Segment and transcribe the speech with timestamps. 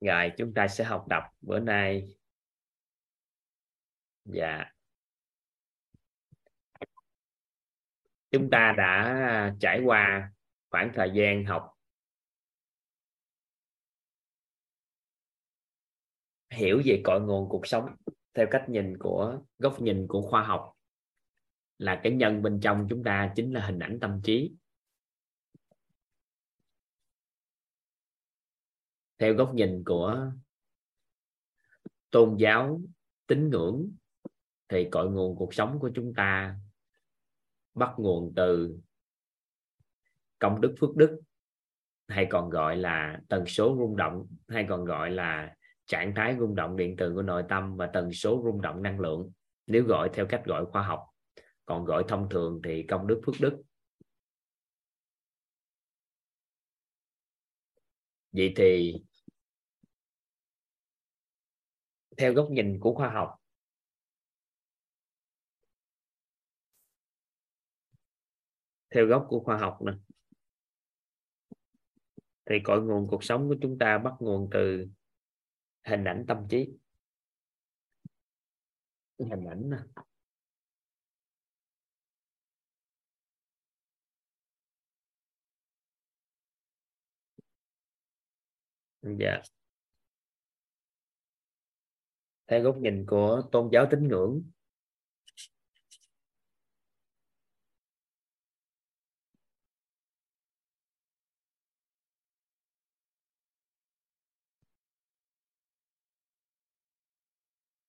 [0.00, 2.16] rồi, chúng ta sẽ học tập bữa nay.
[4.24, 4.64] Dạ.
[8.30, 10.32] Chúng ta đã trải qua
[10.70, 11.78] khoảng thời gian học
[16.50, 17.96] hiểu về cội nguồn cuộc sống
[18.34, 20.72] theo cách nhìn của, góc nhìn của khoa học,
[21.78, 24.52] là cái nhân bên trong chúng ta chính là hình ảnh tâm trí.
[29.18, 30.30] Theo góc nhìn của
[32.10, 32.80] tôn giáo
[33.26, 33.90] tín ngưỡng,
[34.68, 36.56] thì cội nguồn cuộc sống của chúng ta
[37.74, 38.78] bắt nguồn từ
[40.38, 41.20] công đức phước đức,
[42.08, 45.56] hay còn gọi là tần số rung động, hay còn gọi là
[45.86, 49.00] trạng thái rung động điện từ của nội tâm và tần số rung động năng
[49.00, 49.32] lượng.
[49.66, 51.06] Nếu gọi theo cách gọi khoa học,
[51.64, 53.62] còn gọi thông thường thì công đức phước đức.
[58.32, 59.02] Vậy thì
[62.18, 63.36] theo góc nhìn của khoa học.
[68.90, 69.92] Theo góc của khoa học nè.
[72.46, 74.86] Thì cội nguồn cuộc sống của chúng ta bắt nguồn từ
[75.84, 76.68] hình ảnh tâm trí.
[79.18, 79.76] Hình ảnh nè.
[89.02, 89.42] Dạ
[92.48, 94.42] theo góc nhìn của tôn giáo tín ngưỡng.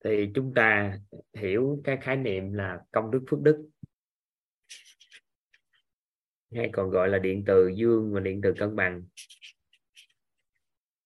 [0.03, 0.99] Thì chúng ta
[1.33, 3.69] hiểu cái khái niệm là công đức phước đức.
[6.55, 9.03] Hay còn gọi là điện từ dương và điện từ cân bằng.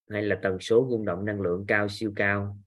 [0.09, 2.62] Hay là tần số rung động năng lượng cao, siêu cao.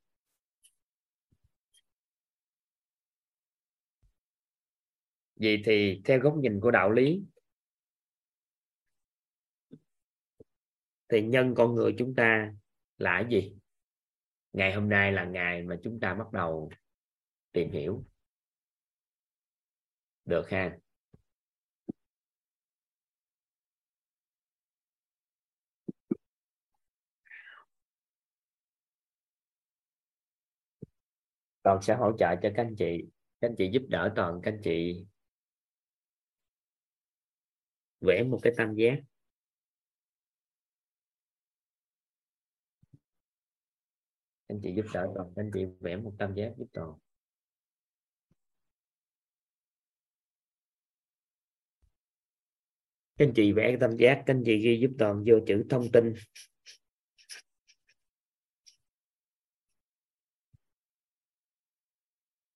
[5.37, 7.23] Vậy thì theo góc nhìn của đạo lý,
[11.09, 12.55] thì nhân con người chúng ta
[12.99, 13.53] là cái gì?
[14.53, 16.71] Ngày hôm nay là ngày mà chúng ta bắt đầu
[17.53, 18.05] tìm hiểu.
[20.25, 20.79] Được ha?
[31.63, 33.05] Toàn sẽ hỗ trợ cho các anh chị,
[33.41, 35.07] các anh chị giúp đỡ toàn, các anh chị
[38.01, 38.99] vẽ một cái tam giác.
[44.49, 46.93] Anh chị giúp đỡ toàn, anh chị vẽ một tam giác giúp toàn.
[53.19, 55.93] Các anh chị vẽ tam giác các anh chị ghi giúp toàn vô chữ thông
[55.93, 56.15] tin.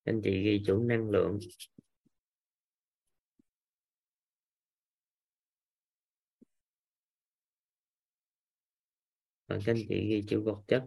[0.04, 1.38] Các anh chị ghi chữ năng lượng.
[9.50, 10.84] Và các anh chị ghi chữ vật chất.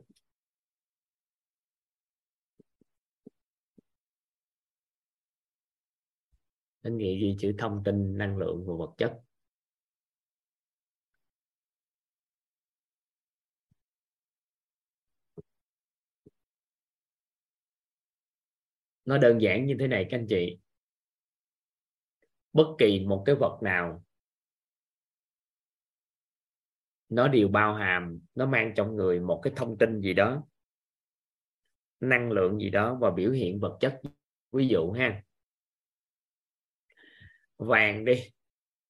[6.82, 9.20] Anh chị ghi chữ thông tin, năng lượng và vật chất.
[19.06, 20.58] Nó đơn giản như thế này các anh chị.
[22.54, 24.04] Bất kỳ một cái vật nào
[27.16, 30.44] nó đều bao hàm, nó mang trong người một cái thông tin gì đó,
[32.00, 34.02] năng lượng gì đó và biểu hiện vật chất.
[34.52, 35.24] Ví dụ ha,
[37.58, 38.32] vàng đi,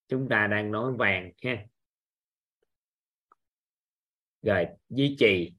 [0.07, 1.65] chúng ta đang nói vàng ha.
[4.41, 5.53] Rồi, duy trì.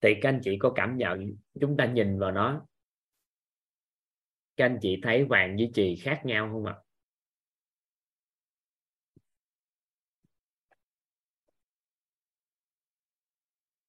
[0.00, 2.66] Thì các anh chị có cảm nhận, chúng ta nhìn vào nó
[4.56, 6.74] các anh chị thấy vàng với trì khác nhau không ạ?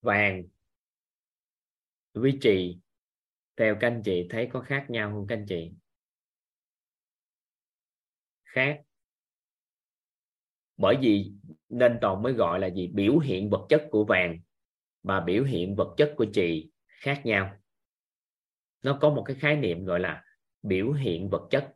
[0.02, 0.44] Vàng
[2.14, 2.80] với trì
[3.58, 5.72] theo các anh chị thấy có khác nhau không các anh chị?
[8.44, 8.82] Khác.
[10.78, 11.32] Bởi vì
[11.70, 12.88] nên toàn mới gọi là gì?
[12.94, 14.40] Biểu hiện vật chất của vàng
[15.04, 17.58] và biểu hiện vật chất của trì khác nhau.
[18.84, 20.24] Nó có một cái khái niệm gọi là
[20.68, 21.74] biểu hiện vật chất.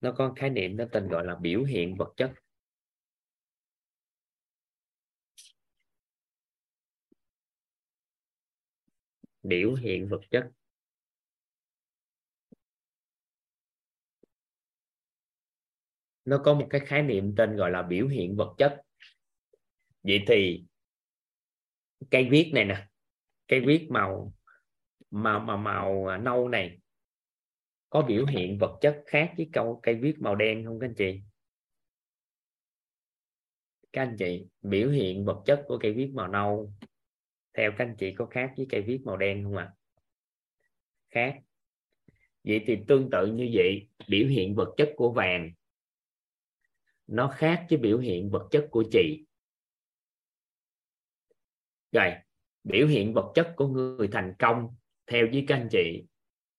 [0.00, 2.32] Nó có khái niệm, nó tên gọi là biểu hiện vật chất.
[9.42, 10.50] Biểu hiện vật chất.
[16.24, 18.82] Nó có một cái khái niệm tên gọi là biểu hiện vật chất.
[20.02, 20.64] Vậy thì
[22.10, 22.88] cây viết này nè
[23.48, 24.37] cây viết màu
[25.10, 26.78] màu màu màu nâu này
[27.90, 30.94] có biểu hiện vật chất khác với câu, cây viết màu đen không các anh
[30.94, 31.20] chị?
[33.92, 36.72] Các anh chị, biểu hiện vật chất của cây viết màu nâu
[37.54, 39.64] theo các anh chị có khác với cây viết màu đen không ạ?
[39.64, 39.74] À?
[41.10, 41.40] khác.
[42.44, 45.52] Vậy thì tương tự như vậy, biểu hiện vật chất của vàng
[47.06, 49.26] nó khác với biểu hiện vật chất của chị.
[51.92, 52.12] Rồi,
[52.64, 54.76] biểu hiện vật chất của người thành công
[55.10, 56.04] theo với các anh chị,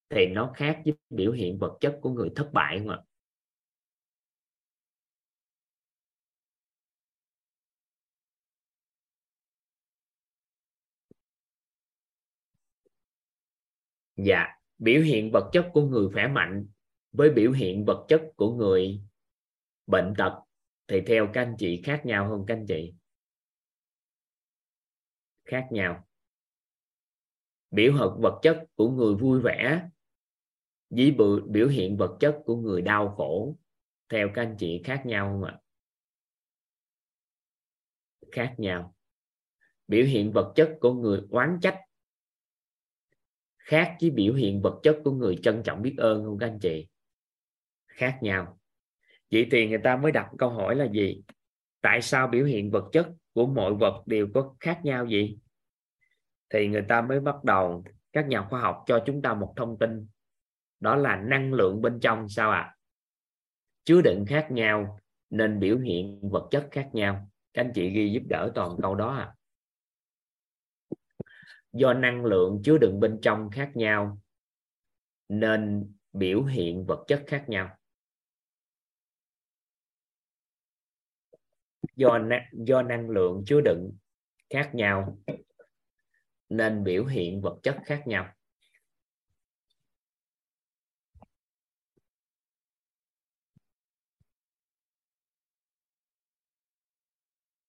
[0.10, 3.00] thì nó khác với biểu hiện vật chất của người thất bại không ạ?
[14.16, 14.48] Dạ
[14.78, 16.68] biểu hiện vật chất của người khỏe mạnh
[17.12, 19.02] với biểu hiện vật chất của người
[19.88, 20.40] bệnh tật
[20.88, 22.94] thì theo các anh chị khác nhau không các anh chị?
[25.46, 26.09] Khác nhau
[27.72, 29.90] biểu hiện vật chất của người vui vẻ
[30.90, 31.16] với
[31.48, 33.56] biểu hiện vật chất của người đau khổ,
[34.10, 35.60] theo các anh chị khác nhau không ạ?
[38.32, 38.96] Khác nhau.
[39.88, 41.80] Biểu hiện vật chất của người oán trách
[43.70, 46.60] khác với biểu hiện vật chất của người trân trọng biết ơn không các anh
[46.60, 46.88] chị?
[47.88, 48.60] Khác nhau.
[49.32, 51.22] Vậy thì người ta mới đặt câu hỏi là gì?
[51.82, 55.38] Tại sao biểu hiện vật chất của mọi vật đều có khác nhau gì
[56.50, 59.78] thì người ta mới bắt đầu, các nhà khoa học cho chúng ta một thông
[59.80, 60.08] tin.
[60.80, 62.60] Đó là năng lượng bên trong sao ạ?
[62.60, 62.76] À?
[63.84, 65.00] chứa đựng khác nhau,
[65.30, 67.30] nên biểu hiện vật chất khác nhau.
[67.54, 69.36] Các anh chị ghi giúp đỡ toàn câu đó à
[71.74, 74.22] do năng lượng chứa đựng bên trong khác nhau,
[75.30, 77.78] nên biểu hiện vật chất khác nhau.
[81.96, 82.20] Do
[82.54, 83.92] do năng lượng chứa đựng
[84.50, 85.18] khác nhau
[86.50, 88.34] nên biểu hiện vật chất khác nhau.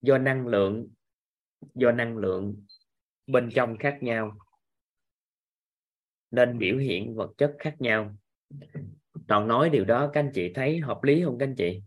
[0.03, 0.89] Do năng lượng,
[1.75, 2.65] do năng lượng
[3.27, 4.39] bên trong khác nhau,
[6.31, 8.17] nên biểu hiện vật chất khác nhau.
[9.29, 11.83] Toàn nói điều đó, các anh chị thấy hợp lý không các anh chị?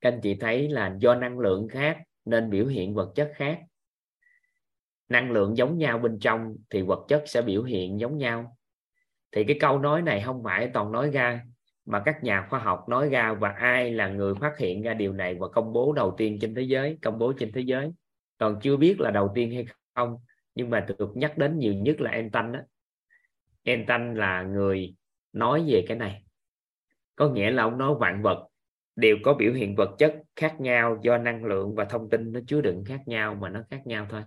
[0.00, 3.62] Các anh chị thấy là do năng lượng khác nên biểu hiện vật chất khác
[5.10, 8.56] năng lượng giống nhau bên trong thì vật chất sẽ biểu hiện giống nhau.
[9.32, 11.44] Thì cái câu nói này không phải toàn nói ra,
[11.86, 15.12] mà các nhà khoa học nói ra và ai là người phát hiện ra điều
[15.12, 17.92] này và công bố đầu tiên trên thế giới, công bố trên thế giới.
[18.38, 20.16] Còn chưa biết là đầu tiên hay không,
[20.54, 22.60] nhưng mà được nhắc đến nhiều nhất là einstein đó
[23.62, 24.94] einstein là người
[25.32, 26.24] nói về cái này.
[27.16, 28.46] Có nghĩa là ông nói vạn vật
[28.96, 32.40] đều có biểu hiện vật chất khác nhau do năng lượng và thông tin nó
[32.46, 34.22] chứa đựng khác nhau mà nó khác nhau thôi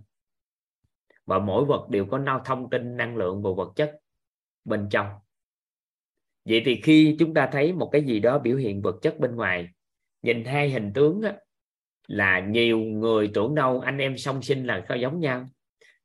[1.25, 3.99] và mỗi vật đều có nao thông tin năng lượng và vật chất
[4.65, 5.07] bên trong
[6.45, 9.35] vậy thì khi chúng ta thấy một cái gì đó biểu hiện vật chất bên
[9.35, 9.69] ngoài
[10.21, 11.33] nhìn hai hình tướng á,
[12.07, 15.49] là nhiều người tưởng đâu anh em song sinh là có giống nhau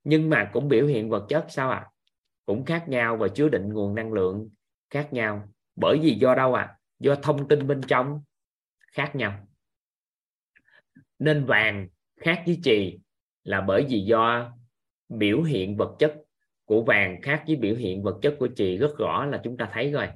[0.05, 1.91] nhưng mà cũng biểu hiện vật chất sao ạ à?
[2.47, 4.49] cũng khác nhau và chứa định nguồn năng lượng
[4.91, 6.75] khác nhau bởi vì do đâu ạ à?
[6.99, 8.23] do thông tin bên trong
[8.93, 9.47] khác nhau
[11.19, 11.89] nên vàng
[12.21, 12.99] khác với trì
[13.45, 14.53] là bởi vì do
[15.09, 16.15] biểu hiện vật chất
[16.65, 19.71] của vàng khác với biểu hiện vật chất của chị rất rõ là chúng ta
[19.73, 20.09] thấy rồi.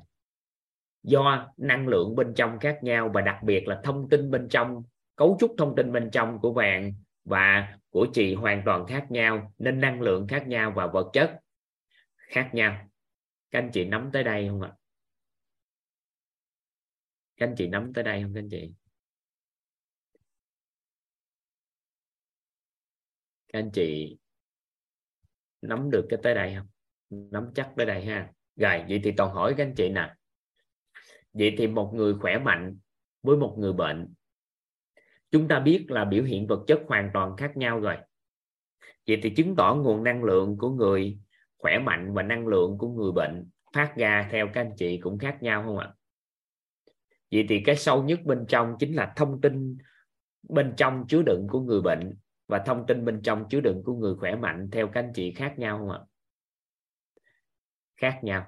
[1.03, 4.83] Do năng lượng bên trong khác nhau và đặc biệt là thông tin bên trong,
[5.17, 6.93] cấu trúc thông tin bên trong của vàng
[7.25, 11.41] và của chị hoàn toàn khác nhau, nên năng lượng khác nhau và vật chất
[12.17, 12.89] khác nhau.
[13.51, 14.73] Các anh chị nắm tới đây không ạ?
[17.37, 18.73] Các anh chị nắm tới đây không các anh chị?
[23.53, 24.19] Các anh chị
[25.63, 26.67] nắm được cái tới đây không?
[27.31, 28.33] Nắm chắc tới đây ha.
[28.57, 30.15] Rồi, vậy thì toàn hỏi các anh chị nè.
[31.33, 32.79] Vậy thì một người khỏe mạnh
[33.23, 34.15] với một người bệnh,
[35.31, 37.97] chúng ta biết là biểu hiện vật chất hoàn toàn khác nhau rồi.
[39.07, 41.19] Vậy thì chứng tỏ nguồn năng lượng của người
[41.59, 45.19] khỏe mạnh và năng lượng của người bệnh phát ra theo các anh chị cũng
[45.19, 45.95] khác nhau không ạ?
[47.31, 49.79] Vậy thì cái sâu nhất bên trong chính là thông tin
[50.49, 52.15] bên trong chứa đựng của người bệnh
[52.53, 55.33] và thông tin bên trong chứa đựng của người khỏe mạnh theo các anh chị
[55.33, 55.99] khác nhau không ạ?
[57.97, 58.47] Khác nhau.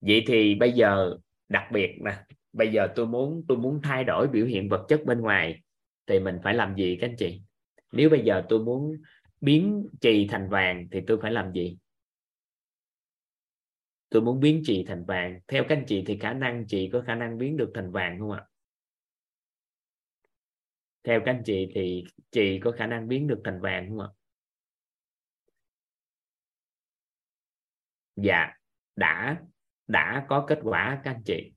[0.00, 1.16] Vậy thì bây giờ,
[1.48, 2.16] đặc biệt nè,
[2.52, 5.62] bây giờ tôi muốn tôi muốn thay đổi biểu hiện vật chất bên ngoài,
[6.06, 7.42] thì mình phải làm gì các anh chị?
[7.92, 8.96] Nếu bây giờ tôi muốn
[9.40, 11.78] biến trì thành vàng thì tôi phải làm gì?
[14.08, 15.40] Tôi muốn biến trì thành vàng.
[15.48, 18.18] Theo các anh chị thì khả năng chị có khả năng biến được thành vàng
[18.18, 18.44] không ạ?
[21.04, 24.08] Theo các anh chị thì chị có khả năng biến được thành vàng không ạ?
[28.16, 28.52] Dạ
[28.96, 29.42] đã
[29.86, 31.52] đã có kết quả các anh chị.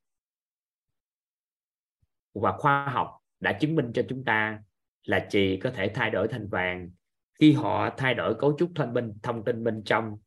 [2.34, 4.64] Và khoa học đã chứng minh cho chúng ta
[5.04, 6.92] là chị có thể thay đổi thành vàng
[7.40, 10.18] khi họ thay đổi cấu trúc thông minh, thông tin bên trong.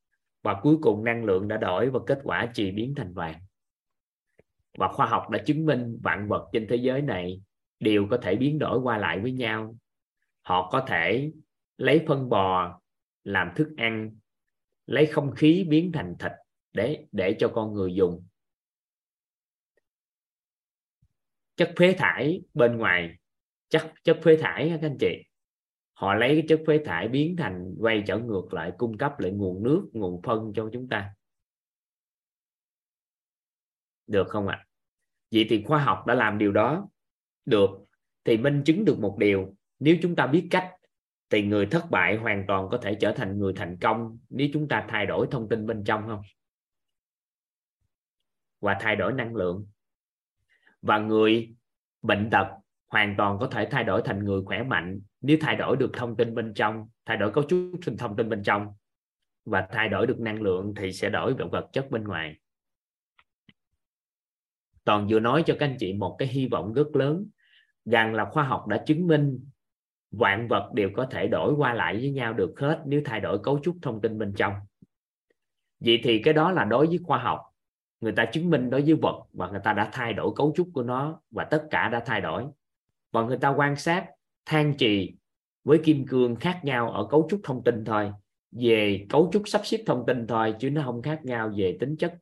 [0.42, 3.40] Và cuối cùng năng lượng đã đổi và kết quả chị biến thành vàng.
[4.78, 7.42] Và khoa học đã chứng minh vạn vật trên thế giới này
[7.80, 9.76] đều có thể biến đổi qua lại với nhau.
[10.42, 11.32] Họ có thể
[11.76, 12.80] lấy phân bò
[13.24, 14.16] làm thức ăn,
[14.86, 16.32] lấy không khí biến thành thịt
[16.72, 18.26] để để cho con người dùng.
[21.56, 23.16] Chất phế thải bên ngoài,
[23.68, 25.22] chất chất phế thải các anh chị.
[25.92, 29.32] Họ lấy cái chất phế thải biến thành quay trở ngược lại, cung cấp lại
[29.32, 31.14] nguồn nước, nguồn phân cho chúng ta.
[34.06, 34.56] Được không ạ?
[34.56, 34.66] À?
[35.32, 36.88] vậy thì khoa học đã làm điều đó
[37.50, 37.70] được
[38.24, 39.54] thì minh chứng được một điều.
[39.78, 40.70] Nếu chúng ta biết cách
[41.30, 44.68] thì người thất bại hoàn toàn có thể trở thành người thành công nếu chúng
[44.68, 46.22] ta thay đổi thông tin bên trong không?
[48.60, 49.66] Và thay đổi năng lượng.
[50.82, 51.54] Và người
[52.02, 52.46] bệnh tật
[52.88, 56.16] hoàn toàn có thể thay đổi thành người khỏe mạnh nếu thay đổi được thông
[56.16, 58.66] tin bên trong, thay đổi cấu trúc thông tin bên trong.
[59.44, 62.36] Và thay đổi được năng lượng thì sẽ đổi được vật chất bên ngoài.
[64.84, 67.26] Toàn vừa nói cho các anh chị một cái hy vọng rất lớn
[67.90, 69.40] rằng là khoa học đã chứng minh
[70.10, 73.38] vạn vật đều có thể đổi qua lại với nhau được hết nếu thay đổi
[73.42, 74.52] cấu trúc thông tin bên trong.
[75.80, 77.40] Vậy thì cái đó là đối với khoa học.
[78.00, 80.68] Người ta chứng minh đối với vật và người ta đã thay đổi cấu trúc
[80.74, 82.46] của nó và tất cả đã thay đổi.
[83.12, 84.06] Và người ta quan sát,
[84.46, 85.14] than trì
[85.64, 88.12] với kim cương khác nhau ở cấu trúc thông tin thôi,
[88.52, 91.96] về cấu trúc sắp xếp thông tin thôi, chứ nó không khác nhau về tính
[91.96, 92.14] chất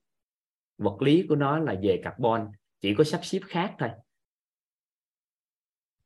[0.79, 2.49] vật lý của nó là về carbon,
[2.81, 3.89] chỉ có sắp xếp khác thôi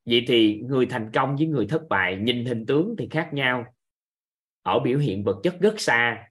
[0.04, 3.64] vậy thì người thành công với người thất bại nhìn hình tướng thì khác nhau.
[4.62, 6.28] Ở biểu hiện vật chất rất xa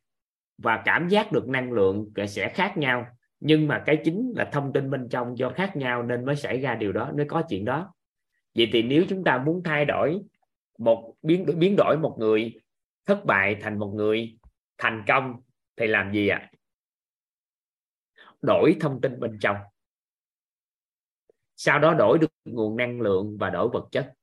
[0.58, 3.06] và cảm giác được năng lượng sẽ khác nhau.
[3.40, 6.60] Nhưng mà cái chính là thông tin bên trong do khác nhau nên mới xảy
[6.62, 7.94] ra điều đó, mới có chuyện đó.
[8.56, 10.20] Vậy thì nếu chúng ta muốn thay đổi
[10.78, 12.54] một, biến biến đổi một người,
[13.06, 14.38] thất bại thành một người,
[14.78, 15.36] thành công
[15.78, 16.38] thì làm gì ạ?
[16.38, 16.52] À?
[18.42, 19.58] đổi thông tin bên trong
[21.64, 24.14] sau đó đổi được nguồn năng lượng và đổi vật chất.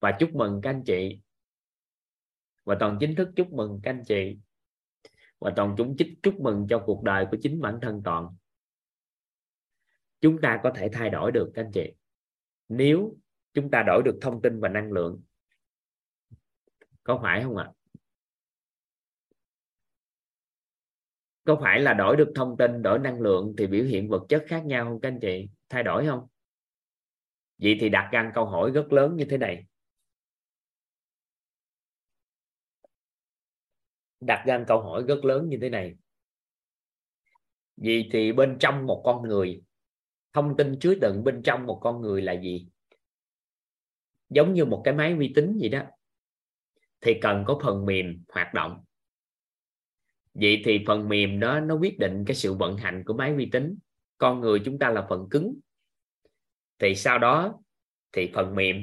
[0.00, 1.20] Và chúc mừng các anh chị.
[2.64, 4.38] Và toàn chính thức chúc mừng các anh chị.
[5.38, 8.36] Và toàn chúng chích, chúc mừng cho cuộc đời của chính bản thân toàn.
[10.20, 11.92] Chúng ta có thể thay đổi được các anh chị.
[12.68, 13.16] Nếu
[13.52, 15.22] chúng ta đổi được thông tin và năng lượng,
[17.02, 17.70] có phải không ạ?
[21.50, 24.44] Có phải là đổi được thông tin, đổi năng lượng thì biểu hiện vật chất
[24.46, 25.48] khác nhau không các anh chị?
[25.68, 26.26] Thay đổi không?
[27.58, 29.66] Vậy thì đặt ra câu hỏi rất lớn như thế này.
[34.20, 35.94] Đặt ra câu hỏi rất lớn như thế này.
[37.76, 39.62] Vì thì bên trong một con người,
[40.32, 42.66] thông tin chứa đựng bên trong một con người là gì?
[44.28, 45.82] Giống như một cái máy vi tính gì đó.
[47.00, 48.84] Thì cần có phần mềm hoạt động
[50.34, 53.48] vậy thì phần mềm đó nó quyết định cái sự vận hành của máy vi
[53.52, 53.78] tính.
[54.18, 55.60] Con người chúng ta là phần cứng.
[56.78, 57.60] Thì sau đó
[58.12, 58.76] thì phần mềm.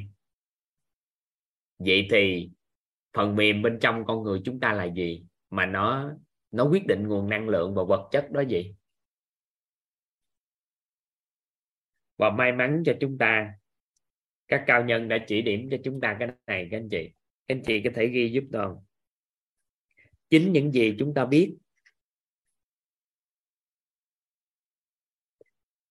[1.79, 2.49] Vậy thì
[3.13, 5.25] phần mềm bên trong con người chúng ta là gì?
[5.49, 6.13] Mà nó
[6.51, 8.75] nó quyết định nguồn năng lượng và vật chất đó gì?
[12.17, 13.53] Và may mắn cho chúng ta,
[14.47, 17.11] các cao nhân đã chỉ điểm cho chúng ta cái này, các anh chị.
[17.47, 18.75] Các anh chị có thể ghi giúp đoàn
[20.29, 21.57] chính những gì chúng ta biết.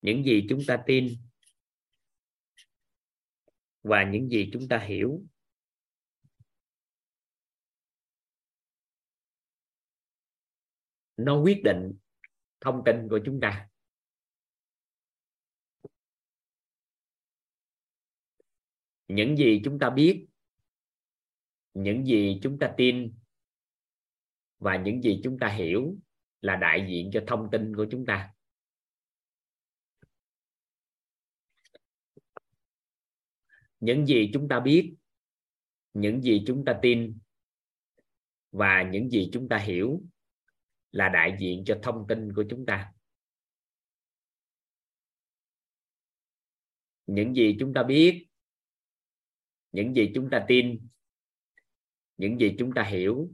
[0.02, 1.16] Những gì chúng ta tin.
[3.82, 5.22] Và những gì chúng ta hiểu.
[11.16, 11.98] Nó quyết định
[12.60, 13.68] thông tin của chúng ta.
[19.08, 20.26] Những gì chúng ta biết.
[21.74, 23.18] Những gì chúng ta tin
[24.58, 25.96] và những gì chúng ta hiểu
[26.40, 28.32] là đại diện cho thông tin của chúng ta.
[33.80, 34.94] Những gì chúng ta biết,
[35.92, 37.18] những gì chúng ta tin,
[38.50, 40.02] và những gì chúng ta hiểu
[40.92, 42.92] là đại diện cho thông tin của chúng ta.
[47.06, 48.26] Những gì chúng ta biết,
[49.72, 50.88] những gì chúng ta tin,
[52.16, 53.30] những gì chúng ta hiểu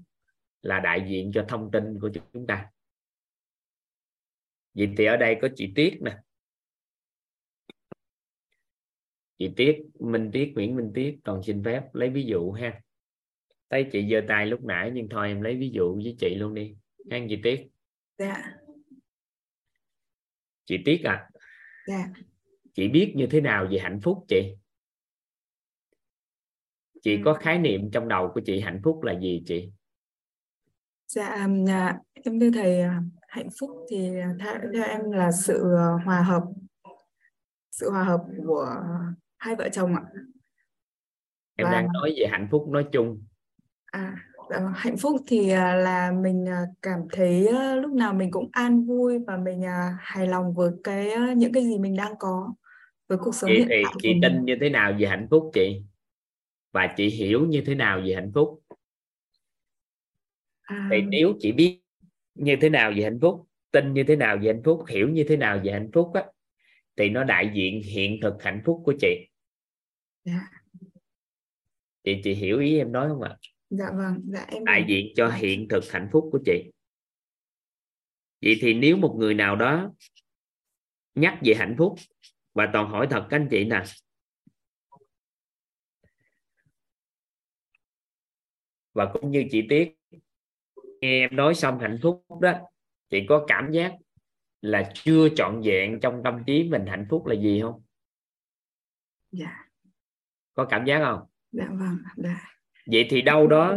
[0.62, 2.70] là đại diện cho thông tin của chúng ta.
[4.74, 6.18] Vậy thì ở đây có chị Tiết nè.
[9.38, 12.80] Chị Tiết Minh Tiết Nguyễn Minh Tiết còn xin phép lấy ví dụ ha.
[13.70, 16.54] Thấy chị giơ tay lúc nãy nhưng thôi em lấy ví dụ với chị luôn
[16.54, 16.76] đi.
[17.10, 17.68] Ha chị Tiết
[18.18, 18.52] dạ.
[20.64, 21.30] Chị Tiết à
[21.86, 22.08] dạ.
[22.74, 24.54] Chị biết như thế nào về hạnh phúc chị?
[27.02, 29.72] Chị có khái niệm trong đầu của chị hạnh phúc là gì chị
[31.14, 31.28] dạ
[31.68, 36.42] à, em thưa thầy à, hạnh phúc thì theo, em là sự hòa hợp
[37.70, 38.76] sự hòa hợp của
[39.38, 40.02] hai vợ chồng ạ.
[41.56, 43.24] Em Và- đang nói về hạnh phúc nói chung.
[43.86, 44.16] À
[44.50, 48.48] dạ, hạnh phúc thì à, là mình à, cảm thấy à, lúc nào mình cũng
[48.52, 52.14] an vui và mình à, hài lòng với cái à, những cái gì mình đang
[52.18, 52.54] có
[53.08, 55.50] với cuộc sống chị hiện thì tại chị tin như thế nào về hạnh phúc
[55.54, 55.82] chị?
[56.72, 58.61] Và chị hiểu như thế nào về hạnh phúc
[60.62, 61.80] À, thì nếu chị biết
[62.34, 65.24] như thế nào về hạnh phúc tin như thế nào về hạnh phúc hiểu như
[65.28, 66.24] thế nào về hạnh phúc á
[66.96, 69.28] thì nó đại diện hiện thực hạnh phúc của chị.
[70.24, 70.40] Dạ.
[72.04, 73.36] chị chị hiểu ý em nói không ạ?
[73.70, 76.70] Dạ vâng dạ em đại diện cho hiện thực hạnh phúc của chị.
[78.42, 79.92] Vậy thì nếu một người nào đó
[81.14, 81.98] nhắc về hạnh phúc
[82.54, 83.82] và toàn hỏi thật các anh chị nè.
[88.92, 90.01] Và cũng như chị Tiết
[91.02, 92.52] nghe em nói xong hạnh phúc đó
[93.10, 93.94] chị có cảm giác
[94.60, 97.82] là chưa trọn vẹn trong tâm trí mình hạnh phúc là gì không?
[99.30, 99.68] Dạ.
[100.54, 101.20] Có cảm giác không?
[101.52, 102.40] Dạ vâng dạ.
[102.86, 103.76] Vậy thì đâu đó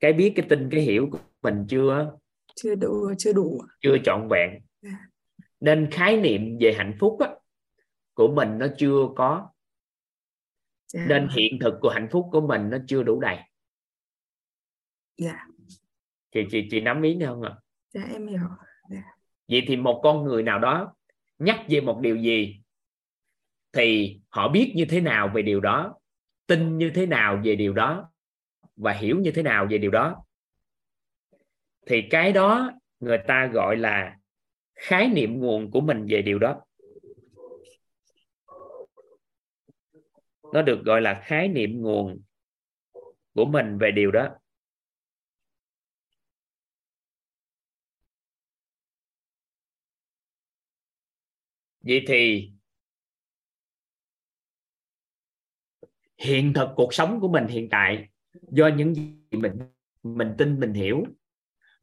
[0.00, 2.16] cái biết cái tin cái hiểu của mình chưa
[2.56, 3.62] chưa đủ chưa đủ.
[3.80, 4.60] Chưa trọn vẹn.
[4.82, 4.98] Dạ.
[5.60, 7.28] nên khái niệm về hạnh phúc á,
[8.14, 9.50] của mình nó chưa có.
[10.92, 13.38] Dạ nên hiện thực của hạnh phúc của mình nó chưa đủ đầy.
[15.16, 15.46] Dạ
[16.34, 17.54] chị chị chị nắm ý không ạ?
[17.94, 18.48] Dạ em hiểu.
[19.48, 20.94] Vậy thì một con người nào đó
[21.38, 22.60] nhắc về một điều gì
[23.72, 25.94] thì họ biết như thế nào về điều đó
[26.46, 28.10] tin như thế nào về điều đó
[28.76, 30.24] và hiểu như thế nào về điều đó.
[31.86, 34.16] Thì cái đó người ta gọi là
[34.74, 36.60] khái niệm nguồn của mình về điều đó.
[40.52, 42.20] Nó được gọi là khái niệm nguồn
[43.34, 44.28] của mình về điều đó
[51.86, 52.50] vậy thì
[56.18, 58.08] hiện thực cuộc sống của mình hiện tại
[58.50, 59.58] do những gì mình
[60.02, 61.04] mình tin mình hiểu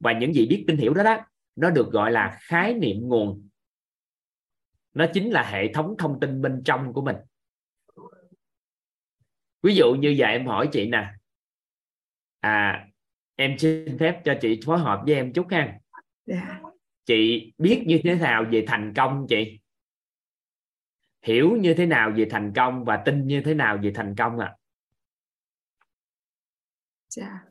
[0.00, 1.18] và những gì biết tin hiểu đó đó
[1.56, 3.48] nó được gọi là khái niệm nguồn.
[4.94, 7.16] Nó chính là hệ thống thông tin bên trong của mình.
[9.62, 11.14] Ví dụ như giờ em hỏi chị nè
[12.40, 12.88] à
[13.36, 15.78] em xin phép cho chị phối hợp với em chút ha.
[16.26, 16.60] Dạ.
[17.04, 19.60] Chị biết như thế nào về thành công chị
[21.22, 24.38] hiểu như thế nào về thành công và tin như thế nào về thành công
[24.38, 24.54] à
[27.16, 27.44] dạ.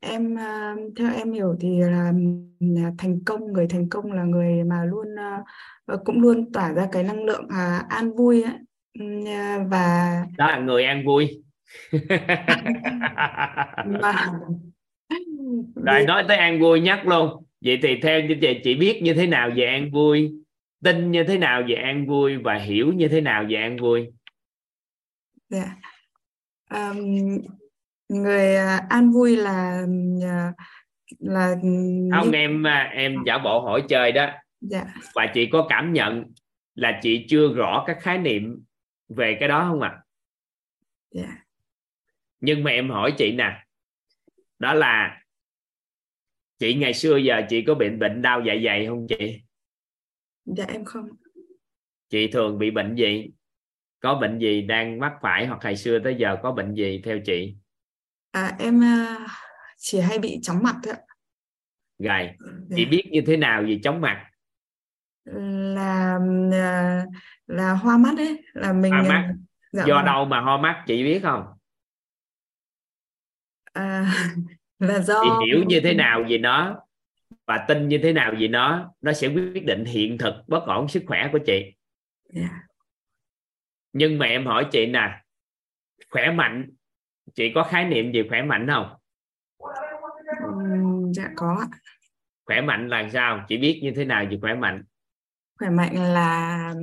[0.00, 2.12] Em à, theo em hiểu thì là,
[2.98, 5.42] thành công người thành công là người mà luôn à,
[5.86, 8.54] và cũng luôn tỏa ra cái năng lượng à, an vui ấy.
[9.68, 11.42] Và đó là người an vui.
[13.86, 14.32] Mà
[15.74, 17.44] rồi nói tới an vui nhắc luôn.
[17.64, 20.43] Vậy thì theo như chị chị biết như thế nào về an vui
[20.84, 24.08] tin như thế nào về an vui và hiểu như thế nào về an vui?
[25.48, 25.76] Dạ.
[26.70, 26.96] Ờm,
[28.08, 29.86] người à, an vui là
[30.22, 30.52] à,
[31.18, 31.54] là
[32.12, 34.30] không em à, em giả bộ hỏi chơi đó.
[34.60, 34.84] Dạ.
[35.14, 36.24] Và chị có cảm nhận
[36.74, 38.64] là chị chưa rõ các khái niệm
[39.08, 39.98] về cái đó không ạ?
[41.10, 41.36] Dạ.
[42.40, 43.64] Nhưng mà em hỏi chị nè
[44.58, 45.20] đó là
[46.58, 49.43] chị ngày xưa giờ chị có bệnh bệnh đau dạ dày không chị
[50.44, 51.08] dạ em không
[52.10, 53.30] chị thường bị bệnh gì
[54.00, 57.18] có bệnh gì đang mắc phải hoặc ngày xưa tới giờ có bệnh gì theo
[57.26, 57.54] chị
[58.32, 59.26] à, em à,
[59.78, 61.00] chỉ hay bị chóng mặt thôi ạ.
[61.98, 62.30] gầy
[62.68, 62.76] Dạ.
[62.76, 64.26] chị biết như thế nào về chóng mặt
[65.24, 66.18] là
[66.52, 67.06] à,
[67.46, 69.34] là hoa mắt ấy là mình Hoa à, mắt.
[69.72, 70.04] dạ do vâng.
[70.06, 71.44] đâu mà ho mắt chị biết không
[73.74, 74.04] à,
[74.78, 76.83] là do chị hiểu như thế nào về nó
[77.46, 80.88] và tin như thế nào về nó nó sẽ quyết định hiện thực bất ổn
[80.88, 81.74] sức khỏe của chị.
[82.32, 82.60] Dạ.
[83.92, 85.20] Nhưng mà em hỏi chị nè
[86.10, 86.70] khỏe mạnh
[87.34, 88.96] chị có khái niệm gì khỏe mạnh không?
[91.14, 91.66] Dạ có
[92.44, 93.44] khỏe mạnh là sao?
[93.48, 94.84] Chị biết như thế nào về khỏe mạnh?
[95.58, 96.74] Khỏe mạnh là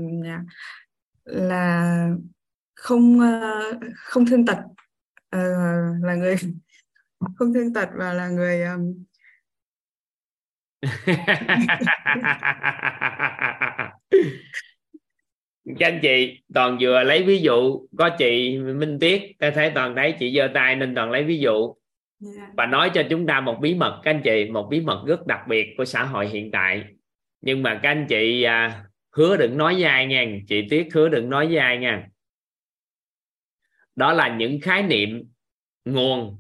[1.23, 2.07] là
[2.75, 4.57] không ờ, không thương tật.
[5.29, 5.39] Ờ,
[6.01, 6.35] là người
[7.35, 8.63] không thương tật và là người
[15.79, 19.95] các anh chị toàn vừa lấy ví dụ có chị minh tuyết ta thấy toàn
[19.95, 21.75] thấy chị giơ tay nên toàn lấy ví dụ.
[22.37, 22.49] Yeah.
[22.57, 25.27] và nói cho chúng ta một bí mật các anh chị một bí mật rất
[25.27, 26.83] đặc biệt của xã hội hiện tại.
[27.41, 31.09] Nhưng mà các anh chị à, hứa đừng nói với ai nha chị tuyết hứa
[31.09, 32.07] đừng nói với ai nha.
[33.95, 35.23] Đó là những khái niệm
[35.85, 36.39] nguồn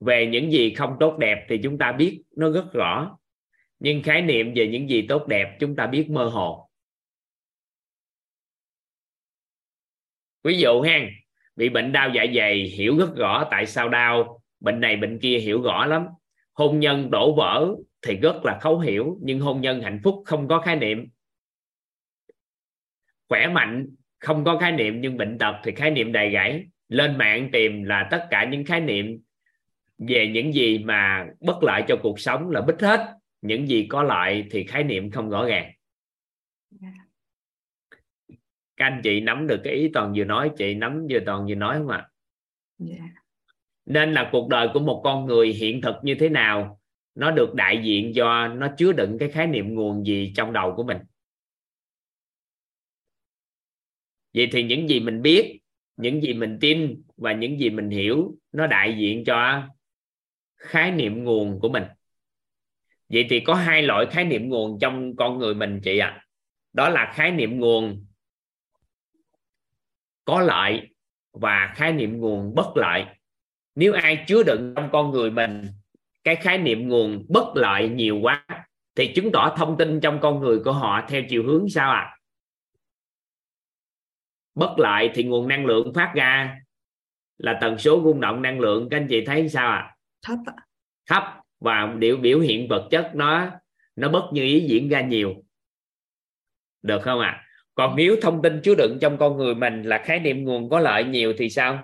[0.00, 3.18] về những gì không tốt đẹp thì chúng ta biết nó rất rõ
[3.78, 6.68] nhưng khái niệm về những gì tốt đẹp chúng ta biết mơ hồ.
[10.44, 11.00] Ví dụ ha,
[11.56, 14.42] bị bệnh đau dạ dày, hiểu rất rõ tại sao đau.
[14.60, 16.06] Bệnh này bệnh kia hiểu rõ lắm.
[16.52, 20.48] Hôn nhân đổ vỡ thì rất là khấu hiểu, nhưng hôn nhân hạnh phúc không
[20.48, 21.08] có khái niệm.
[23.28, 23.86] Khỏe mạnh
[24.18, 26.66] không có khái niệm, nhưng bệnh tật thì khái niệm đầy gãy.
[26.88, 29.22] Lên mạng tìm là tất cả những khái niệm
[29.98, 34.02] về những gì mà bất lợi cho cuộc sống là bích hết những gì có
[34.02, 35.72] lợi thì khái niệm không rõ ràng
[36.70, 36.88] dạ.
[38.76, 41.54] các anh chị nắm được cái ý toàn vừa nói chị nắm vừa toàn vừa
[41.54, 42.08] nói không ạ
[42.88, 43.00] yeah.
[43.00, 43.04] Dạ.
[43.86, 46.80] nên là cuộc đời của một con người hiện thực như thế nào
[47.14, 50.74] nó được đại diện do nó chứa đựng cái khái niệm nguồn gì trong đầu
[50.76, 50.98] của mình
[54.34, 55.60] vậy thì những gì mình biết
[55.96, 59.68] những gì mình tin và những gì mình hiểu nó đại diện cho
[60.56, 61.82] khái niệm nguồn của mình
[63.08, 66.24] vậy thì có hai loại khái niệm nguồn trong con người mình chị ạ à.
[66.72, 68.06] đó là khái niệm nguồn
[70.24, 70.88] có lợi
[71.32, 73.04] và khái niệm nguồn bất lợi
[73.74, 75.66] nếu ai chứa đựng trong con người mình
[76.24, 78.46] cái khái niệm nguồn bất lợi nhiều quá
[78.94, 82.00] thì chứng tỏ thông tin trong con người của họ theo chiều hướng sao ạ
[82.00, 82.14] à?
[84.54, 86.58] bất lợi thì nguồn năng lượng phát ra
[87.38, 89.96] là tần số rung động năng lượng các anh chị thấy sao ạ à?
[90.22, 90.38] thấp
[91.06, 91.22] thấp
[91.60, 93.50] và biểu biểu hiện vật chất nó
[93.96, 95.34] nó bất như ý diễn ra nhiều
[96.82, 97.44] được không ạ à?
[97.74, 100.80] còn nếu thông tin chứa đựng trong con người mình là khái niệm nguồn có
[100.80, 101.82] lợi nhiều thì sao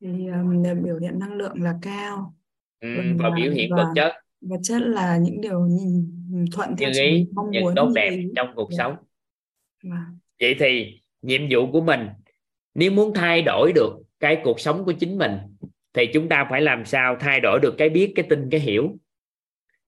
[0.00, 2.34] thì um, biểu hiện năng lượng là cao
[2.80, 6.10] ừ, và biểu hiện vật chất vật chất là những điều nhìn
[6.52, 8.32] thuận theo ý mong những muốn tốt đẹp ý.
[8.36, 8.78] trong cuộc yeah.
[8.78, 8.84] Dạ.
[8.84, 9.94] sống yeah.
[9.94, 10.18] Vâng.
[10.40, 12.08] vậy thì nhiệm vụ của mình
[12.74, 15.32] nếu muốn thay đổi được cái cuộc sống của chính mình
[15.96, 18.96] thì chúng ta phải làm sao thay đổi được cái biết, cái tin, cái hiểu?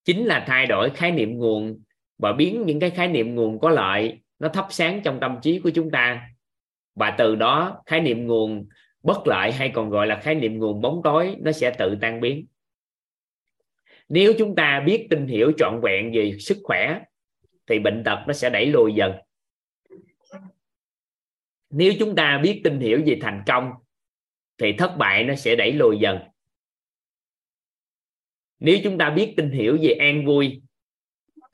[0.05, 1.83] Chính là thay đổi khái niệm nguồn.
[2.19, 5.59] Và biến những cái khái niệm nguồn có lợi, nó thắp sáng trong tâm trí
[5.59, 6.29] của chúng ta.
[6.95, 8.69] Và từ đó, khái niệm nguồn
[9.03, 12.21] bất lợi hay còn gọi là khái niệm nguồn bóng tối, nó sẽ tự tan
[12.21, 12.47] biến.
[14.09, 17.01] Nếu chúng ta biết, tin, hiểu trọn vẹn về sức khỏe,
[17.67, 19.13] thì bệnh tật nó sẽ đẩy lùi dần.
[21.71, 23.73] Nếu chúng ta biết, tin, hiểu về thành công
[24.59, 26.19] thì thất bại nó sẽ đẩy lùi dần.
[28.59, 30.63] Nếu chúng ta biết tin hiểu về an vui,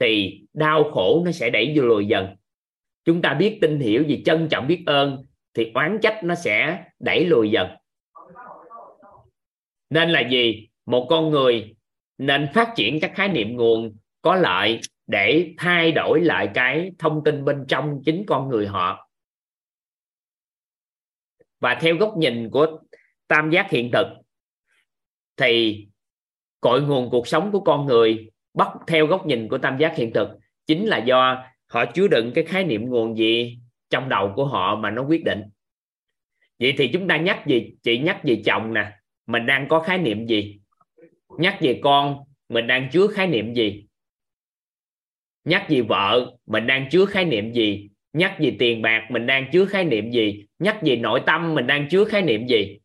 [0.00, 2.36] thì đau khổ nó sẽ đẩy vô lùi dần.
[3.04, 6.84] Chúng ta biết tin hiểu về trân trọng biết ơn, thì oán trách nó sẽ
[6.98, 7.68] đẩy lùi dần.
[9.90, 10.68] Nên là gì?
[10.86, 11.74] Một con người
[12.18, 17.24] nên phát triển các khái niệm nguồn có lợi để thay đổi lại cái thông
[17.24, 19.10] tin bên trong chính con người họ.
[21.60, 22.78] Và theo góc nhìn của
[23.28, 24.06] tam giác hiện thực,
[25.36, 25.86] thì
[26.60, 30.12] cội nguồn cuộc sống của con người bắt theo góc nhìn của tam giác hiện
[30.12, 30.28] thực
[30.66, 33.58] chính là do họ chứa đựng cái khái niệm nguồn gì
[33.90, 35.42] trong đầu của họ mà nó quyết định.
[36.58, 38.92] Vậy thì chúng ta nhắc gì chị nhắc về chồng nè,
[39.26, 40.60] mình đang có khái niệm gì?
[41.38, 43.86] Nhắc về con, mình đang chứa khái niệm gì?
[45.44, 47.88] Nhắc về vợ, mình đang chứa khái niệm gì?
[48.12, 50.46] Nhắc về tiền bạc, mình đang chứa khái niệm gì?
[50.58, 52.78] Nhắc về nội tâm, mình đang chứa khái niệm gì?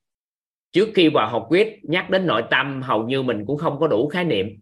[0.72, 3.88] Trước khi vào học quyết nhắc đến nội tâm hầu như mình cũng không có
[3.88, 4.60] đủ khái niệm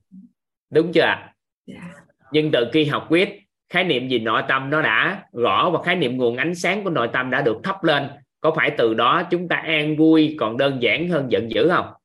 [0.69, 1.33] đúng chưa yeah.
[1.65, 1.93] Dạ.
[2.31, 3.39] nhưng từ khi học quyết
[3.69, 6.89] khái niệm gì nội tâm nó đã rõ và khái niệm nguồn ánh sáng của
[6.89, 8.07] nội tâm đã được thắp lên
[8.41, 11.85] có phải từ đó chúng ta an vui còn đơn giản hơn giận dữ không
[11.85, 11.97] yeah.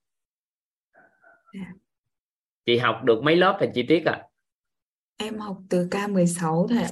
[1.55, 1.73] Dạ.
[2.67, 4.23] chị học được mấy lớp thì chi tiết à
[5.17, 6.88] em học từ K16 thôi ạ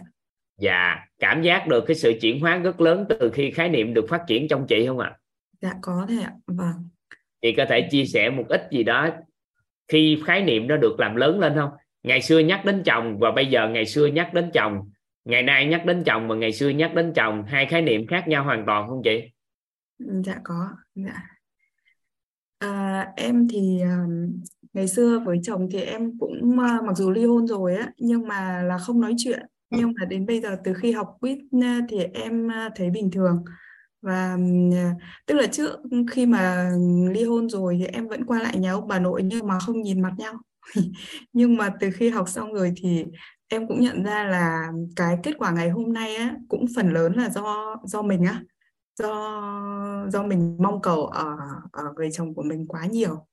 [0.58, 4.06] dạ cảm giác được cái sự chuyển hóa rất lớn từ khi khái niệm được
[4.08, 5.18] phát triển trong chị không ạ
[5.60, 6.88] dạ có thể ạ vâng
[7.42, 9.08] chị có thể chia sẻ một ít gì đó
[9.88, 11.70] khi khái niệm nó được làm lớn lên không?
[12.02, 14.90] Ngày xưa nhắc đến chồng và bây giờ ngày xưa nhắc đến chồng.
[15.24, 17.44] Ngày nay nhắc đến chồng và ngày xưa nhắc đến chồng.
[17.46, 19.22] Hai khái niệm khác nhau hoàn toàn không chị?
[19.98, 21.22] Dạ có dạ.
[22.58, 24.40] À, em thì um,
[24.72, 28.28] ngày xưa với chồng thì em cũng uh, mặc dù ly hôn rồi á nhưng
[28.28, 29.40] mà là không nói chuyện.
[29.70, 33.44] Nhưng mà đến bây giờ từ khi học quýt ờ, thì em thấy bình thường
[34.02, 34.36] và
[34.74, 34.94] à,
[35.26, 36.70] tức là trước khi mà
[37.10, 39.82] ly hôn rồi thì em vẫn qua lại nhà ông bà nội nhưng mà không
[39.82, 40.34] nhìn mặt nhau.
[41.32, 43.04] Nhưng mà từ khi học xong rồi thì
[43.48, 47.12] em cũng nhận ra là cái kết quả ngày hôm nay á cũng phần lớn
[47.12, 48.42] là do do mình á,
[48.98, 49.08] do
[50.12, 51.36] do mình mong cầu ở
[51.72, 53.26] ở người chồng của mình quá nhiều.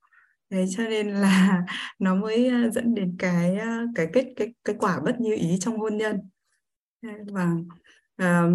[0.52, 1.64] Thế cho nên là
[2.00, 5.58] nó mới à, dẫn đến cái à, cái kết, cái cái quả bất như ý
[5.60, 6.30] trong hôn nhân.
[7.02, 7.68] Và vâng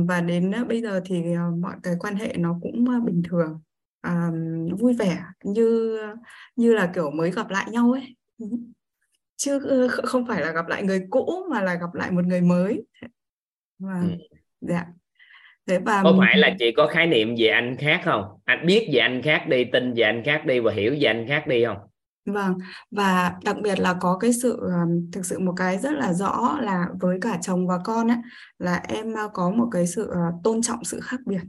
[0.06, 1.22] và đến bây giờ thì
[1.58, 3.60] mọi cái quan hệ nó cũng bình thường.
[4.00, 4.30] À,
[4.78, 5.98] vui vẻ như
[6.56, 8.16] như là kiểu mới gặp lại nhau ấy.
[9.36, 12.84] Chứ không phải là gặp lại người cũ mà là gặp lại một người mới.
[13.78, 14.08] Và ừ.
[14.60, 14.86] dạ.
[15.66, 18.24] Thế và có phải là chị có khái niệm về anh khác không?
[18.44, 21.26] Anh biết về anh khác đi tin về anh khác đi và hiểu về anh
[21.28, 21.78] khác đi không
[22.26, 22.58] Vâng,
[22.90, 24.72] và đặc biệt là có cái sự ờ,
[25.12, 28.18] thực sự một cái rất là rõ là với cả chồng và con ấy
[28.58, 31.40] là em có một cái sự ờ, tôn trọng sự khác biệt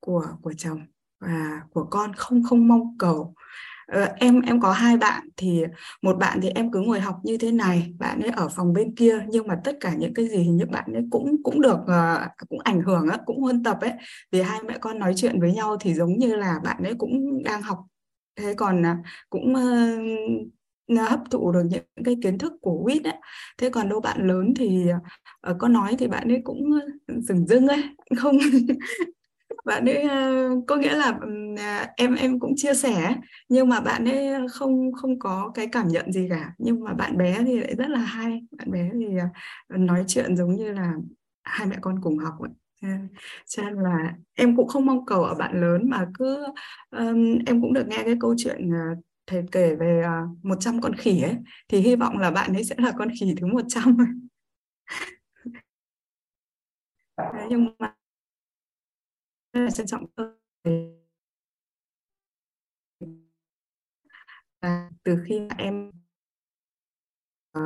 [0.00, 0.80] của của chồng
[1.20, 3.34] và của con không không mong cầu.
[3.86, 5.64] Ờ, em em có hai bạn thì
[6.02, 8.94] một bạn thì em cứ ngồi học như thế này bạn ấy ở phòng bên
[8.96, 11.78] kia nhưng mà tất cả những cái gì những bạn ấy cũng cũng được
[12.50, 13.92] cũng ảnh hưởng á cũng huân tập ấy
[14.32, 17.44] vì hai mẹ con nói chuyện với nhau thì giống như là bạn ấy cũng
[17.44, 17.78] đang học
[18.36, 18.98] thế còn à,
[19.30, 19.54] cũng
[20.92, 23.20] uh, hấp thụ được những cái kiến thức của WIT ấy.
[23.58, 24.86] Thế còn đâu bạn lớn thì
[25.50, 26.70] uh, có nói thì bạn ấy cũng
[27.08, 27.82] dừng dưng ấy,
[28.18, 28.38] không
[29.64, 30.08] bạn ấy
[30.66, 33.14] có nghĩa là uh, em em cũng chia sẻ
[33.48, 36.54] nhưng mà bạn ấy không không có cái cảm nhận gì cả.
[36.58, 38.42] Nhưng mà bạn bé thì lại rất là hay.
[38.58, 40.92] Bạn bé thì uh, nói chuyện giống như là
[41.44, 42.50] hai mẹ con cùng học ấy.
[42.84, 42.98] À,
[43.46, 46.44] cho nên là em cũng không mong cầu ở bạn lớn mà cứ
[46.90, 50.80] um, em cũng được nghe cái câu chuyện uh, thầy kể về ờ, uh, 100
[50.80, 51.36] con khỉ ấy
[51.68, 53.96] thì hy vọng là bạn ấy sẽ là con khỉ thứ 100
[57.16, 57.94] Đấy, nhưng mà
[59.52, 60.06] là trân trọng
[65.04, 65.90] từ khi em
[67.54, 67.60] Ờ,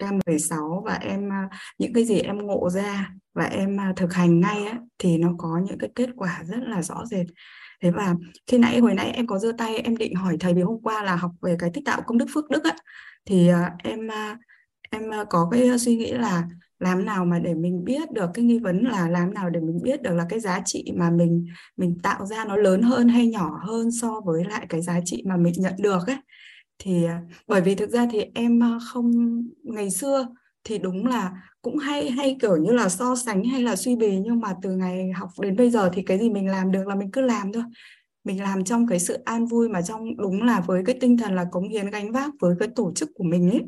[0.00, 1.48] K16 và em à,
[1.78, 5.28] những cái gì em ngộ ra và em à, thực hành ngay á, thì nó
[5.38, 7.26] có những cái kết quả rất là rõ rệt.
[7.82, 8.14] Thế và
[8.46, 11.02] khi nãy hồi nãy em có giơ tay em định hỏi thầy vì hôm qua
[11.04, 12.76] là học về cái tích tạo công đức phước đức á
[13.26, 14.08] thì à, em
[14.90, 16.44] em có cái suy nghĩ là
[16.78, 19.78] làm nào mà để mình biết được cái nghi vấn là làm nào để mình
[19.82, 21.46] biết được là cái giá trị mà mình
[21.76, 25.22] mình tạo ra nó lớn hơn hay nhỏ hơn so với lại cái giá trị
[25.26, 26.16] mà mình nhận được ấy
[26.78, 28.60] thì à, bởi vì thực ra thì em
[28.92, 29.10] không,
[29.62, 30.28] ngày xưa
[30.64, 34.18] thì đúng là cũng hay hay kiểu như là so sánh hay là suy bì,
[34.18, 36.94] nhưng mà từ ngày học đến bây giờ thì cái gì mình làm được là
[36.94, 37.62] mình cứ làm thôi.
[38.24, 41.34] Mình làm trong cái sự an vui mà trong, đúng là với cái tinh thần
[41.34, 43.66] là cống hiến gánh vác với cái tổ chức của mình ấy.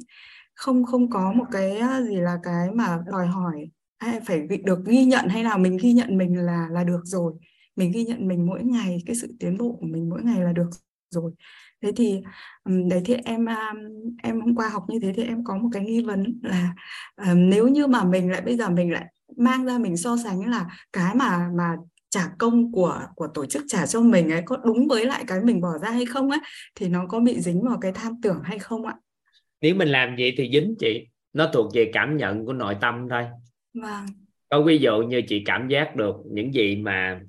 [0.54, 5.04] Không không có một cái gì là cái mà đòi hỏi hay phải được ghi
[5.04, 7.32] nhận hay nào mình ghi nhận mình là là được rồi.
[7.76, 10.52] Mình ghi nhận mình mỗi ngày, cái sự tiến bộ của mình mỗi ngày là
[10.52, 10.70] được
[11.10, 11.32] rồi
[11.82, 12.22] thế thì
[12.64, 13.46] đấy thì em
[14.22, 16.74] em hôm qua học như thế thì em có một cái nghi vấn là
[17.34, 19.04] nếu như mà mình lại bây giờ mình lại
[19.36, 21.76] mang ra mình so sánh là cái mà mà
[22.10, 25.40] trả công của của tổ chức trả cho mình ấy có đúng với lại cái
[25.44, 26.40] mình bỏ ra hay không ấy
[26.74, 28.94] thì nó có bị dính vào cái tham tưởng hay không ạ?
[29.60, 33.06] nếu mình làm vậy thì dính chị nó thuộc về cảm nhận của nội tâm
[33.10, 33.24] thôi
[33.74, 34.06] vâng
[34.48, 37.20] có ví dụ như chị cảm giác được những gì mà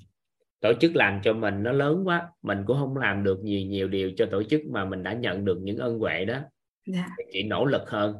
[0.62, 3.88] tổ chức làm cho mình nó lớn quá mình cũng không làm được nhiều nhiều
[3.88, 6.40] điều cho tổ chức mà mình đã nhận được những ân huệ đó
[6.86, 7.08] dạ.
[7.18, 8.16] thì chị nỗ lực hơn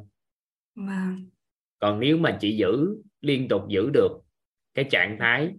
[0.74, 1.30] vâng.
[1.78, 4.08] còn nếu mà chị giữ liên tục giữ được
[4.74, 5.54] cái trạng thái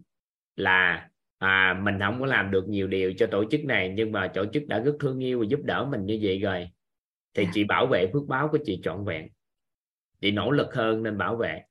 [0.55, 4.31] là à, mình không có làm được nhiều điều cho tổ chức này nhưng mà
[4.33, 6.69] tổ chức đã rất thương yêu và giúp đỡ mình như vậy rồi
[7.33, 7.53] thì yeah.
[7.53, 9.27] chị bảo vệ phước báo của chị trọn vẹn
[10.21, 11.61] chị nỗ lực hơn nên bảo vệ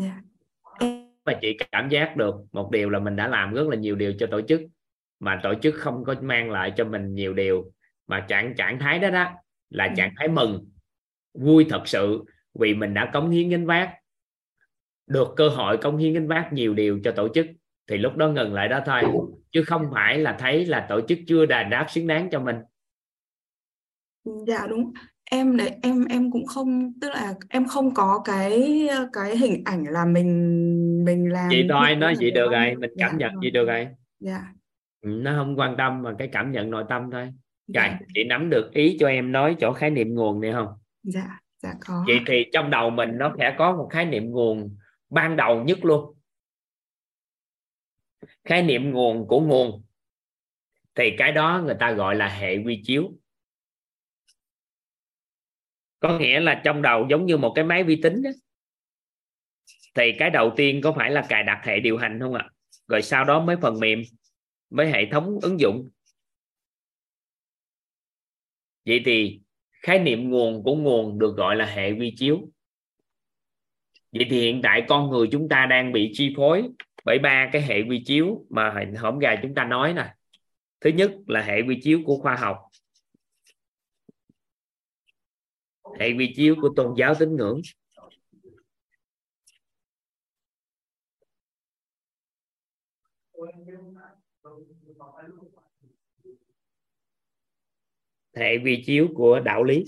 [0.00, 0.16] yeah.
[1.28, 4.12] Và chị cảm giác được một điều là mình đã làm rất là nhiều điều
[4.18, 4.60] cho tổ chức
[5.20, 7.72] mà tổ chức không có mang lại cho mình nhiều điều.
[8.06, 9.30] Mà trạng trạng thái đó đó
[9.70, 10.68] là trạng thái mừng
[11.34, 13.94] vui thật sự vì mình đã cống hiến gánh vác.
[15.06, 17.46] Được cơ hội cống hiến gánh vác nhiều điều cho tổ chức
[17.86, 19.02] thì lúc đó ngừng lại đó thôi
[19.52, 22.56] chứ không phải là thấy là tổ chức chưa đền đáp xứng đáng cho mình.
[24.46, 24.92] Dạ đúng.
[25.30, 29.84] Em đấy em em cũng không tức là em không có cái cái hình ảnh
[29.84, 33.50] là mình mình làm chị thôi nói gì được rồi mình cảm dạ, nhận gì
[33.50, 33.88] được rồi.
[34.20, 34.40] Dạ.
[35.00, 37.32] Ừ, nó không quan tâm mà cái cảm nhận nội tâm thôi.
[37.66, 37.86] Dạ.
[37.86, 40.68] Rồi, chị nắm được ý cho em nói chỗ khái niệm nguồn này không?
[41.02, 42.04] Dạ dạ có.
[42.06, 44.76] Vậy thì trong đầu mình nó sẽ có một khái niệm nguồn
[45.10, 46.14] ban đầu nhất luôn.
[48.44, 49.82] Khái niệm nguồn của nguồn.
[50.94, 53.12] Thì cái đó người ta gọi là hệ quy chiếu
[56.00, 58.30] có nghĩa là trong đầu giống như một cái máy vi tính đó.
[59.94, 62.48] thì cái đầu tiên có phải là cài đặt hệ điều hành không ạ?
[62.88, 64.02] Rồi sau đó mới phần mềm,
[64.70, 65.90] mới hệ thống ứng dụng.
[68.86, 69.40] Vậy thì
[69.82, 72.48] khái niệm nguồn của nguồn được gọi là hệ vi chiếu.
[74.12, 76.68] Vậy thì hiện tại con người chúng ta đang bị chi phối
[77.04, 80.14] bởi ba cái hệ vi chiếu mà hổng gà chúng ta nói nè.
[80.80, 82.58] Thứ nhất là hệ vi chiếu của khoa học.
[86.00, 87.60] Hệ vi chiếu của tôn giáo tín ngưỡng.
[98.36, 99.84] Hệ vi chiếu của đạo lý.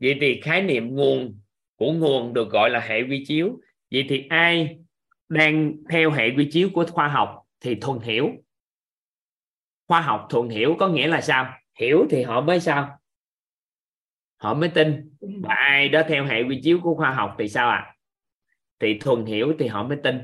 [0.00, 1.40] Vậy thì khái niệm nguồn
[1.76, 3.60] của nguồn được gọi là hệ vi chiếu.
[3.90, 4.78] Vậy thì ai
[5.28, 8.28] đang theo hệ vi chiếu của khoa học thì thuần hiểu.
[9.88, 11.65] Khoa học thuần hiểu có nghĩa là sao?
[11.80, 12.98] Hiểu thì họ mới sao?
[14.36, 15.16] Họ mới tin.
[15.20, 17.76] Và ai đó theo hệ vi chiếu của khoa học thì sao ạ?
[17.76, 17.96] À?
[18.80, 20.18] thì thuần hiểu thì họ mới tin.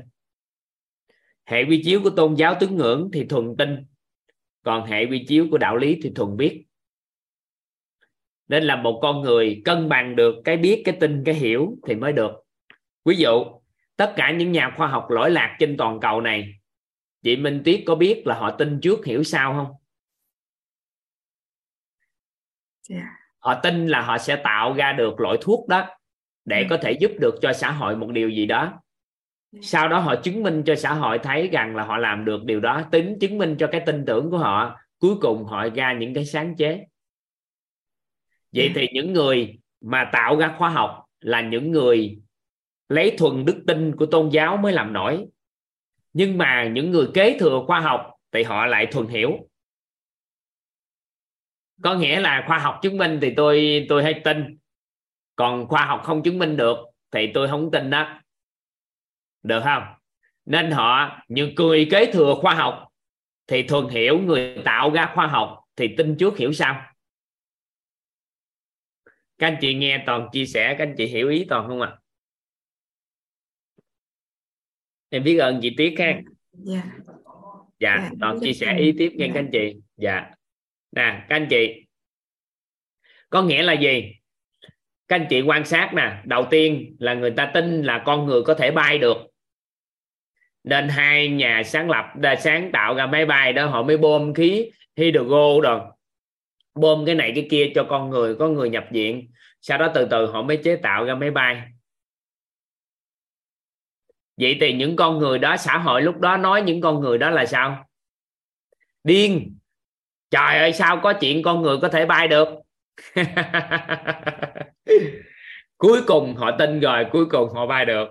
[1.45, 3.85] Hệ vi chiếu của tôn giáo tín ngưỡng thì thuần tin.
[4.63, 6.65] Còn hệ vi chiếu của đạo lý thì thuần biết.
[8.47, 11.95] Nên là một con người cân bằng được cái biết cái tin cái hiểu thì
[11.95, 12.31] mới được.
[13.05, 13.45] Ví dụ
[13.95, 16.53] tất cả những nhà khoa học lỗi lạc trên toàn cầu này
[17.23, 19.75] chị Minh Tuyết có biết là họ tin trước hiểu sau không
[22.89, 23.03] yeah.
[23.03, 23.09] Dạ.
[23.39, 25.87] họ tin là họ sẽ tạo ra được loại thuốc đó
[26.45, 26.67] để ừ.
[26.69, 28.73] có thể giúp được cho xã hội một điều gì đó
[29.51, 29.59] dạ.
[29.63, 32.59] sau đó họ chứng minh cho xã hội thấy rằng là họ làm được điều
[32.59, 36.13] đó tính chứng minh cho cái tin tưởng của họ cuối cùng họ ra những
[36.13, 36.85] cái sáng chế
[38.55, 42.19] vậy thì những người mà tạo ra khoa học là những người
[42.89, 45.25] lấy thuần đức tin của tôn giáo mới làm nổi
[46.13, 49.49] nhưng mà những người kế thừa khoa học thì họ lại thuần hiểu
[51.83, 54.57] có nghĩa là khoa học chứng minh thì tôi tôi hay tin.
[55.35, 56.77] Còn khoa học không chứng minh được
[57.11, 58.21] thì tôi không tin đó
[59.43, 59.83] được không?
[60.45, 62.87] Nên họ những người kế thừa khoa học
[63.47, 66.85] thì thuần hiểu người tạo ra khoa học thì tin trước hiểu sau.
[69.37, 71.89] Các anh chị nghe toàn chia sẻ các anh chị hiểu ý toàn không ạ?
[71.89, 71.99] À?
[75.09, 76.21] em biết ơn chị Tuyết ha.
[76.51, 76.83] Dạ.
[77.79, 79.31] Dạ, dạ toàn chia sẻ ý tiếp nghe dạ.
[79.33, 79.81] các anh chị.
[79.97, 80.31] Dạ
[80.95, 81.85] nè, các anh chị.
[83.29, 84.15] Có nghĩa là gì?
[85.07, 88.41] Các anh chị quan sát nè, đầu tiên là người ta tin là con người
[88.43, 89.17] có thể bay được.
[90.63, 92.05] Nên hai nhà sáng lập
[92.39, 95.81] sáng tạo ra máy bay đó, họ mới bơm khí hydro rồi
[96.75, 99.31] bơm cái này cái kia cho con người, có người nhập viện.
[99.61, 101.61] Sau đó từ từ họ mới chế tạo ra máy bay.
[104.37, 107.29] Vậy thì những con người đó, xã hội lúc đó nói những con người đó
[107.29, 107.89] là sao?
[109.03, 109.57] Điên
[110.33, 112.47] trời ơi sao có chuyện con người có thể bay được?
[115.77, 118.09] Cuối cùng họ tin rồi cuối cùng họ bay được.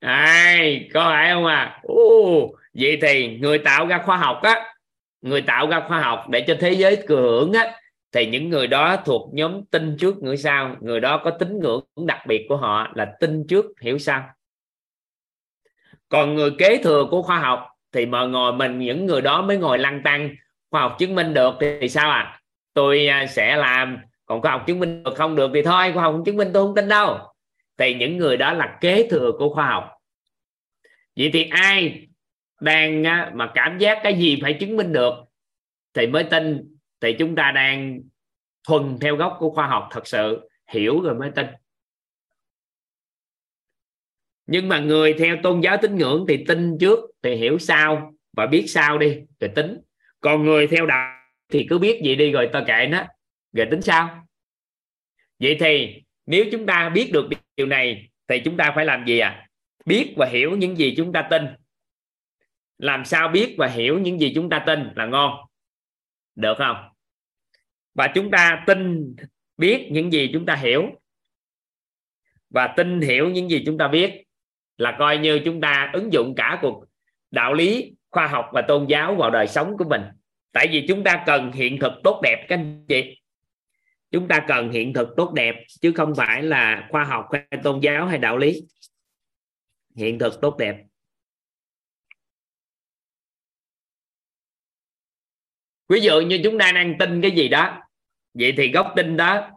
[0.00, 1.80] Ai có phải không à?
[1.82, 4.74] Ồ, vậy thì người tạo ra khoa học á
[5.22, 7.80] người tạo ra khoa học để cho thế giới cười hưởng á
[8.12, 10.76] thì những người đó thuộc nhóm tin trước người sau.
[10.80, 14.28] Người đó có tính ngưỡng đặc biệt của họ là tin trước hiểu sao?
[16.08, 19.56] Còn người kế thừa của khoa học thì mà ngồi mình những người đó mới
[19.56, 20.30] ngồi lăn tăng
[20.76, 22.40] khoa học chứng minh được thì sao à
[22.74, 23.98] tôi sẽ làm.
[24.26, 26.50] Còn khoa học chứng minh được không được thì thôi, khoa học không chứng minh
[26.54, 27.18] tôi không tin đâu.
[27.78, 29.92] Thì những người đó là kế thừa của khoa học.
[31.16, 32.08] Vậy thì ai
[32.60, 35.14] đang à, mà cảm giác cái gì phải chứng minh được
[35.94, 36.76] thì mới tin?
[37.00, 38.00] Thì chúng ta đang
[38.68, 41.46] thuần theo gốc của khoa học thật sự, hiểu rồi mới tin.
[44.46, 48.46] Nhưng mà người theo tôn giáo tín ngưỡng thì tin trước, thì hiểu sau và
[48.46, 49.80] biết sau đi, rồi tính
[50.26, 53.06] còn người theo đạo thì cứ biết vậy đi rồi ta kệ nó.
[53.52, 54.26] Rồi tính sao?
[55.38, 59.18] Vậy thì nếu chúng ta biết được điều này thì chúng ta phải làm gì
[59.18, 59.48] à?
[59.84, 61.42] Biết và hiểu những gì chúng ta tin.
[62.78, 65.46] Làm sao biết và hiểu những gì chúng ta tin là ngon?
[66.34, 66.76] Được không?
[67.94, 69.14] Và chúng ta tin,
[69.56, 70.82] biết những gì chúng ta hiểu.
[72.50, 74.24] Và tin hiểu những gì chúng ta biết
[74.76, 76.84] là coi như chúng ta ứng dụng cả cuộc
[77.30, 80.02] đạo lý khoa học và tôn giáo vào đời sống của mình.
[80.52, 83.20] Tại vì chúng ta cần hiện thực tốt đẹp, các anh chị.
[84.10, 87.80] Chúng ta cần hiện thực tốt đẹp, chứ không phải là khoa học hay tôn
[87.80, 88.62] giáo hay đạo lý.
[89.96, 90.76] Hiện thực tốt đẹp.
[95.88, 97.82] Ví dụ như chúng ta đang tin cái gì đó,
[98.34, 99.50] vậy thì gốc tin đó,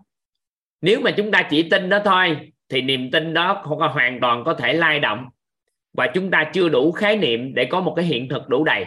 [0.81, 4.19] nếu mà chúng ta chỉ tin đó thôi, thì niềm tin đó không có hoàn
[4.21, 5.29] toàn có thể lay động
[5.99, 8.85] và chúng ta chưa đủ khái niệm để có một cái hiện thực đủ đầy.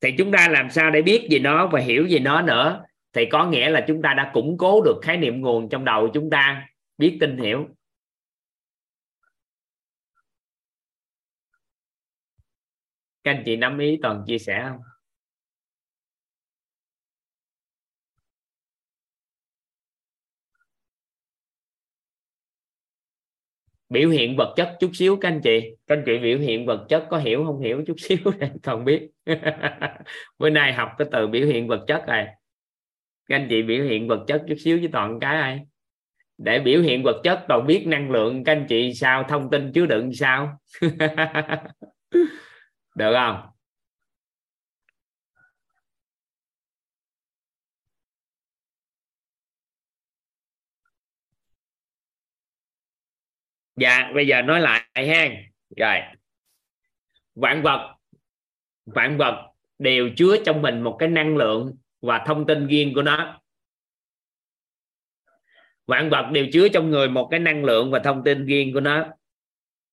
[0.00, 2.84] Thì chúng ta làm sao để biết về nó và hiểu về nó nữa?
[3.12, 6.08] Thì có nghĩa là chúng ta đã củng cố được khái niệm nguồn trong đầu
[6.14, 6.68] chúng ta,
[6.98, 7.68] biết, tin, hiểu.
[13.24, 14.80] Các anh chị nắm ý toàn chia sẻ không?
[23.88, 25.60] Biểu hiện vật chất chút xíu các anh chị.
[25.86, 27.60] Các anh chị biểu hiện vật chất có hiểu không?
[27.60, 29.08] Hiểu chút xíu này còn biết.
[30.38, 32.26] Bữa nay học cái từ biểu hiện vật chất này.
[33.28, 35.60] Các anh chị biểu hiện vật chất chút xíu với toàn cái ai?
[36.38, 39.22] Để biểu hiện vật chất toàn biết năng lượng, các anh chị sao?
[39.28, 40.58] Thông tin chứa đựng sao.
[42.96, 43.55] Được không?
[53.76, 55.28] Dạ bây giờ nói lại ha.
[55.76, 55.96] Rồi.
[57.34, 57.96] Vạn vật
[58.86, 63.02] vạn vật đều chứa trong mình một cái năng lượng và thông tin riêng của
[63.02, 63.40] nó.
[65.86, 68.80] Vạn vật đều chứa trong người một cái năng lượng và thông tin riêng của
[68.80, 69.06] nó.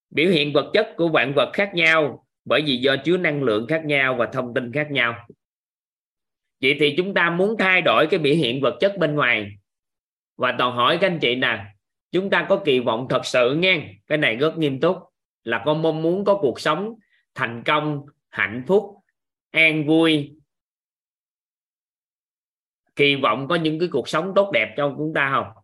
[0.10, 3.68] Biểu hiện vật chất của vạn vật khác nhau bởi vì do chứa năng lượng
[3.68, 5.28] khác nhau và thông tin khác nhau.
[6.62, 9.52] Vậy thì chúng ta muốn thay đổi cái biểu hiện vật chất bên ngoài.
[10.38, 11.73] Và toàn hỏi các anh chị nè
[12.14, 13.94] chúng ta có kỳ vọng thật sự nghe.
[14.08, 14.98] Cái này rất nghiêm túc.
[15.44, 16.94] Là con mong muốn có cuộc sống
[17.36, 18.96] thành công, hạnh phúc,
[19.52, 20.36] an vui.
[22.96, 25.64] Kỳ vọng có những cái cuộc sống tốt đẹp cho chúng ta không?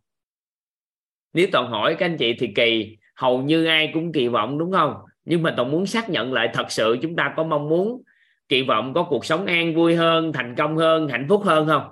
[1.34, 2.98] Nếu toàn hỏi các anh chị thì kỳ.
[3.16, 4.94] Hầu như ai cũng kỳ vọng, đúng không?
[5.26, 8.02] Nhưng mà toàn muốn xác nhận lại thật sự chúng ta có mong muốn,
[8.50, 11.84] kỳ vọng có cuộc sống an vui hơn, thành công hơn, hạnh phúc hơn không?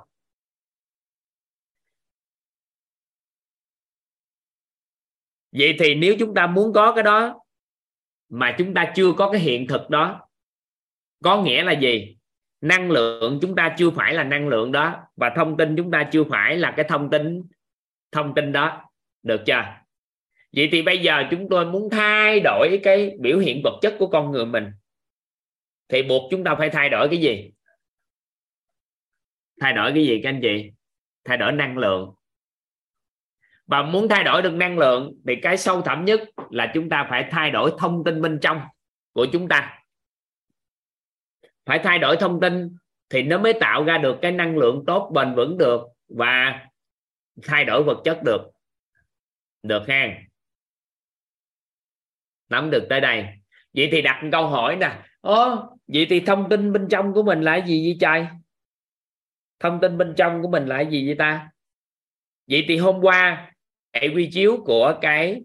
[5.58, 7.39] Vậy thì nếu chúng ta muốn có cái đó
[8.30, 10.28] mà chúng ta chưa có cái hiện thực đó,
[11.24, 12.18] có nghĩa là gì?
[12.62, 16.10] Năng lượng chúng ta chưa phải là năng lượng đó, và thông tin chúng ta
[16.12, 17.43] chưa phải là cái thông tin
[18.12, 18.89] thông tin đó.
[19.24, 19.64] Được chưa?
[20.55, 24.08] Vậy thì bây giờ chúng tôi muốn thay đổi cái biểu hiện vật chất của
[24.08, 24.72] con người mình.
[25.89, 27.51] Thì buộc chúng ta phải thay đổi cái gì?
[29.62, 30.72] Thay đổi cái gì các anh chị?
[31.26, 32.14] Thay đổi năng lượng
[33.68, 37.07] và muốn thay đổi được năng lượng thì cái sâu thẳm nhất là chúng ta
[37.09, 38.61] phải thay đổi thông tin bên trong
[39.13, 39.80] của chúng ta.
[41.65, 42.78] Phải thay đổi thông tin
[43.09, 46.65] thì nó mới tạo ra được cái năng lượng tốt bền vững được và
[47.43, 48.41] thay đổi vật chất được.
[49.63, 50.07] Được ha?
[52.49, 53.26] Nắm được tới đây.
[53.74, 54.99] Vậy thì đặt câu hỏi nè.
[55.22, 55.55] Ồ,
[55.88, 58.28] vậy thì thông tin bên trong của mình là gì vậy trai
[59.59, 61.49] thông tin bên trong của mình là gì vậy ta?
[62.47, 63.51] Vậy thì hôm qua
[64.02, 65.41] hệ quy chiếu của cái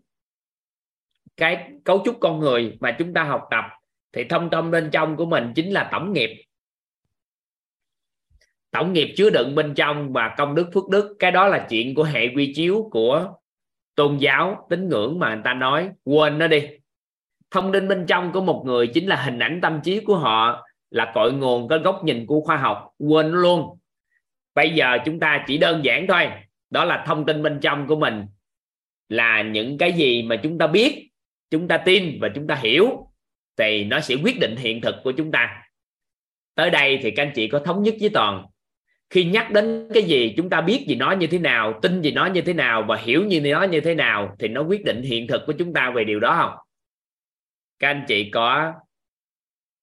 [1.37, 3.65] cái cấu trúc con người mà chúng ta học tập
[4.13, 6.45] thì thông tâm bên trong của mình chính là tổng nghiệp.
[8.71, 11.17] Tổng nghiệp chứa đựng bên trong và công đức, phước đức.
[11.19, 13.35] Cái đó là chuyện của hệ quy chiếu của
[13.95, 15.91] tôn giáo tín ngưỡng mà người ta nói.
[16.05, 16.69] Quên nó đi.
[17.51, 20.67] Thông tin bên trong của một người chính là hình ảnh tâm trí của họ
[20.91, 22.91] là cội nguồn có góc nhìn của khoa học.
[22.99, 23.79] Quên luôn.
[24.55, 26.31] Bây giờ chúng ta chỉ đơn giản thôi.
[26.71, 28.27] Đó là thông tin bên trong của mình
[29.13, 31.09] là những cái gì mà chúng ta biết,
[31.51, 33.13] chúng ta tin và chúng ta hiểu
[33.57, 35.63] thì nó sẽ quyết định hiện thực của chúng ta.
[36.55, 38.47] Tới đây thì các anh chị có thống nhất với toàn.
[39.11, 42.13] Khi nhắc đến cái gì, chúng ta biết gì nó như thế nào, tin gì
[42.13, 45.03] nó như thế nào và hiểu như nó như thế nào thì nó quyết định
[45.03, 46.59] hiện thực của chúng ta về điều đó không?
[47.79, 48.73] Các anh chị có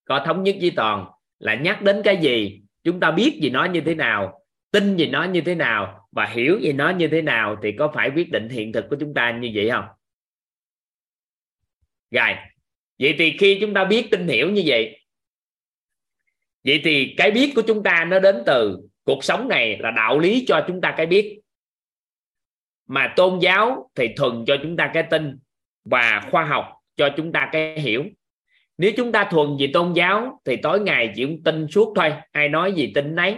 [0.06, 1.06] có thống nhất với toàn
[1.40, 5.08] là nhắc đến cái gì, chúng ta biết gì nó như thế nào, tin gì
[5.08, 8.32] nó như thế nào và hiểu gì nó như thế nào thì có phải quyết
[8.32, 9.86] định hiện thực của chúng ta như vậy không?
[12.12, 12.36] Rồi,
[13.00, 15.00] vậy thì khi chúng ta biết tin hiểu như vậy
[16.64, 20.20] vậy thì cái biết của chúng ta nó đến từ cuộc sống này là đạo
[20.20, 21.40] lý cho chúng ta cái biết.
[22.88, 25.40] Mà tôn giáo thì thuần cho chúng ta cái tin
[25.86, 28.06] và khoa học cho chúng ta cái hiểu.
[28.78, 32.50] Nếu chúng ta thuần về tôn giáo thì tối ngày chỉ tin suốt thôi, ai
[32.50, 33.38] nói gì tin nấy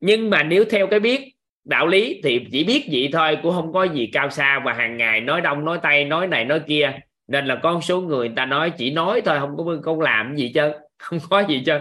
[0.00, 1.34] nhưng mà nếu theo cái biết
[1.64, 4.96] đạo lý thì chỉ biết vậy thôi cũng không có gì cao xa và hàng
[4.96, 6.98] ngày nói đông nói tây nói này nói kia.
[7.26, 10.36] Nên là con số người, người ta nói chỉ nói thôi không có không làm
[10.36, 11.78] gì chứ không có gì chứ.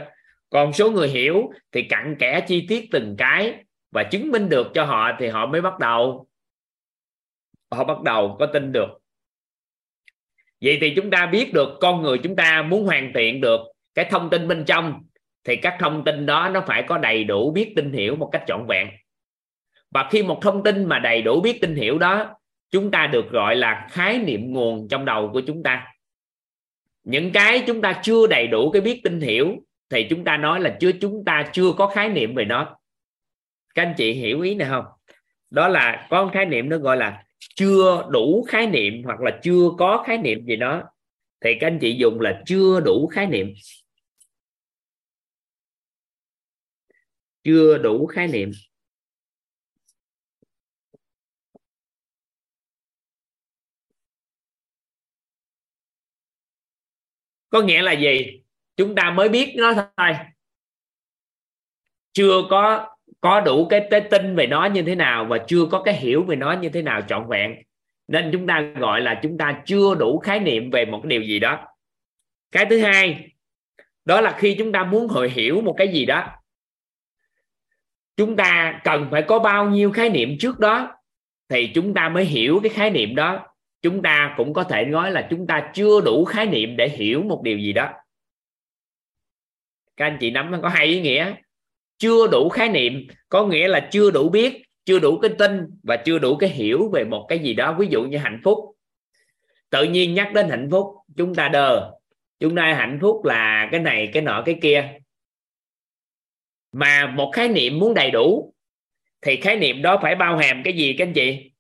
[0.50, 3.54] Còn số người hiểu thì cặn kẽ chi tiết từng cái
[3.92, 6.28] và chứng minh được cho họ thì họ mới bắt đầu.
[7.72, 8.88] Họ bắt đầu có tin được.
[10.62, 13.60] Vậy thì chúng ta biết được con người chúng ta muốn hoàn thiện được
[13.96, 15.04] cái thông tin bên trong
[15.48, 18.44] thì các thông tin đó nó phải có đầy đủ biết tin hiểu một cách
[18.48, 18.88] trọn vẹn.
[19.92, 22.36] Và khi một thông tin mà đầy đủ biết tin hiểu đó,
[22.72, 25.88] chúng ta được gọi là khái niệm nguồn trong đầu của chúng ta.
[27.04, 29.56] Những cái chúng ta chưa đầy đủ cái biết tin hiểu,
[29.90, 32.78] thì chúng ta nói là chưa, chúng ta chưa có khái niệm về nó.
[33.76, 34.86] Các anh chị hiểu ý này không?
[35.50, 37.24] Đó là có khái niệm nó gọi là
[37.56, 40.84] chưa đủ khái niệm hoặc là chưa có khái niệm gì đó.
[41.42, 43.54] Thì các anh chị dùng là chưa đủ khái niệm.
[47.48, 48.52] chưa đủ khái niệm.
[57.50, 58.42] Có nghĩa là gì?
[58.76, 60.12] Chúng ta mới biết nó thôi.
[62.14, 62.90] Chưa có
[63.22, 66.24] có đủ cái, cái tin về nó như thế nào và chưa có cái hiểu
[66.24, 67.56] về nó như thế nào trọn vẹn.
[68.08, 71.40] Nên chúng ta gọi là chúng ta chưa đủ khái niệm về một điều gì
[71.40, 71.68] đó.
[72.52, 73.32] Cái thứ hai
[74.06, 76.37] đó là khi chúng ta muốn hội hiểu một cái gì đó
[78.18, 80.98] chúng ta cần phải có bao nhiêu khái niệm trước đó
[81.50, 83.48] thì chúng ta mới hiểu cái khái niệm đó.
[83.82, 87.24] Chúng ta cũng có thể nói là chúng ta chưa đủ khái niệm để hiểu
[87.24, 87.90] một điều gì đó.
[89.98, 91.34] Các anh chị nắm nó có hai ý nghĩa.
[91.98, 95.98] Chưa đủ khái niệm có nghĩa là chưa đủ biết, chưa đủ cái tin và
[95.98, 98.60] chưa đủ cái hiểu về một cái gì đó, ví dụ như hạnh phúc.
[99.70, 100.88] Tự nhiên nhắc đến hạnh phúc,
[101.18, 101.92] chúng ta đờ.
[102.40, 105.00] Chúng ta hạnh phúc là cái này, cái nọ, cái kia
[106.78, 108.54] mà một khái niệm muốn đầy đủ,
[109.22, 111.52] thì khái niệm đó phải bao hàm cái gì, các anh chị?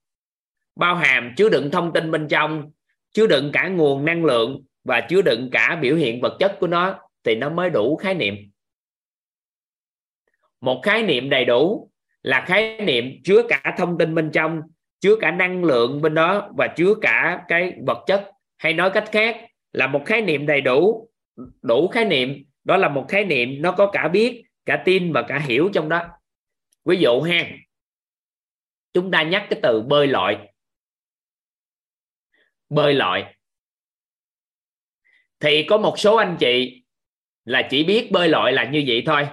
[0.75, 2.71] Bao hàm chứa đựng thông tin bên trong,
[3.13, 6.67] chứa đựng cả nguồn năng lượng và chứa đựng cả biểu hiện vật chất của
[6.67, 8.35] nó, thì nó mới đủ khái niệm.
[10.61, 11.91] Một khái niệm đầy đủ
[12.23, 14.61] là khái niệm chứa cả thông tin bên trong,
[14.99, 18.31] chứa cả năng lượng bên đó và chứa cả cái vật chất.
[18.57, 19.37] Hay nói cách khác,
[19.73, 21.09] là một khái niệm đầy đủ
[21.61, 25.21] đủ khái niệm, đó là một khái niệm nó có cả biết cả tin và
[25.27, 26.07] cả hiểu trong đó.
[26.85, 27.49] Ví dụ ha,
[28.93, 30.37] chúng ta nhắc cái từ bơi lội.
[32.69, 33.25] Bơi lội.
[35.39, 36.83] Thì có một số anh chị
[37.45, 39.27] là chỉ biết bơi lội là như vậy thôi.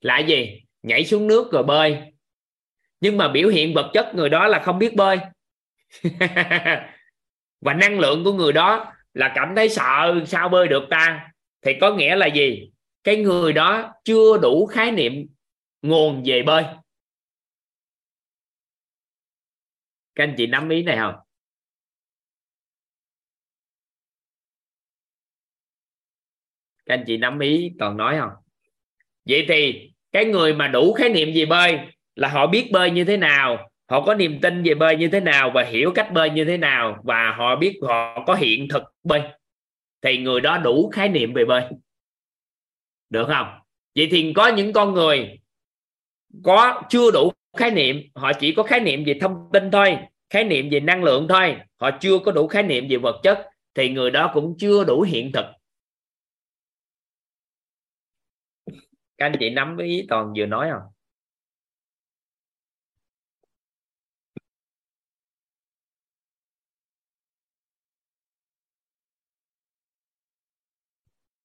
[0.00, 0.62] Là gì?
[0.82, 1.98] Nhảy xuống nước rồi bơi.
[3.00, 5.18] Nhưng mà biểu hiện vật chất người đó là không biết bơi.
[7.60, 11.30] Và năng lượng của người đó là cảm thấy sợ sao bơi được ta?
[11.62, 12.70] Thì có nghĩa là gì?
[13.06, 15.26] Cái người đó chưa đủ khái niệm
[15.82, 16.64] nguồn về bơi.
[20.14, 21.14] Các anh chị nắm ý này không?
[26.86, 28.30] Các anh chị nắm ý toàn nói không?
[29.24, 31.78] Vậy thì cái người mà đủ khái niệm về bơi
[32.14, 35.20] là họ biết bơi như thế nào, họ có niềm tin về bơi như thế
[35.20, 38.82] nào và hiểu cách bơi như thế nào và họ biết họ có hiện thực
[39.02, 39.22] bơi.
[40.02, 41.62] Thì người đó đủ khái niệm về bơi
[43.10, 43.46] được không?
[43.94, 45.40] Vậy thì có những con người
[46.44, 49.98] có chưa đủ khái niệm, họ chỉ có khái niệm về thông tin thôi,
[50.30, 51.56] khái niệm về năng lượng thôi.
[51.80, 55.02] Họ chưa có đủ khái niệm về vật chất, thì người đó cũng chưa đủ
[55.02, 55.44] hiện thực.
[59.18, 60.95] Các anh chị nắm ý toàn vừa nói không?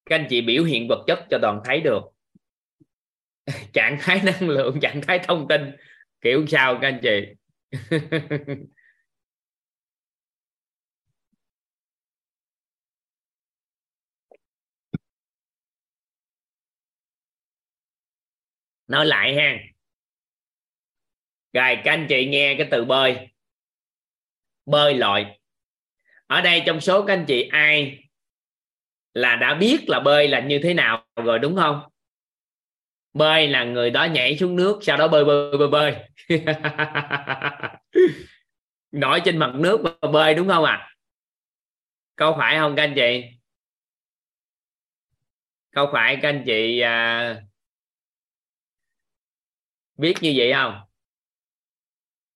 [0.04, 2.02] Các anh chị biểu hiện vật chất cho toàn thấy được.
[3.72, 5.76] Trạng thái năng lượng, trạng thái thông tin.
[6.20, 7.34] Kiểu sao các anh chị?
[18.86, 19.58] Nói lại ha.
[21.52, 23.28] Rồi, các anh chị nghe cái từ bơi.
[24.66, 25.26] Bơi lội.
[26.26, 28.01] Ở đây trong số các anh chị ai
[29.14, 31.80] là đã biết là bơi là như thế nào rồi đúng không?
[33.12, 35.94] Bơi là người đó nhảy xuống nước sau đó bơi bơi bơi bơi
[38.92, 40.72] nổi trên mặt nước và bơi đúng không ạ?
[40.72, 40.88] À?
[42.16, 43.24] câu phải không các anh chị?
[45.70, 47.36] Câu phải các anh chị à,
[49.96, 50.80] biết như vậy không?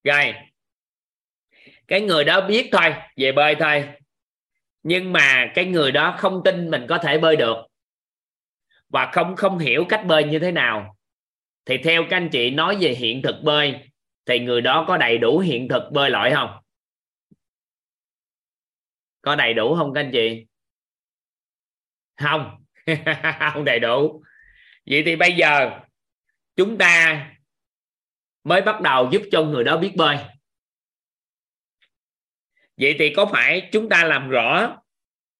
[0.05, 0.35] Rồi.
[1.89, 3.89] Cái người đó biết thôi về bơi thôi
[4.89, 7.57] nhưng mà cái người đó không tin mình có thể bơi được.
[8.89, 10.97] Và không không hiểu cách bơi như thế nào.
[11.65, 13.75] Thì theo các anh chị nói về hiện thực bơi,
[14.27, 16.51] thì người đó có đầy đủ hiện thực bơi lội không?
[19.23, 20.47] Có đầy đủ không các anh chị?
[22.17, 22.65] Không.
[23.53, 24.23] Không đầy đủ.
[24.87, 25.81] Vậy thì bây giờ
[26.57, 27.27] chúng ta
[28.45, 30.19] mới bắt đầu giúp cho người đó biết bơi
[32.81, 34.77] vậy thì có phải chúng ta làm rõ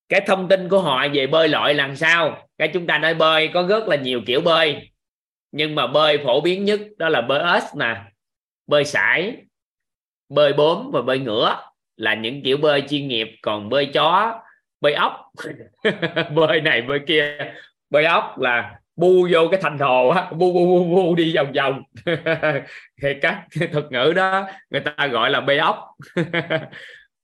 [0.09, 2.49] cái thông tin của họ về bơi lội làm sao?
[2.59, 4.91] Cái chúng ta nói bơi có rất là nhiều kiểu bơi,
[5.53, 7.97] nhưng mà bơi phổ biến nhất đó là bơi ếch nè
[8.67, 9.37] bơi sải,
[10.29, 11.61] bơi bốm và bơi ngửa
[11.97, 13.29] là những kiểu bơi chuyên nghiệp.
[13.43, 14.41] Còn bơi chó,
[14.81, 15.33] bơi ốc,
[16.35, 17.39] bơi này, bơi kia,
[17.91, 21.53] bơi ốc là bu vô cái thành hồ á, bu bu bu bu đi vòng
[21.53, 21.83] vòng.
[23.03, 25.79] Thì các thuật ngữ đó người ta gọi là bơi ốc.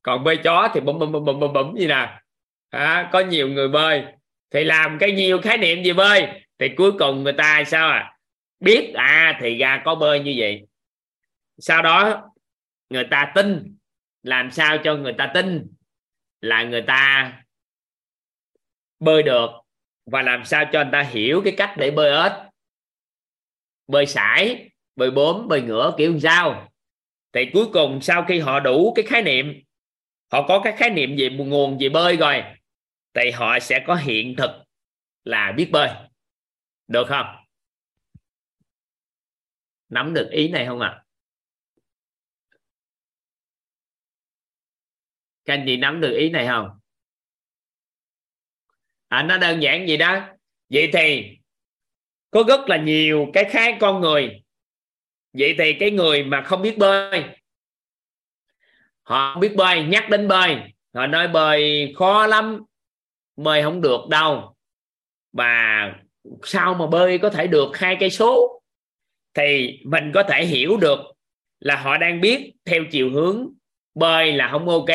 [0.03, 2.21] còn bơi chó thì bấm bấm bấm bấm bấm, bấm gì nè?
[2.71, 4.05] À, có nhiều người bơi.
[4.51, 6.29] Thì làm cái nhiều khái niệm gì bơi?
[6.59, 8.17] Thì cuối cùng người ta sao à?
[8.61, 10.67] Biết à thì ra có bơi như vậy.
[11.59, 12.23] Sau đó
[12.91, 13.77] người ta tin.
[14.23, 15.67] Làm sao cho người ta tin?
[16.41, 17.33] Là người ta
[19.01, 19.51] bơi được.
[20.07, 22.33] Và làm sao cho người ta hiểu cái cách để bơi ếch?
[23.87, 26.69] Bơi sải bơi bướm bơi ngửa kiểu sao?
[27.33, 29.63] Thì cuối cùng sau khi họ đủ cái khái niệm
[30.33, 32.43] họ có cái khái niệm về nguồn về bơi rồi
[33.15, 34.51] thì họ sẽ có hiện thực
[35.25, 35.89] là biết bơi.
[36.89, 37.27] Được không?
[39.89, 40.89] Nắm được ý này không ạ?
[40.89, 41.03] À?
[45.45, 46.69] các anh chị nắm được ý này không?
[49.09, 50.29] À, nó đơn giản gì đó.
[50.69, 51.37] Vậy thì
[52.31, 54.43] có rất là nhiều cái khác con người.
[55.33, 57.25] Vậy thì cái người mà không biết bơi
[59.03, 60.57] họ không biết bơi, nhắc đến bơi.
[60.95, 62.63] Họ nói bơi khó lắm,
[63.37, 64.55] bơi không được đâu.
[65.33, 65.93] Và
[66.43, 68.63] sao mà bơi có thể được hai cây số?
[69.35, 70.99] Thì mình có thể hiểu được
[71.61, 73.49] là họ đang biết theo chiều hướng
[73.95, 74.91] bơi là không ok.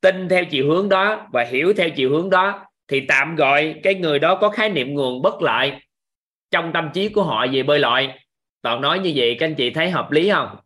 [0.00, 3.94] Tin theo chiều hướng đó và hiểu theo chiều hướng đó thì tạm gọi cái
[3.94, 5.72] người đó có khái niệm nguồn bất lợi
[6.50, 8.08] trong tâm trí của họ về bơi lội
[8.62, 10.56] toàn nói như vậy, các anh chị thấy hợp lý không?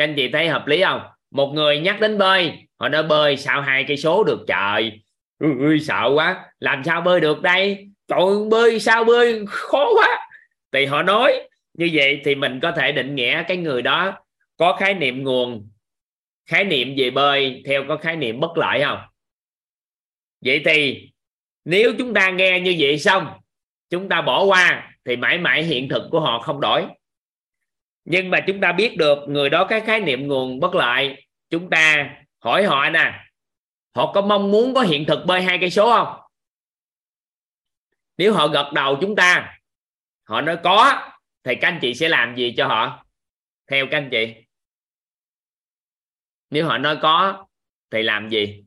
[0.00, 1.00] Các anh chị thấy hợp lý không?
[1.30, 5.00] Một người nhắc đến bơi, họ nói bơi sao hai cây số được, trời.
[5.38, 6.44] Ui sợ quá.
[6.58, 7.88] Làm sao bơi được đây?
[8.06, 9.44] Tội bơi sao bơi?
[9.48, 10.28] Khó quá.
[10.72, 14.18] Thì họ nói, như vậy thì mình có thể định nghĩa cái người đó
[14.56, 15.68] có khái niệm nguồn,
[16.46, 18.98] khái niệm về bơi theo có khái niệm bất lợi không?
[20.44, 21.10] Vậy thì,
[21.64, 23.26] nếu chúng ta nghe như vậy xong,
[23.90, 26.86] chúng ta bỏ qua, thì mãi mãi hiện thực của họ không đổi
[28.10, 31.26] nhưng mà chúng ta biết được người đó cái khái niệm nguồn bất lợi.
[31.50, 33.24] Chúng ta hỏi họ nè,
[33.94, 36.20] họ có mong muốn có hiện thực bơi hai cây số không?
[38.16, 39.58] Nếu họ gật đầu chúng ta,
[40.24, 41.10] họ nói có,
[41.44, 43.06] thì các anh chị sẽ làm gì cho họ?
[43.66, 44.34] Theo các anh chị.
[46.50, 47.46] Nếu họ nói có,
[47.90, 48.64] thì làm gì?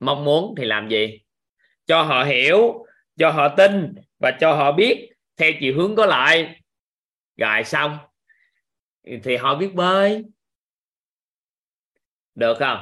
[0.00, 1.20] Mong muốn thì làm gì?
[1.86, 2.86] Cho họ hiểu,
[3.18, 6.57] cho họ tin và cho họ biết theo chiều hướng có lại
[7.38, 7.98] rồi xong.
[9.22, 10.24] Thì họ biết bơi.
[12.34, 12.78] Được không?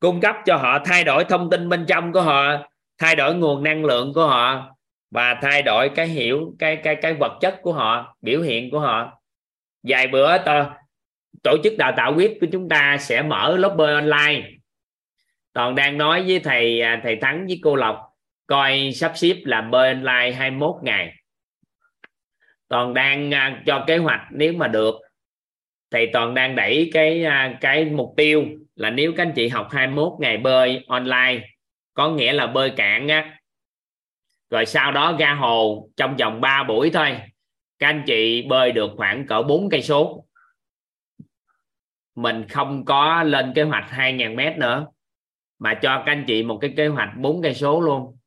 [0.00, 2.68] Cung cấp cho họ thay đổi thông tin bên trong của họ
[2.98, 4.76] thay đổi nguồn năng lượng của họ
[5.10, 8.80] và thay đổi cái hiểu cái cái cái vật chất của họ biểu hiện của
[8.80, 9.22] họ.
[9.82, 10.76] Vài bữa to,
[11.42, 14.50] tổ chức đào tạo web của chúng ta sẽ mở lớp bơi online.
[15.52, 18.07] Toàn đang nói với thầy à, thầy thắng với cô lộc
[18.48, 21.14] coi sắp xếp là bơi online 21 ngày.
[22.68, 24.94] Toàn đang à, cho kế hoạch nếu mà được
[25.90, 28.44] thì toàn đang đẩy cái à, cái mục tiêu
[28.74, 31.48] là nếu các anh chị học 21 ngày bơi online,
[31.94, 33.38] có nghĩa là bơi cạn á.
[34.50, 37.16] Rồi sau đó ra hồ trong vòng 3 buổi thôi,
[37.78, 40.24] các anh chị bơi được khoảng cỡ 4 cây số.
[42.14, 44.86] Mình không có lên kế hoạch 2.000 mét nữa,
[45.58, 48.17] mà cho các anh chị một cái kế hoạch 4 cây số luôn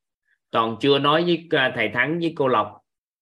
[0.51, 2.81] toàn chưa nói với à, thầy thắng với cô lộc,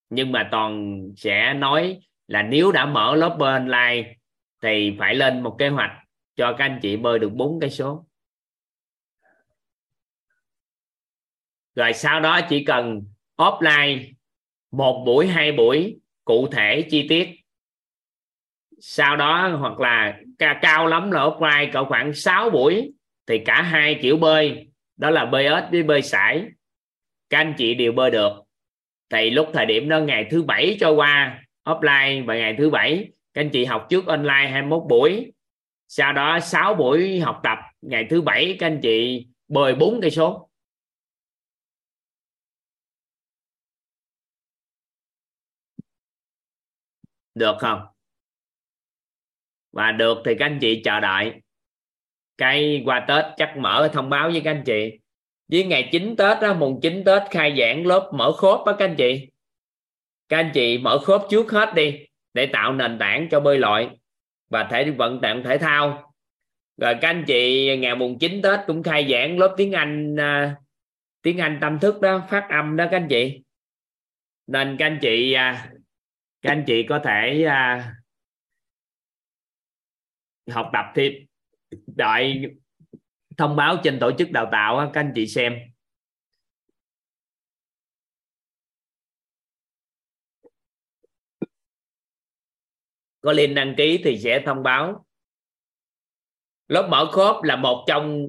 [0.09, 4.13] nhưng mà toàn sẽ nói là nếu đã mở lớp bơi online
[4.61, 5.91] thì phải lên một kế hoạch
[6.35, 8.05] cho các anh chị bơi được bốn cái số.
[11.75, 13.03] Rồi sau đó chỉ cần
[13.37, 14.13] offline
[14.71, 17.29] một buổi, hai buổi cụ thể chi tiết.
[18.79, 20.19] Sau đó hoặc là
[20.61, 22.91] cao lắm là offline cỡ khoảng 6 buổi
[23.27, 24.67] thì cả hai kiểu bơi,
[24.97, 26.45] đó là bơi ếch với bơi sải
[27.29, 28.31] các anh chị đều bơi được.
[29.09, 33.11] Thì lúc thời điểm đó, ngày thứ bảy cho qua, offline, và ngày thứ bảy,
[33.33, 35.33] các anh chị học trước online 21 buổi.
[35.87, 40.11] Sau đó 6 buổi học tập, ngày thứ bảy các anh chị bơi bốn cây
[40.11, 40.49] số.
[47.35, 47.81] Được không?
[49.71, 51.33] Và được thì các anh chị chờ đợi.
[52.37, 54.98] Cái qua tết chắc mở thông báo với các anh chị
[55.49, 58.85] với ngày 9 tết đó, mùng 9 tết khai giảng lớp mở khốp đó các
[58.85, 59.27] anh chị.
[60.29, 63.89] Các anh chị mở khốp trước hết đi để tạo nền tảng cho bơi lội
[64.49, 66.13] và thể vận động thể thao.
[66.77, 70.57] Rồi các anh chị ngày mùng 9 tết cũng khai giảng lớp tiếng anh uh,
[71.21, 73.41] tiếng anh tâm thức đó phát âm đó các anh chị.
[74.47, 75.79] Nên các anh chị uh,
[76.41, 77.93] các anh chị có thể à,
[80.51, 81.13] học tập thêm.
[81.87, 82.43] Đợi
[83.39, 85.59] thông báo trên tổ chức đào tạo các anh chị xem.
[93.21, 95.05] Có link đăng ký thì sẽ thông báo.
[96.67, 98.27] Lớp mở khớp là một trong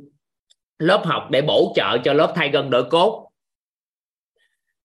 [0.78, 3.30] lớp học để bổ trợ cho lớp thay gân đổi cốt.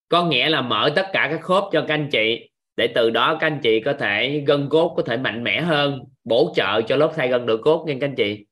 [0.10, 3.38] Có nghĩa là mở tất cả các khớp cho các anh chị, để từ đó
[3.40, 6.96] các anh chị có thể gân cốt có thể mạnh mẽ hơn, bổ trợ cho
[6.96, 8.45] lớp thay gân đổi cốt nha các anh chị.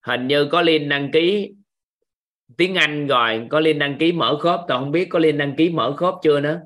[0.00, 1.54] Hình như có liên đăng ký.
[2.56, 4.60] Tiếng Anh rồi có liên đăng ký mở khớp.
[4.68, 6.60] Tôi không biết có liên đăng ký mở khớp chưa nữa.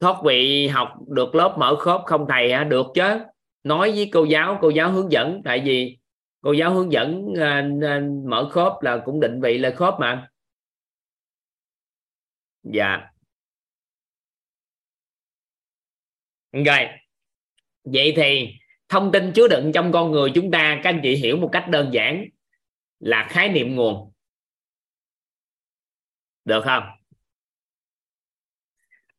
[0.00, 2.64] Thoát vị học được lớp mở khớp không thầy hả?
[2.64, 3.18] Được chứ.
[3.64, 5.42] Nói với cô giáo cô giáo hướng dẫn.
[5.44, 5.98] Tại vì
[6.40, 10.30] cô giáo hướng dẫn uh, mở khớp là cũng định vị là khớp mà.
[12.62, 13.10] Dạ.
[16.52, 16.86] Rồi.
[17.84, 18.52] Vậy thì
[18.88, 21.66] thông tin chứa đựng trong con người chúng ta, các anh chị hiểu một cách
[21.68, 22.24] đơn giản
[22.98, 24.12] là khái niệm nguồn.
[26.44, 26.82] Được không?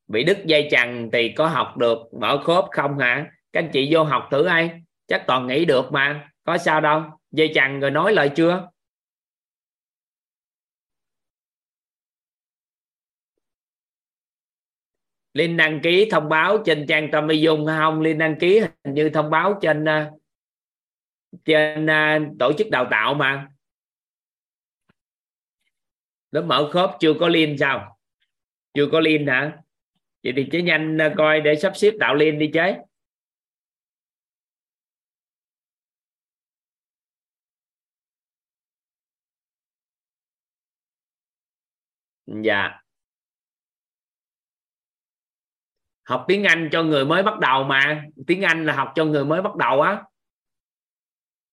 [0.07, 3.31] Bị đứt dây chằng thì có học được mở khớp không hả?
[3.53, 4.81] Các anh chị vô học thử ai?
[5.07, 6.29] Chắc toàn nghĩ được mà.
[6.43, 7.03] Có sao đâu.
[7.31, 8.67] Dây chằng rồi nói lời chưa?
[15.37, 19.09] Linh đăng ký thông báo trên trang Tâm Dung không Linh đăng ký hình như
[19.09, 20.11] thông báo trên à,
[21.45, 23.49] trên à, tổ chức đào tạo mà.
[26.31, 27.97] Lớp mở khớp chưa có liên sao?
[28.73, 29.57] Chưa có liên hả?
[30.23, 32.77] Vậy thì chứ nhanh à, coi để sắp xếp tạo liên đi chế
[42.25, 42.86] dạ.
[46.07, 48.03] Học tiếng Anh cho người mới bắt đầu mà.
[48.27, 50.03] Tiếng Anh là học cho người mới bắt đầu á.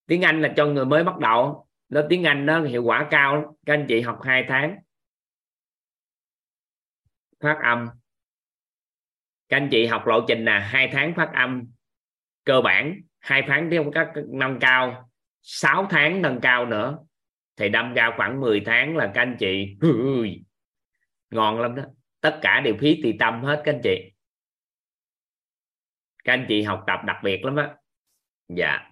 [0.07, 1.67] Tiếng Anh là cho người mới bắt đầu.
[1.89, 4.77] Lớp tiếng Anh nó hiệu quả cao các anh chị học 2 tháng.
[7.41, 7.89] Phát âm.
[9.49, 11.67] Các anh chị học lộ trình là hai tháng phát âm.
[12.45, 15.11] Cơ bản, hai tháng tiếp các nâng cao.
[15.43, 16.99] 6 tháng nâng cao nữa.
[17.57, 19.77] Thì đâm ra khoảng 10 tháng là các anh chị
[21.31, 21.83] ngon lắm đó.
[22.21, 24.14] Tất cả đều phí tùy tâm hết các anh chị
[26.25, 27.77] các anh chị học tập đặc biệt lắm á.
[28.49, 28.91] Dạ.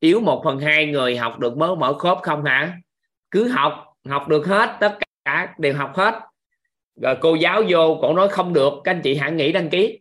[0.00, 2.78] Yếu một phần hai người học được mới mở khớp không hả?
[3.30, 6.14] Cứ học học được hết, tất cả đều học hết.
[7.02, 10.00] Rồi cô giáo vô cổ nói không được, các anh chị hãy nghỉ đăng ký.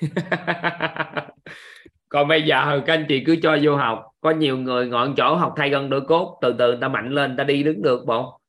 [2.14, 4.10] còn bây giờ các anh chị cứ cho vô học.
[4.20, 6.38] Có nhiều người ngọn chỗ học thay gân đôi cốt.
[6.42, 8.40] Từ từ ta mạnh lên ta đi đứng được, bộ.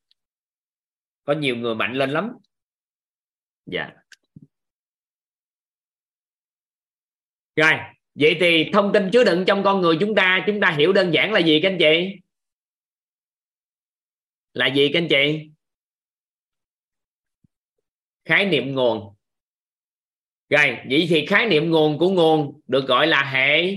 [1.24, 2.32] Có nhiều người mạnh lên lắm.
[3.66, 3.90] Dạ.
[7.56, 7.72] Rồi,
[8.14, 11.10] vậy thì thông tin chứa đựng trong con người chúng ta chúng ta hiểu đơn
[11.14, 12.16] giản là gì, các anh chị?
[14.52, 15.50] Là gì, các anh chị?
[18.24, 19.15] Khái niệm nguồn
[20.48, 23.76] rồi, vậy thì khái niệm nguồn của nguồn được gọi là hệ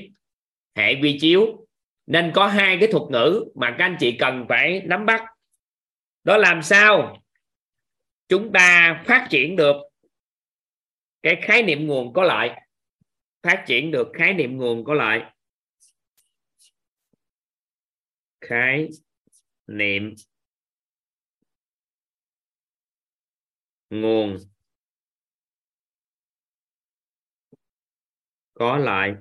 [0.75, 1.67] hệ vi chiếu.
[2.05, 5.23] Nên có hai cái thuật ngữ mà các anh chị cần phải nắm bắt.
[6.23, 7.21] Đó làm sao
[8.27, 9.75] chúng ta phát triển được
[11.21, 12.49] cái khái niệm nguồn có lợi,
[13.43, 15.21] phát triển được khái niệm nguồn có lợi.
[18.41, 18.89] Khái
[19.67, 20.15] niệm
[23.89, 24.37] nguồn
[28.59, 29.13] có lại.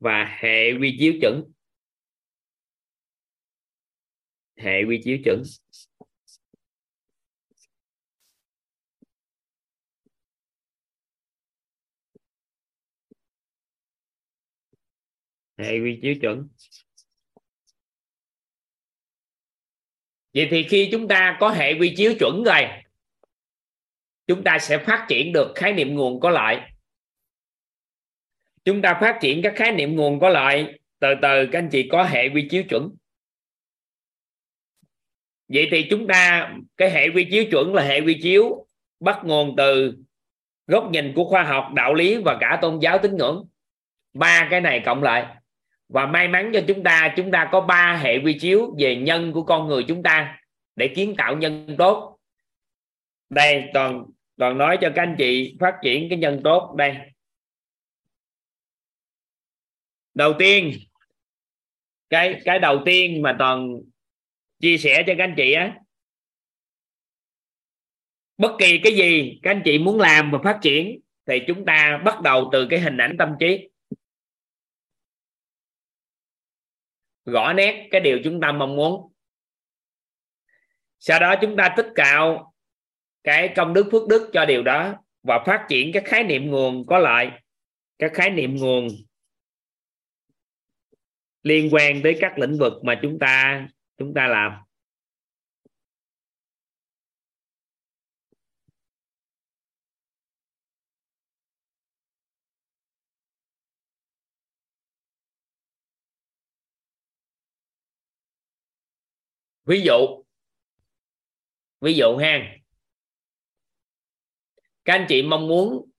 [0.00, 1.52] Và hệ quy chiếu chuẩn.
[4.56, 5.42] Hệ quy chiếu chuẩn.
[15.58, 16.48] Hệ quy chiếu chuẩn.
[20.34, 22.81] Vậy thì khi chúng ta có hệ quy chiếu chuẩn rồi
[24.26, 26.60] chúng ta sẽ phát triển được khái niệm nguồn có lợi.
[28.64, 31.88] Chúng ta phát triển các khái niệm nguồn có lợi, từ từ các anh chị
[31.88, 32.90] có hệ quy chiếu chuẩn.
[35.48, 38.66] Vậy thì chúng ta, cái hệ quy chiếu chuẩn là hệ quy chiếu
[39.00, 39.96] bắt nguồn từ
[40.66, 43.48] góc nhìn của khoa học, đạo lý và cả tôn giáo tín ngưỡng.
[44.12, 45.26] Ba cái này cộng lại.
[45.88, 49.32] Và may mắn cho chúng ta chúng ta có ba hệ quy chiếu về nhân
[49.32, 50.38] của con người chúng ta
[50.76, 52.11] để kiến tạo nhân tốt
[53.32, 54.04] đây, toàn
[54.36, 56.96] toàn nói cho các anh chị phát triển cái nhân tốt đây.
[60.14, 60.72] Đầu tiên,
[62.10, 63.68] cái cái đầu tiên mà toàn
[64.60, 65.78] chia sẻ cho các anh chị á,
[68.38, 72.02] bất kỳ cái gì các anh chị muốn làm và phát triển thì chúng ta
[72.04, 73.68] bắt đầu từ cái hình ảnh tâm trí.
[77.24, 79.12] Rõ nét cái điều chúng ta mong muốn.
[80.98, 82.51] Sau đó chúng ta tích cạo
[83.24, 86.86] cái công đức phước đức cho điều đó và phát triển các khái niệm nguồn
[86.86, 87.30] có lợi
[87.98, 88.88] các khái niệm nguồn
[91.42, 93.68] liên quan tới các lĩnh vực mà chúng ta
[93.98, 94.52] chúng ta làm.
[109.64, 110.24] Ví dụ
[111.80, 112.61] ví dụ ha
[114.84, 115.90] các anh chị mong muốn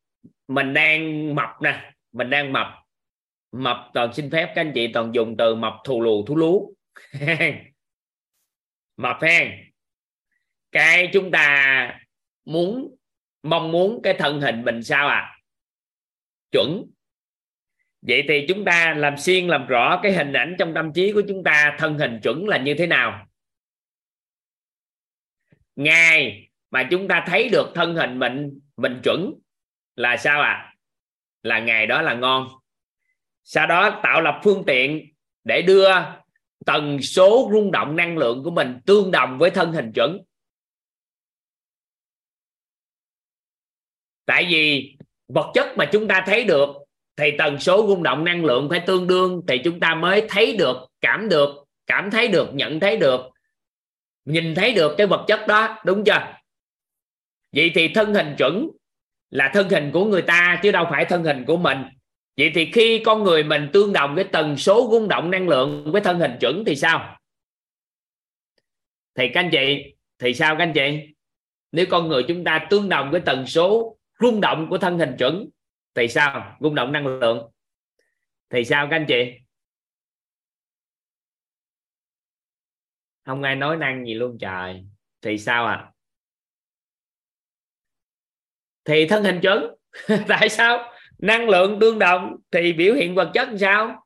[0.47, 2.67] mình đang mập nè, mình đang mập.
[3.51, 6.75] Mập toàn xin phép các anh chị toàn dùng từ mập thù lù thú lú.
[8.97, 9.73] Mập hen
[10.71, 11.99] cái chúng ta
[12.45, 12.95] muốn,
[13.43, 15.39] mong muốn cái thân hình mình sao à
[16.51, 16.85] chuẩn.
[18.01, 21.21] Vậy thì chúng ta làm xuyên làm rõ cái hình ảnh trong tâm trí của
[21.27, 23.27] chúng ta thân hình chuẩn là như thế nào?
[25.75, 29.33] Ngày mà chúng ta thấy được thân hình mình mình chuẩn
[29.95, 30.75] là sao à
[31.43, 32.47] là ngày đó là ngon.
[33.43, 35.13] Sau đó tạo lập phương tiện
[35.43, 35.89] để đưa
[36.65, 40.21] tần số rung động năng lượng của mình tương đồng với thân hình chuẩn.
[44.25, 44.95] Tại vì
[45.27, 46.69] vật chất mà chúng ta thấy được
[47.15, 50.57] thì tần số rung động năng lượng phải tương đương thì chúng ta mới thấy
[50.57, 53.21] được, cảm được, cảm thấy được, nhận thấy được,
[54.25, 56.42] nhìn thấy được cái vật chất đó, đúng chưa?
[57.53, 58.69] Vậy thì thân hình chuẩn
[59.29, 61.77] là thân hình của người ta, chứ đâu phải thân hình của mình.
[62.37, 65.91] Vậy thì khi con người mình tương đồng với tần số rung động năng lượng
[65.91, 67.19] với thân hình chuẩn thì sao?
[69.15, 71.15] Thì các anh chị, thì sao các anh chị?
[71.71, 75.15] Nếu con người chúng ta tương đồng với tần số rung động của thân hình
[75.19, 75.49] chuẩn
[75.95, 76.57] thì sao?
[76.59, 77.51] Rung động năng lượng.
[78.49, 79.33] Thì sao các anh chị?
[83.25, 84.85] Không ai nói năng gì luôn trời.
[85.21, 85.92] Thì sao à
[88.85, 89.75] thì thân hình chuẩn.
[90.27, 90.93] Tại sao?
[91.17, 94.05] Năng lượng tương đồng thì biểu hiện vật chất làm sao?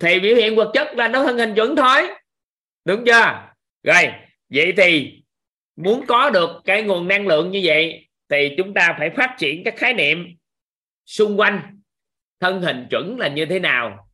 [0.00, 2.02] Thì biểu hiện vật chất là nó thân hình chuẩn thôi.
[2.84, 3.52] Đúng chưa?
[3.82, 4.12] Rồi,
[4.48, 5.22] vậy thì
[5.76, 9.64] muốn có được cái nguồn năng lượng như vậy thì chúng ta phải phát triển
[9.64, 10.36] các khái niệm
[11.06, 11.80] xung quanh
[12.40, 14.08] thân hình chuẩn là như thế nào.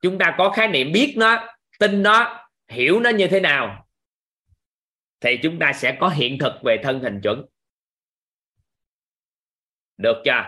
[0.00, 1.48] Chúng ta có khái niệm biết nó,
[1.78, 2.41] tin nó
[2.72, 3.88] hiểu nó như thế nào,
[5.20, 7.44] thì chúng ta sẽ có hiện thực về thân hình chuẩn.
[9.96, 10.42] Được chưa?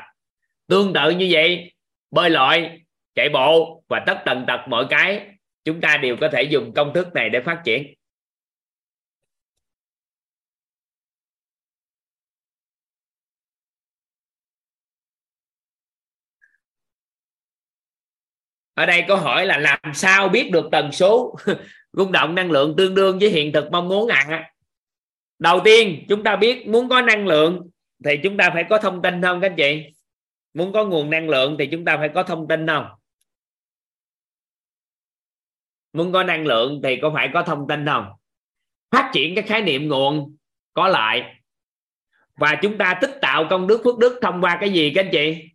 [0.66, 1.74] Tương tự như vậy,
[2.10, 5.28] bơi lội, chạy bộ và tất tần tật mọi cái,
[5.64, 7.94] chúng ta đều có thể dùng công thức này để phát triển.
[18.74, 21.36] Ở đây có hỏi là làm sao biết được tần số?
[21.96, 24.26] rung động năng lượng tương đương với hiện thực mong muốn ạ.
[24.28, 24.50] À?
[25.38, 27.70] đầu tiên, chúng ta biết muốn có năng lượng
[28.04, 29.92] thì chúng ta phải có thông tin không các anh chị?
[30.54, 32.86] Muốn có nguồn năng lượng thì chúng ta phải có thông tin không?
[35.92, 38.06] Muốn có năng lượng thì có phải có thông tin không?
[38.90, 40.36] Phát triển cái khái niệm nguồn
[40.72, 41.40] có lại.
[42.36, 45.10] Và chúng ta tích tạo công đức phước đức thông qua cái gì các anh
[45.12, 45.48] chị?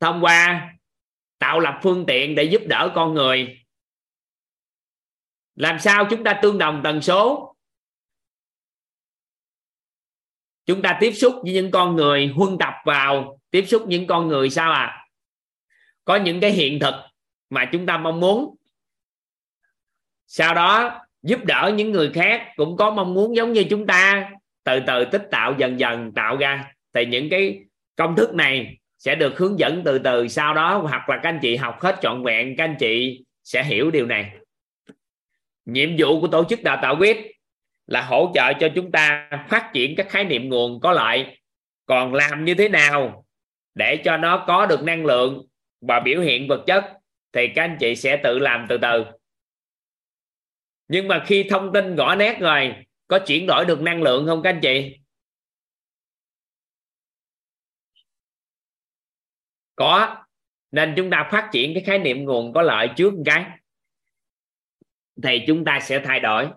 [0.00, 0.72] Thông qua
[1.40, 3.64] tạo lập phương tiện để giúp đỡ con người.
[5.54, 7.46] Làm sao chúng ta tương đồng tần số?
[10.66, 14.28] Chúng ta tiếp xúc với những con người, huân tập vào, tiếp xúc những con
[14.28, 15.00] người sao à
[16.10, 16.94] có những cái hiện thực
[17.50, 18.56] mà chúng ta mong muốn.
[20.26, 24.30] Sau đó, giúp đỡ những người khác cũng có mong muốn giống như chúng ta.
[24.64, 27.60] Từ từ, tích tạo dần dần, tạo ra thì những cái
[27.96, 31.38] công thức này sẽ được hướng dẫn từ từ sau đó, hoặc là các anh
[31.42, 34.32] chị học hết trọn vẹn, các anh chị sẽ hiểu điều này.
[35.64, 37.16] Nhiệm vụ của tổ chức đào tạo quyết
[37.86, 41.36] là hỗ trợ cho chúng ta phát triển các khái niệm nguồn có lợi.
[41.86, 43.24] còn làm như thế nào
[43.74, 45.46] để cho nó có được năng lượng
[45.80, 46.84] và biểu hiện vật chất
[47.32, 49.04] thì các anh chị sẽ tự làm từ từ.
[50.88, 52.74] Nhưng mà khi thông tin rõ nét rồi,
[53.08, 54.99] có chuyển đổi được năng lượng không các anh chị?
[59.80, 60.24] Có.
[60.70, 63.44] Nên chúng ta phát triển cái khái niệm nguồn có lợi trước một cái,
[65.22, 66.48] thì chúng ta sẽ thay đổi.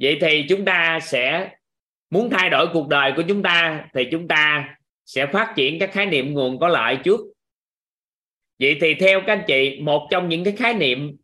[0.00, 1.56] Vậy thì chúng ta sẽ
[2.10, 5.90] muốn thay đổi cuộc đời của chúng ta, thì chúng ta sẽ phát triển các
[5.92, 7.20] khái niệm nguồn có lợi trước.
[8.58, 11.16] Vậy thì theo các anh chị, một trong những cái khái niệm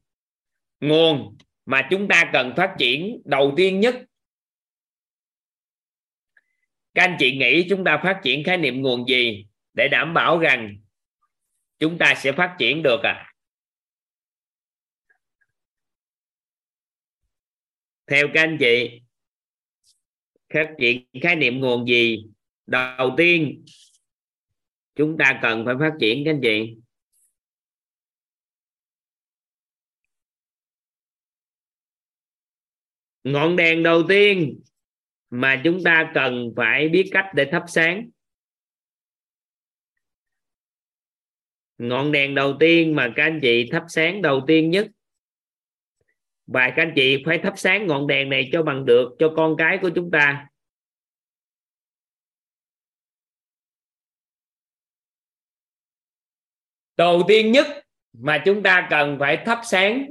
[0.80, 1.36] nguồn
[1.66, 3.94] mà chúng ta cần phát triển đầu tiên nhất
[6.94, 10.38] các anh chị nghĩ chúng ta phát triển khái niệm nguồn gì để đảm bảo
[10.38, 10.76] rằng
[11.78, 13.32] chúng ta sẽ phát triển được à?
[18.06, 19.00] Theo các anh chị,
[20.54, 22.24] phát triển khái niệm nguồn gì?
[22.66, 23.64] Đầu tiên,
[24.94, 26.76] chúng ta cần phải phát triển các anh chị.
[33.24, 34.60] Ngọn đèn đầu tiên
[35.30, 38.08] mà chúng ta cần phải biết cách để thắp sáng.
[41.78, 44.86] Ngọn đèn đầu tiên mà các anh chị thắp sáng đầu tiên nhất.
[46.46, 49.56] Và các anh chị phải thắp sáng ngọn đèn này cho bằng được cho con
[49.58, 50.46] cái của chúng ta.
[56.96, 57.66] Đầu tiên nhất
[58.12, 60.06] mà chúng ta cần phải thắp sáng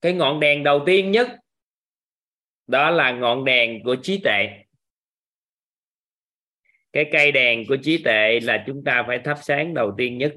[0.00, 1.39] cái ngọn đèn đầu tiên nhất
[2.70, 4.48] đó là ngọn đèn của trí tuệ.
[6.92, 10.34] Cái cây đèn của trí tuệ là chúng ta phải thắp sáng đầu tiên nhất.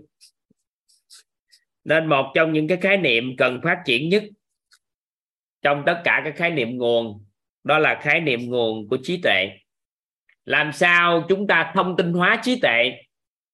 [1.83, 4.23] Nên một trong những cái khái niệm cần phát triển nhất
[5.61, 7.25] trong tất cả các khái niệm nguồn,
[7.63, 9.49] đó là khái niệm nguồn của trí tuệ.
[10.45, 12.91] Làm sao chúng ta thông tin hóa trí tuệ,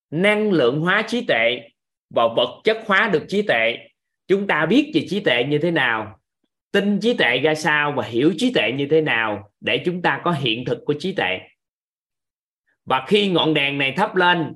[0.09, 1.61] năng lượng hóa trí tuệ
[2.09, 3.77] và vật chất hóa được trí tuệ?
[4.27, 6.18] Chúng ta biết về trí tuệ như thế nào?
[6.71, 10.21] Tin trí tuệ ra sao và hiểu trí tuệ như thế nào để chúng ta
[10.23, 11.39] có hiện thực của trí tuệ?
[12.85, 14.55] Và khi ngọn đèn này thắp lên,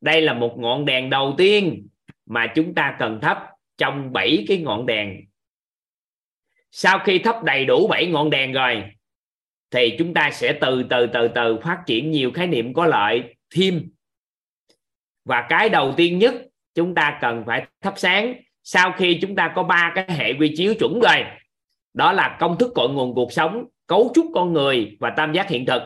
[0.00, 1.88] đây là một ngọn đèn đầu tiên
[2.26, 3.38] mà chúng ta cần thắp
[3.78, 5.20] trong 7 cái ngọn đèn.
[6.70, 8.84] Sau khi thắp đầy đủ 7 ngọn đèn rồi,
[9.70, 13.36] thì chúng ta sẽ từ từ từ từ phát triển nhiều khái niệm có lợi
[13.54, 13.90] thêm.
[15.24, 16.34] Và cái đầu tiên nhất
[16.74, 20.54] chúng ta cần phải thắp sáng, sau khi chúng ta có ba cái hệ quy
[20.56, 21.24] chiếu chuẩn rồi
[21.94, 25.48] đó là công thức cội nguồn cuộc sống, cấu trúc con người và tam giác
[25.48, 25.82] hiện thực.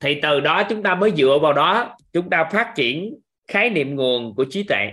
[0.00, 3.96] Thì từ đó chúng ta mới dựa vào đó, chúng ta phát triển khái niệm
[3.96, 4.92] nguồn của trí tuệ.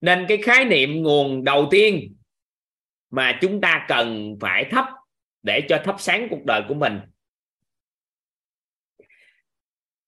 [0.00, 2.16] Nên cái khái niệm nguồn đầu tiên
[3.10, 4.84] mà chúng ta cần phải thắp
[5.42, 7.00] để cho thắp sáng cuộc đời của mình.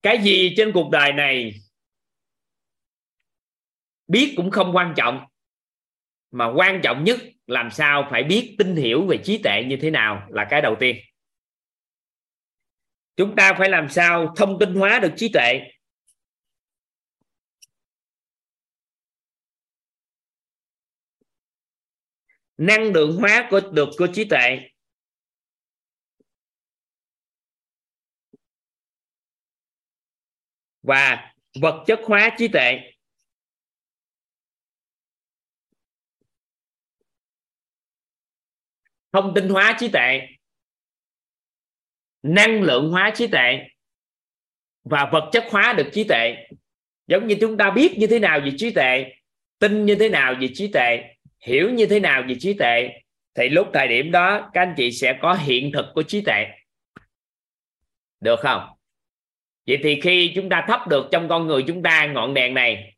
[0.03, 1.53] Cái gì trên cuộc đời này
[4.11, 5.27] biết cũng không quan trọng,
[6.31, 9.91] mà quan trọng nhất làm sao phải biết, tin hiểu về trí tuệ như thế
[9.91, 10.97] nào là cái đầu tiên.
[13.17, 15.61] Chúng ta phải làm sao thông tin hóa được trí tuệ?
[22.57, 24.59] Năng lượng hóa của, được của trí tuệ.
[30.83, 32.90] Và vật chất hóa trí tuệ.
[39.13, 40.21] Thông tin hóa trí tuệ.
[42.23, 43.59] Năng lượng hóa trí tuệ.
[44.85, 46.37] Và vật chất hóa được trí tuệ.
[47.07, 49.13] Giống như chúng ta biết như thế nào về trí tuệ,
[49.59, 51.05] tin như thế nào về trí tuệ,
[51.41, 52.89] hiểu như thế nào về trí tuệ,
[53.35, 56.47] thì lúc thời điểm đó, các anh chị sẽ có hiện thực của trí tuệ.
[58.21, 58.69] Được không?
[59.67, 62.95] Vậy thì khi chúng ta thắp được trong con người chúng ta ngọn đèn này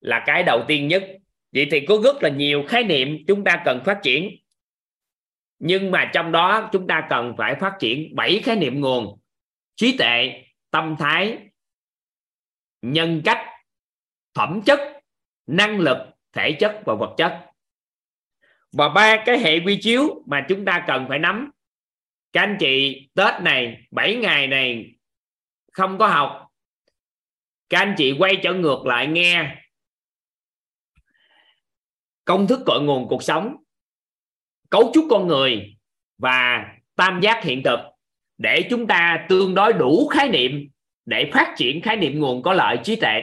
[0.00, 1.04] là cái đầu tiên nhất.
[1.52, 4.30] Vậy thì có rất là nhiều khái niệm chúng ta cần phát triển
[5.64, 9.20] nhưng mà trong đó chúng ta cần phải phát triển bảy khái niệm nguồn.
[9.76, 11.38] Trí tuệ, tâm thái,
[12.82, 13.46] nhân cách,
[14.34, 14.78] phẩm chất,
[15.46, 15.96] năng lực,
[16.32, 17.46] thể chất và vật chất.
[18.72, 21.50] Và ba cái hệ quy chiếu mà chúng ta cần phải nắm.
[22.32, 24.94] Các anh chị, tết này 7 ngày này
[25.72, 26.48] không có học.
[27.68, 29.56] Các anh chị quay trở ngược lại nghe
[32.24, 33.61] công thức cội nguồn cuộc sống
[34.72, 35.76] cấu trúc con người
[36.18, 36.66] và
[36.96, 37.78] tam giác hiện thực
[38.38, 40.68] để chúng ta tương đối đủ khái niệm
[41.04, 43.22] để phát triển khái niệm nguồn có lợi trí tuệ.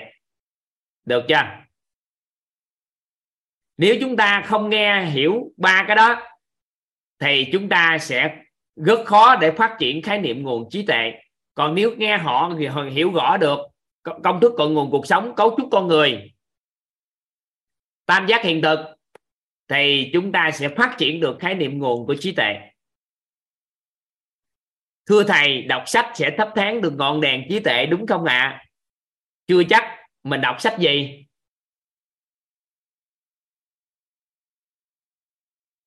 [1.05, 1.41] Được chưa?
[3.77, 6.21] Nếu chúng ta không nghe hiểu ba cái đó,
[7.19, 8.37] thì chúng ta sẽ
[8.75, 11.11] rất khó để phát triển khái niệm nguồn trí tuệ.
[11.53, 13.59] Còn nếu nghe họ thì họ hiểu rõ được
[14.23, 16.33] công thức cội nguồn cuộc sống, cấu trúc con người,
[18.05, 18.98] tam giác hiện thực
[19.69, 22.59] thì chúng ta sẽ phát triển được khái niệm nguồn của trí tuệ.
[25.05, 28.39] Thưa thầy, đọc sách sẽ thắp sáng được ngọn đèn trí tuệ, đúng không ạ?
[28.39, 28.65] À?
[29.47, 29.83] chưa chắc.
[30.23, 31.25] Mình đọc sách gì?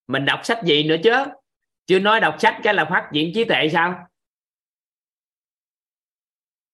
[0.07, 1.11] Mình đọc sách gì nữa chứ?
[1.87, 4.07] Chưa nói đọc sách cái là phát triển trí tuệ sao?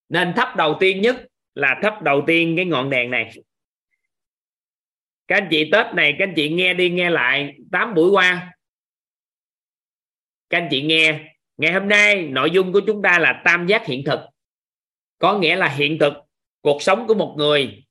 [0.09, 3.35] Nên thấp đầu tiên nhất là thấp đầu tiên cái ngọn đèn này
[5.29, 8.55] các anh chị tết này, các anh chị nghe đi, nghe lại 8 buổi qua.
[10.51, 11.35] Các anh chị nghe.
[11.57, 14.21] Ngày hôm nay, nội dung của chúng ta là tam giác hiện thực.
[15.19, 16.13] Có nghĩa là hiện thực,
[16.61, 17.85] cuộc sống của một người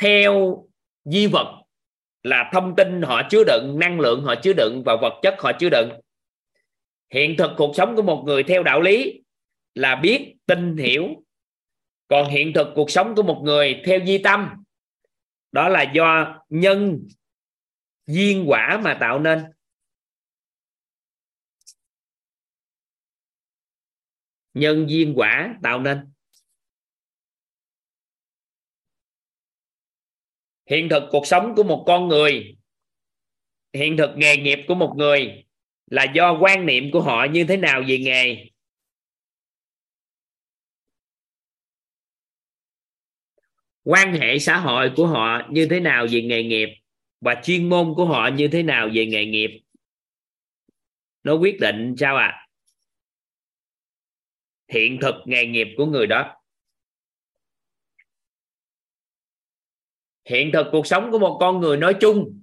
[0.00, 0.64] theo
[1.04, 1.62] di vật
[2.22, 5.52] là thông tin họ chứa đựng, năng lượng họ chứa đựng và vật chất họ
[5.58, 5.90] chứa đựng.
[7.12, 9.22] Hiện thực cuộc sống của một người theo đạo lý
[9.74, 11.08] là biết, tin, hiểu.
[12.08, 14.48] Còn hiện thực cuộc sống của một người theo di tâm
[15.52, 17.08] đó là do nhân
[18.06, 19.44] duyên quả mà tạo nên.
[24.54, 26.12] Nhân duyên quả tạo nên.
[30.66, 32.56] Hiện thực cuộc sống của một con người,
[33.72, 35.44] hiện thực nghề nghiệp của một người
[35.86, 38.50] là do quan niệm của họ như thế nào về nghề?
[43.88, 46.68] Quan hệ xã hội của họ như thế nào về nghề nghiệp
[47.20, 49.50] và chuyên môn của họ như thế nào về nghề nghiệp?
[51.22, 52.26] Nó quyết định sao ạ?
[52.26, 52.44] À?
[54.68, 56.34] hiện thực nghề nghiệp của người đó.
[60.24, 62.42] Hiện thực cuộc sống của một con người nói chung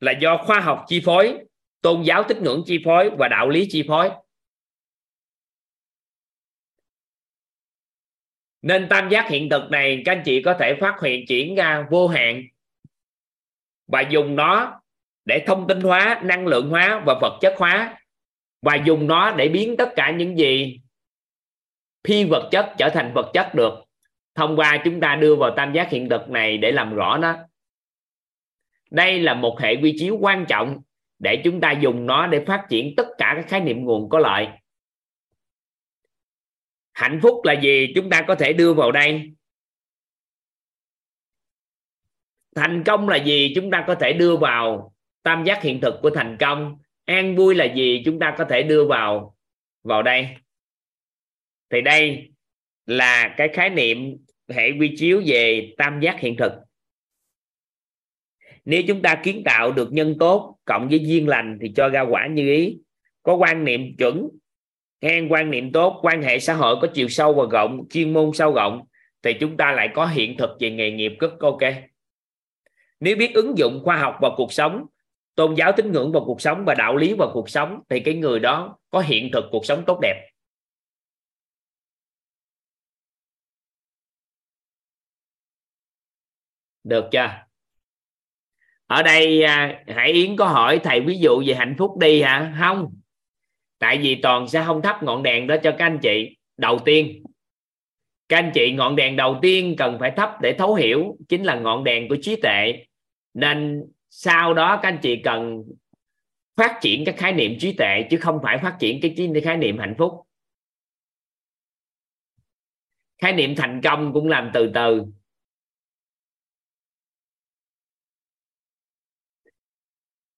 [0.00, 1.38] là do khoa học chi phối,
[1.80, 4.10] tôn giáo tín ngưỡng chi phối và đạo lý chi phối.
[8.64, 11.86] Nên tam giác hiện thực này các anh chị có thể phát hiện chuyển ra
[11.90, 12.42] vô hạn
[13.86, 14.80] và dùng nó
[15.24, 17.98] để thông tin hóa, năng lượng hóa và vật chất hóa
[18.62, 20.80] và dùng nó để biến tất cả những gì
[22.04, 23.74] phi vật chất trở thành vật chất được.
[24.34, 27.36] Thông qua chúng ta đưa vào tam giác hiện thực này để làm rõ nó.
[28.90, 30.82] Đây là một hệ quy chiếu quan trọng
[31.18, 34.18] để chúng ta dùng nó để phát triển tất cả các khái niệm nguồn có
[34.18, 34.48] lợi
[36.94, 37.92] hạnh phúc là gì?
[37.94, 39.32] Chúng ta có thể đưa vào đây.
[42.54, 43.52] Thành công là gì?
[43.54, 44.94] Chúng ta có thể đưa vào.
[45.22, 46.78] Tam giác hiện thực của thành công.
[47.04, 48.02] An vui là gì?
[48.04, 49.36] Chúng ta có thể đưa vào
[49.82, 50.28] vào đây.
[51.70, 52.32] Thì đây
[52.86, 54.16] là cái khái niệm
[54.48, 56.52] hệ quy chiếu về tam giác hiện thực.
[58.64, 62.00] Nếu chúng ta kiến tạo được nhân tốt cộng với duyên lành thì cho ra
[62.00, 62.78] quả như ý.
[63.22, 64.28] Có quan niệm chuẩn
[65.04, 68.30] ngang quan niệm tốt, quan hệ xã hội có chiều sâu và rộng, chuyên môn
[68.34, 68.82] sâu rộng,
[69.22, 71.58] thì chúng ta lại có hiện thực về nghề nghiệp rất ok.
[73.00, 74.86] Nếu biết ứng dụng khoa học vào cuộc sống,
[75.34, 78.14] tôn giáo tín ngưỡng vào cuộc sống và đạo lý vào cuộc sống, thì cái
[78.14, 80.30] người đó có hiện thực cuộc sống tốt đẹp.
[86.84, 87.28] Được chưa?
[88.86, 92.56] Ở đây à, Hải Yến có hỏi, thầy, ví dụ về hạnh phúc đi hả?
[92.60, 93.03] Không
[93.84, 96.36] tại vì toàn sẽ không thắp ngọn đèn đó cho các anh chị.
[96.56, 97.24] Đầu tiên,
[98.28, 101.60] các anh chị ngọn đèn đầu tiên cần phải thắp để thấu hiểu chính là
[101.60, 102.84] ngọn đèn của trí tuệ.
[103.34, 105.64] Nên sau đó các anh chị cần
[106.56, 109.78] phát triển các khái niệm trí tuệ, chứ không phải phát triển cái khái niệm
[109.78, 110.12] hạnh phúc.
[113.18, 115.04] Khái niệm thành công cũng làm từ từ.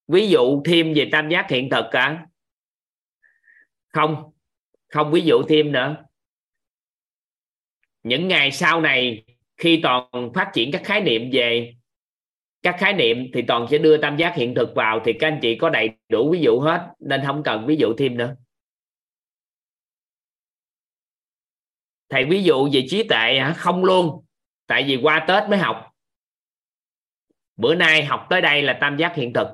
[0.07, 2.27] Ví dụ, thêm về tam giác hiện thực cả
[3.97, 4.31] không
[4.87, 5.95] không ví dụ thêm nữa.
[8.03, 9.23] Những ngày sau này,
[9.57, 11.75] khi toàn phát triển các khái niệm về
[12.61, 15.39] các khái niệm thì toàn sẽ đưa tam giác hiện thực vào thì các anh
[15.41, 18.35] chị có đầy đủ ví dụ hết, nên không cần ví dụ thêm nữa.
[22.09, 23.53] Thầy ví dụ về trí tuệ hả?
[23.57, 24.25] Không luôn,
[24.67, 25.91] tại vì qua tết mới học.
[27.55, 29.47] Bữa nay học tới đây là tam giác hiện thực.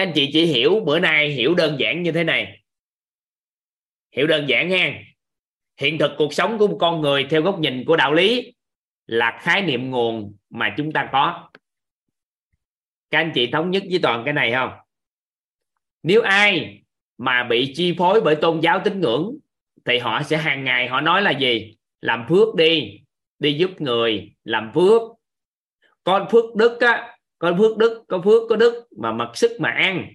[0.00, 2.62] Các anh chị chỉ hiểu bữa nay hiểu đơn giản như thế này.
[4.16, 4.92] Hiểu đơn giản ha.
[5.76, 8.54] Hiện thực cuộc sống của một con người theo góc nhìn của đạo lý
[9.06, 11.50] là khái niệm nguồn mà chúng ta có.
[13.10, 14.70] Các anh chị thống nhất với toàn cái này không?
[16.02, 16.82] Nếu ai
[17.18, 19.36] mà bị chi phối bởi tôn giáo tín ngưỡng,
[19.84, 21.76] thì họ sẽ hàng ngày họ nói là gì?
[22.00, 23.00] Làm phước đi.
[23.38, 25.02] Đi giúp người, làm phước.
[26.04, 29.70] Con phước đức á có phước đức, có phước, có đức mà mặc sức mà
[29.70, 30.14] ăn.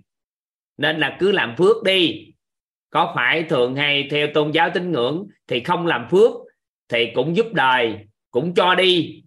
[0.78, 2.32] Nên là cứ làm phước đi.
[2.90, 6.32] Có phải thường hay theo tôn giáo tín ngưỡng thì không làm phước
[6.90, 9.24] thì cũng giúp đời, cũng cho đi,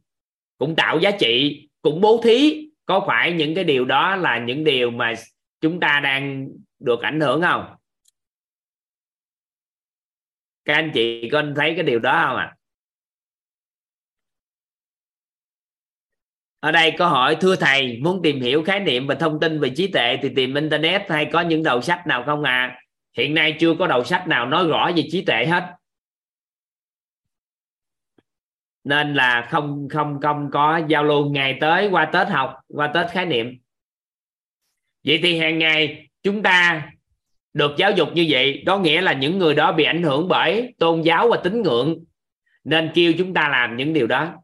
[0.59, 2.69] cũng tạo giá trị, cũng bố thí.
[2.87, 5.15] Có phải những cái điều đó là những điều mà
[5.61, 6.49] chúng ta đang
[6.79, 7.75] được ảnh hưởng không?
[10.65, 12.55] Các anh chị có thấy cái điều đó không ạ?
[12.55, 12.58] à?
[16.61, 19.71] Ở đây có hỏi, thưa thầy, muốn tìm hiểu khái niệm và thông tin về
[19.77, 22.81] trí tuệ thì tìm internet hay có những đầu sách nào không à
[23.19, 25.75] hiện nay chưa có đầu sách nào nói rõ về trí tuệ hết.
[28.85, 33.11] Nên là không không không có giao lưu ngày tới qua tết học, qua tết
[33.11, 33.59] khái niệm.
[35.05, 36.91] Vậy thì hàng ngày chúng ta
[37.53, 40.75] được giáo dục như vậy, có nghĩa là những người đó bị ảnh hưởng bởi
[40.79, 41.97] tôn giáo và tín ngưỡng,
[42.65, 44.35] nên kêu chúng ta làm những điều đó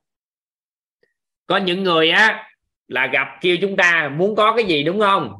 [1.46, 2.50] có những người á,
[2.88, 5.32] là gặp kêu chúng ta muốn có cái gì đúng không?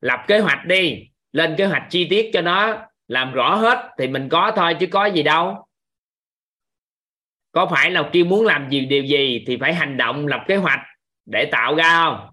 [0.00, 2.76] Lập kế hoạch đi, lên kế hoạch chi tiết cho nó
[3.08, 5.66] làm rõ hết thì mình có thôi chứ có gì đâu.
[7.52, 10.56] Có phải là kêu muốn làm gì điều gì thì phải hành động, lập kế
[10.56, 10.80] hoạch
[11.26, 12.30] để tạo ra không?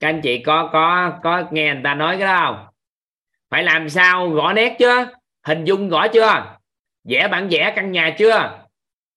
[0.00, 2.66] Các anh chị có có có nghe người ta nói cái đó không?
[3.50, 5.06] Phải làm sao rõ nét chưa
[5.46, 6.56] hình dung rõ chưa?
[7.04, 8.58] Vẽ bản vẽ căn nhà chưa?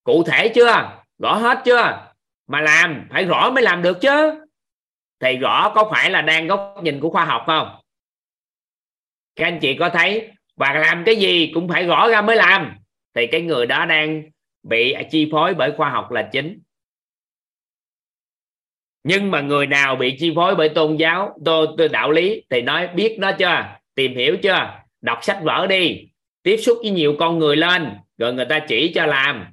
[0.04, 0.90] Cụ thể chưa?
[1.20, 2.12] Rõ hết chưa?
[2.54, 4.46] Mà làm phải rõ mới làm được chứ.
[5.20, 7.76] Thì rõ có phải là đang góc nhìn của khoa học không?
[9.36, 12.76] Các anh chị có thấy và làm cái gì cũng phải rõ ra mới làm.
[13.16, 14.24] Thì cái người đó đang
[14.64, 16.60] bị chi phối bởi khoa học là chính.
[19.04, 22.62] Nhưng mà người nào bị chi phối bởi tôn giáo tô, tô đạo lý thì
[22.62, 23.66] nói biết nó chưa?
[23.96, 24.80] Tìm hiểu chưa?
[25.02, 26.08] Đọc sách vở đi.
[26.44, 29.46] Tiếp xúc với nhiều con người lên rồi người ta chỉ cho làm.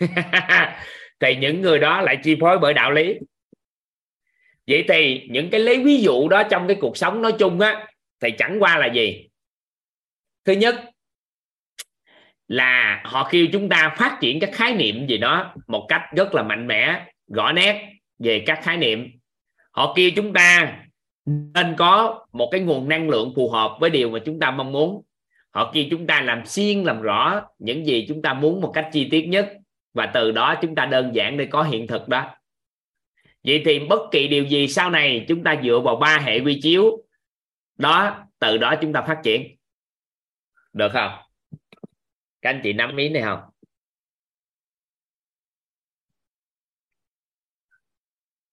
[1.22, 3.14] thì những người đó lại chi phối bởi đạo lý.
[4.66, 7.86] Vậy thì những cái lấy ví dụ đó trong cái cuộc sống nói chung á,
[8.20, 9.28] thì chẳng qua là gì?
[10.44, 10.84] Thứ nhất
[12.48, 16.34] là họ kêu chúng ta phát triển các khái niệm gì đó một cách rất
[16.34, 17.88] là mạnh mẽ rõ nét
[18.18, 19.10] về các khái niệm.
[19.70, 20.78] Họ kêu chúng ta
[21.26, 24.72] nên có một cái nguồn năng lượng phù hợp với điều mà chúng ta mong
[24.72, 25.02] muốn.
[25.50, 28.88] Họ kêu chúng ta làm xuyên làm rõ những gì chúng ta muốn một cách
[28.92, 29.52] chi tiết nhất
[29.94, 32.36] và từ đó chúng ta đơn giản để có hiện thực đó.
[33.44, 36.60] Vậy thì bất kỳ điều gì sau này chúng ta dựa vào ba hệ quy
[36.62, 37.04] chiếu
[37.78, 39.56] đó, từ đó chúng ta phát triển.
[40.72, 41.12] Được không?
[42.42, 43.40] Các anh chị nắm ý này không?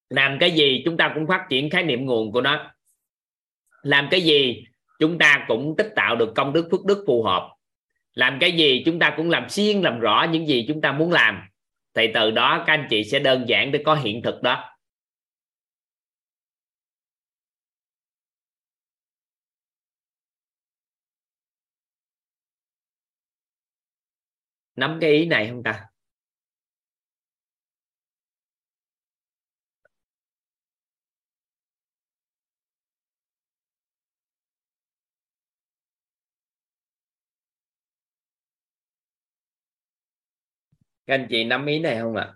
[0.09, 2.73] Làm cái gì chúng ta cũng phát triển khái niệm nguồn của nó.
[3.81, 4.63] Làm cái gì
[4.99, 7.55] chúng ta cũng tích tạo được công đức phước đức phù hợp
[8.13, 11.11] làm cái gì chúng ta cũng làm xuyên làm rõ những gì chúng ta muốn
[11.11, 11.41] làm.
[11.93, 14.75] Thì từ đó các anh chị sẽ đơn giản để có hiện thực đó.
[24.75, 25.85] Nắm cái ý này không ta?
[41.09, 42.23] Các anh chị nắm ý này không ạ?
[42.23, 42.33] À?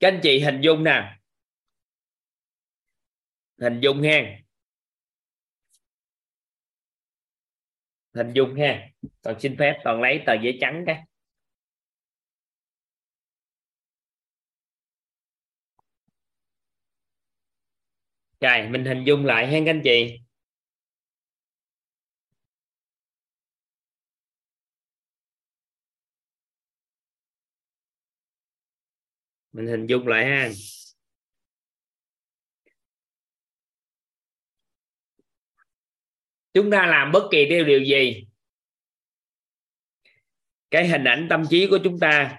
[0.00, 1.18] các anh chị hình dung nè.
[3.60, 4.38] Hình dung ha
[8.14, 8.88] hình dung ha
[9.22, 11.04] còn xin phép còn lấy tờ giấy trắng cái.
[18.40, 20.27] Rồi, mình hình dung lại ha các anh chị.
[29.58, 30.50] Mình hình dung lại ha.
[36.54, 38.26] Chúng ta làm bất kỳ điều điều gì.
[40.70, 42.38] Cái hình ảnh tâm trí của chúng ta.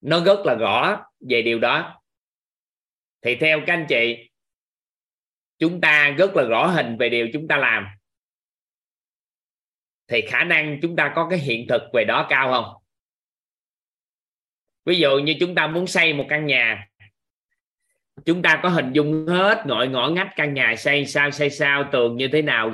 [0.00, 2.02] Nó rất là rõ về điều đó.
[3.22, 4.30] Thì theo các anh chị,
[5.58, 8.01] chúng ta rất là rõ hình về điều chúng ta làm
[10.12, 12.82] thì khả năng chúng ta có cái hiện thực về đó cao không?
[14.84, 16.88] Ví dụ như chúng ta muốn xây một căn nhà,
[18.24, 21.88] chúng ta có hình dung hết nội ngõ ngách căn nhà xây sao xây sao,
[21.92, 22.70] tường như thế nào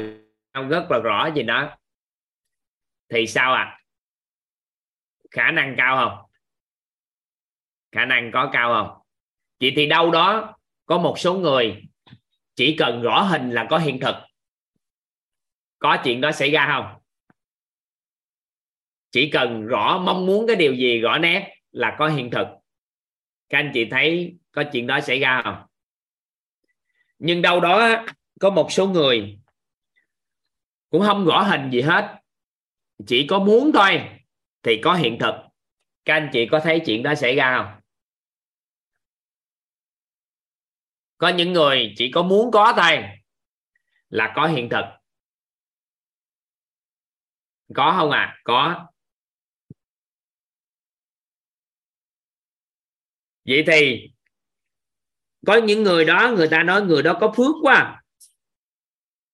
[0.68, 1.78] rất là rõ gì đó,
[3.08, 3.80] thì sao à
[5.30, 6.30] khả năng cao không?
[7.92, 9.02] Khả năng có cao không?
[9.60, 10.56] Vậy thì đâu đó
[10.86, 11.82] có một số người
[12.54, 14.14] chỉ cần rõ hình là có hiện thực.
[15.78, 17.00] Có chuyện đó xảy ra không?
[19.10, 22.46] Chỉ cần rõ mong muốn cái điều gì, rõ nét là có hiện thực.
[23.48, 25.66] Các anh chị thấy có chuyện đó xảy ra không?
[27.18, 28.04] Nhưng đâu đó
[28.40, 29.38] có một số người
[30.90, 32.14] cũng không rõ hình gì hết.
[33.06, 34.20] Chỉ có muốn thôi
[34.62, 35.34] thì có hiện thực.
[36.04, 37.80] Các anh chị có thấy chuyện đó xảy ra không?
[41.18, 43.04] Có những người chỉ có muốn có thôi
[44.08, 44.84] là có hiện thực.
[47.74, 48.88] Có không à có.
[53.48, 54.10] Vậy thì
[55.46, 58.02] có những người đó, người ta nói người đó có phước quá.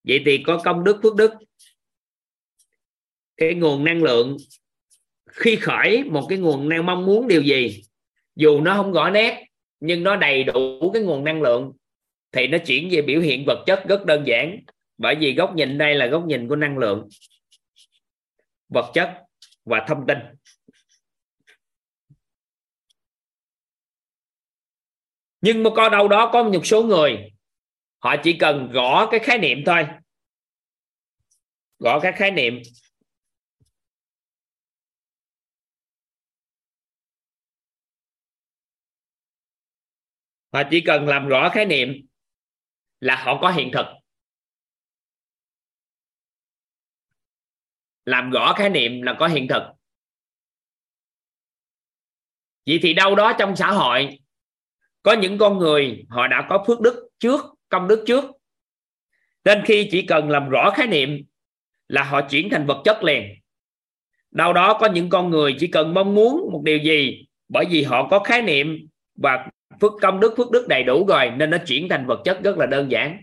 [0.04, 1.32] Vậy thì có công đức, phước đức.
[3.36, 4.36] Cái nguồn năng lượng
[5.26, 7.82] khi khởi, một cái nguồn năng mong muốn điều gì,
[8.36, 9.44] dù nó không rõ nét,
[9.80, 11.72] nhưng nó đầy đủ cái nguồn năng lượng,
[12.32, 14.60] thì nó chuyển về biểu hiện vật chất rất đơn giản.
[14.98, 17.08] Bởi vì góc nhìn đây là góc nhìn của năng lượng,
[18.68, 19.14] vật chất
[19.64, 20.18] và thông tin.
[25.44, 27.32] Nhưng mà có đâu đó có một số người,
[27.98, 29.86] họ chỉ cần gõ cái khái niệm thôi.
[31.78, 32.62] Gõ các khái niệm.
[40.52, 42.06] Họ chỉ cần làm rõ khái niệm
[43.00, 43.86] là họ có hiện thực.
[48.04, 49.62] Làm rõ khái niệm là có hiện thực.
[52.66, 54.23] Vậy thì đâu đó trong xã hội
[55.04, 58.24] có những con người, họ đã có phước đức trước, công đức trước.
[59.44, 61.24] Nên khi chỉ cần làm rõ khái niệm
[61.88, 63.34] là họ chuyển thành vật chất liền.
[64.30, 67.82] Đâu đó có những con người chỉ cần mong muốn một điều gì bởi vì
[67.82, 69.48] họ có khái niệm và
[69.80, 72.58] phước, công đức, phước đức đầy đủ rồi nên nó chuyển thành vật chất rất
[72.58, 73.20] là đơn giản.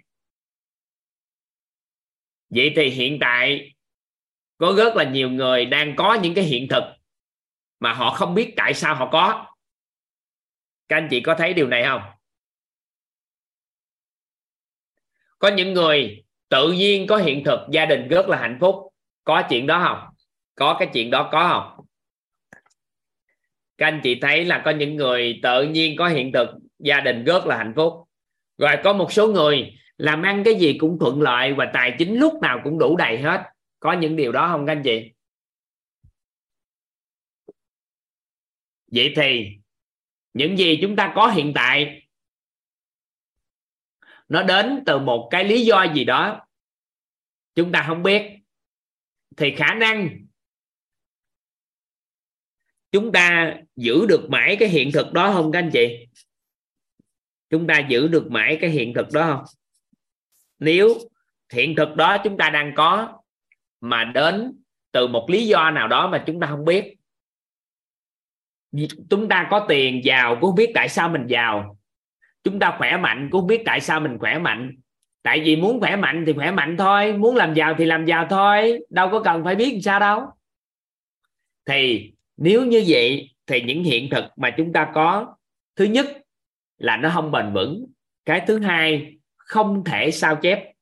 [2.49, 3.71] Vậy thì hiện tại
[4.57, 6.83] có rất là nhiều người đang có những cái hiện thực
[7.79, 9.50] mà họ không biết tại sao họ có
[10.91, 12.01] các anh chị có thấy điều này không?
[15.39, 18.75] Có những người tự nhiên có hiện thực, gia đình rất là hạnh phúc.
[19.23, 20.15] Có chuyện đó không?
[20.55, 21.85] Có cái chuyện đó có không?
[23.77, 26.49] Các anh chị thấy là có những người tự nhiên có hiện thực,
[26.79, 27.93] gia đình rất là hạnh phúc.
[28.57, 32.19] Rồi có một số người làm ăn cái gì cũng thuận lợi và tài chính
[32.19, 33.43] lúc nào cũng đủ đầy hết.
[33.79, 35.11] Có những điều đó không các anh chị?
[38.91, 39.60] Vậy thì
[40.33, 42.07] những gì chúng ta có hiện tại,
[44.29, 46.47] nó đến từ một cái lý do gì đó
[47.55, 48.37] chúng ta không biết.
[49.37, 50.09] Thì khả năng
[52.91, 56.07] chúng ta giữ được mãi cái hiện thực đó không các anh chị?
[57.49, 59.45] Chúng ta giữ được mãi cái hiện thực đó không?
[60.59, 60.97] Nếu
[61.53, 63.21] hiện thực đó chúng ta đang có
[63.81, 66.97] mà đến từ một lý do nào đó mà chúng ta không biết
[69.09, 71.77] chúng ta có tiền giàu cũng không biết tại sao mình giàu?
[72.43, 74.75] Chúng ta khỏe mạnh cũng không biết tại sao mình khỏe mạnh?
[75.23, 78.27] Tại vì muốn khỏe mạnh thì khỏe mạnh thôi, muốn làm giàu thì làm giàu
[78.29, 80.21] thôi, đâu có cần phải biết làm sao đâu.
[81.65, 85.35] Thì nếu như vậy thì những hiện thực mà chúng ta có,
[85.75, 86.07] thứ nhất
[86.77, 87.85] là nó không bền vững,
[88.25, 90.73] cái thứ hai, không thể sao chép.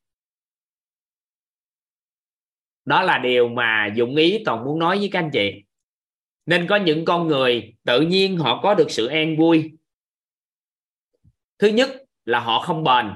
[2.84, 5.64] Đó là điều mà dụng ý toàn muốn nói với các anh chị
[6.50, 9.72] nên có những con người tự nhiên họ có được sự an vui.
[11.58, 11.90] Thứ nhất
[12.24, 13.06] là họ không bền.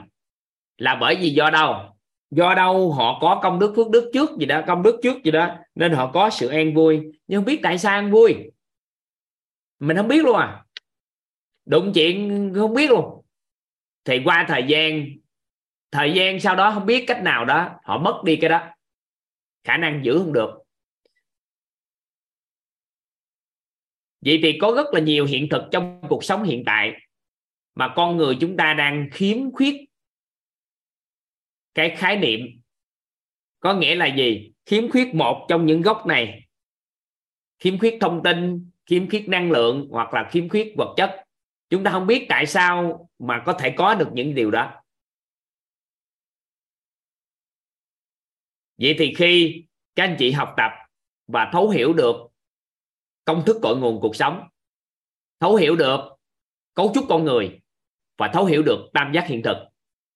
[0.78, 1.96] Là bởi vì do đâu?
[2.30, 5.30] Do đâu họ có công đức phước đức trước gì đó, công đức trước gì
[5.30, 7.00] đó, nên họ có sự an vui.
[7.26, 8.36] Nhưng không biết tại sao an vui?
[9.78, 10.64] Mình không biết luôn à.
[11.64, 13.22] Đụng chuyện không biết luôn.
[14.04, 15.06] Thì qua thời gian
[15.90, 18.60] thời gian sau đó không biết cách nào đó, họ mất đi cái đó.
[19.64, 20.63] Khả năng giữ không được.
[24.24, 26.92] Vậy thì có rất là nhiều hiện thực trong cuộc sống hiện tại
[27.74, 29.74] mà con người chúng ta đang khiếm khuyết
[31.74, 32.40] cái khái niệm.
[33.60, 34.52] Có nghĩa là gì?
[34.66, 36.48] Khiếm khuyết một trong những gốc này.
[37.58, 41.24] Khiếm khuyết thông tin, khiếm khuyết năng lượng hoặc là khiếm khuyết vật chất.
[41.70, 44.82] Chúng ta không biết tại sao mà có thể có được những điều đó.
[48.78, 49.64] Vậy thì khi
[49.94, 50.70] các anh chị học tập
[51.26, 52.16] và thấu hiểu được
[53.24, 54.48] công thức cội nguồn cuộc sống,
[55.40, 56.00] thấu hiểu được
[56.74, 57.60] cấu trúc con người
[58.16, 59.56] và thấu hiểu được tam giác hiện thực,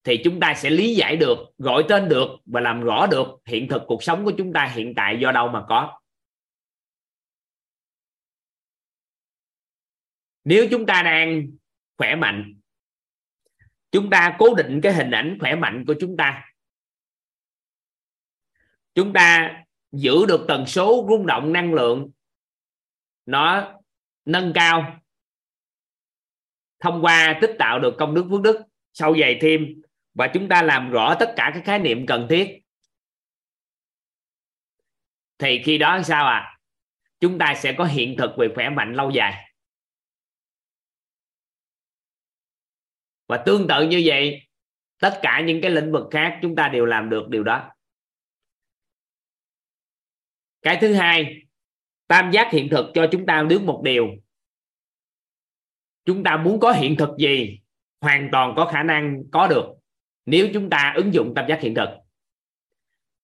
[0.05, 3.69] thì chúng ta sẽ lý giải được, gọi tên được và làm rõ được hiện
[3.69, 6.01] thực cuộc sống của chúng ta hiện tại do đâu mà có.
[10.45, 11.47] Nếu chúng ta đang
[11.97, 12.55] khỏe mạnh,
[13.91, 16.45] chúng ta cố định cái hình ảnh khỏe mạnh của chúng ta.
[18.95, 19.57] Chúng ta
[19.93, 22.11] giữ được tần số rung động năng lượng
[23.29, 23.79] nó
[24.25, 25.01] nâng cao.
[26.81, 29.67] Thông qua tích tạo được công đức phước đức sâu dày thêm
[30.15, 32.61] và chúng ta làm rõ tất cả các khái niệm cần thiết.
[35.39, 36.59] Thì khi đó sao à?
[37.21, 39.53] Chúng ta sẽ có hiện thực về khỏe mạnh lâu dài.
[43.27, 44.49] Và tương tự như vậy,
[44.99, 47.71] tất cả những cái lĩnh vực khác chúng ta đều làm được điều đó.
[50.63, 51.48] Cái thứ hai
[52.09, 54.09] tam giác hiện thực cho chúng ta biết một điều.
[56.05, 57.61] Chúng ta muốn có hiện thực gì,
[58.01, 59.67] hoàn toàn có khả năng có được,
[60.27, 61.89] nếu chúng ta ứng dụng tam giác hiện thực.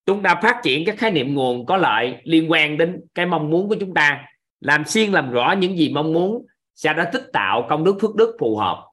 [0.06, 3.50] Chúng ta phát triển các khái niệm nguồn có lợi liên quan đến cái mong
[3.50, 4.26] muốn của chúng ta,
[4.60, 8.14] làm xuyên làm rõ những gì mong muốn, sẽ đã tích tạo công đức phước
[8.14, 8.84] đức phù hợp,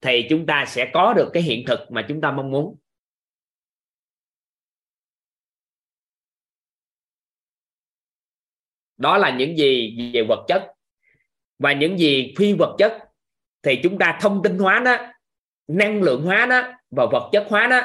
[0.00, 2.76] thì chúng ta sẽ có được cái hiện thực mà chúng ta mong muốn.
[8.98, 10.72] Đó là những gì về vật chất.
[11.58, 12.98] Và những gì phi vật chất,
[13.62, 14.96] thì chúng ta thông tin hóa nó,
[15.68, 17.80] năng lượng hóa nó và vật chất hóa nó.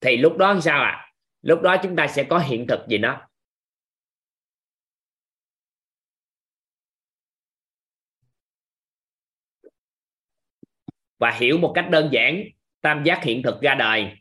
[0.00, 0.90] Thì lúc đó sao ạ?
[0.90, 1.06] À?
[1.46, 3.28] lúc đó chúng ta sẽ có hiện thực gì nó.
[11.18, 12.44] Và hiểu một cách đơn giản,
[12.80, 14.12] tam giác hiện thực ra đời,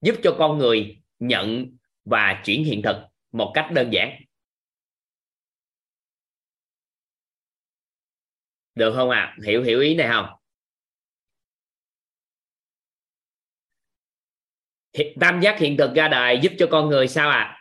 [0.00, 2.96] giúp cho con người nhận và chuyển hiện thực
[3.32, 4.22] một cách đơn giản.
[8.80, 9.20] Được không ạ?
[9.20, 9.36] À?
[9.46, 10.26] hiểu hiểu ý này không?
[15.20, 17.38] Tam giác hiện thực ra đời giúp cho con người sao ạ?
[17.38, 17.56] À?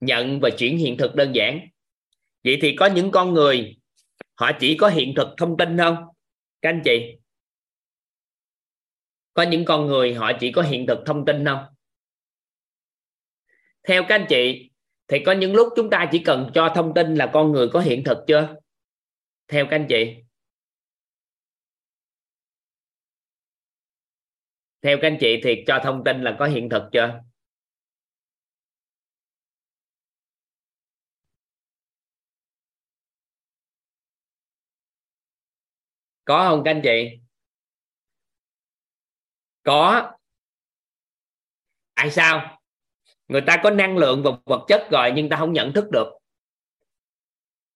[0.00, 1.60] nhận và chuyển hiện thực đơn giản.
[2.44, 3.76] Vậy thì có những con người,
[4.34, 5.96] họ chỉ có hiện thực thông tin không?
[6.62, 7.16] Các anh chị?
[9.34, 11.64] Có những con người, họ chỉ có hiện thực thông tin không?
[13.88, 14.70] Theo các anh chị,
[15.08, 17.80] thì có những lúc chúng ta chỉ cần cho thông tin là con người có
[17.80, 18.54] hiện thực chưa?
[19.48, 20.16] Theo các anh chị?
[24.84, 27.20] Theo các anh chị thì cho thông tin là có hiện thực chưa?
[36.24, 37.18] Có không các anh chị?
[39.62, 40.12] Có.
[41.94, 42.60] Tại sao?
[43.28, 46.08] Người ta có năng lượng và vật chất rồi nhưng ta không nhận thức được.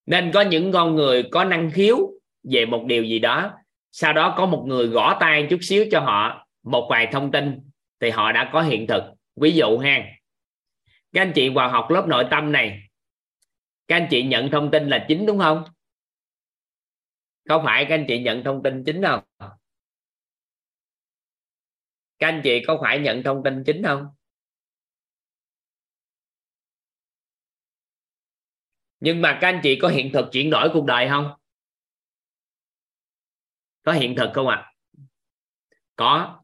[0.06, 1.96] Nên có những con người có năng khiếu
[2.42, 3.52] về một điều gì đó,
[3.92, 7.70] sau đó có một người gõ tay chút xíu cho họ một vài thông tin
[8.00, 9.02] thì họ đã có hiện thực.
[9.36, 10.04] Ví dụ ha,
[11.12, 12.80] các anh chị vào học lớp nội tâm này,
[13.88, 15.64] các anh chị nhận thông tin là chính đúng không?
[17.48, 19.24] Có phải các anh chị nhận thông tin chính không?
[22.18, 24.06] Các anh chị có phải nhận thông tin chính không?
[29.00, 31.32] Nhưng mà các anh chị có hiện thực chuyển đổi cuộc đời không?
[33.82, 34.56] Có hiện thực không ạ?
[34.56, 34.72] À?
[35.98, 36.42] có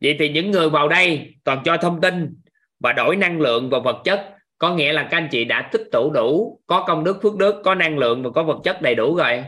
[0.00, 2.36] vậy thì những người vào đây toàn cho thông tin
[2.80, 4.34] và đổi năng lượng và vật chất.
[4.58, 7.62] Có nghĩa là các anh chị đã tích tụ đủ, có công đức, phước đức,
[7.64, 9.44] có năng lượng và có vật chất đầy đủ rồi.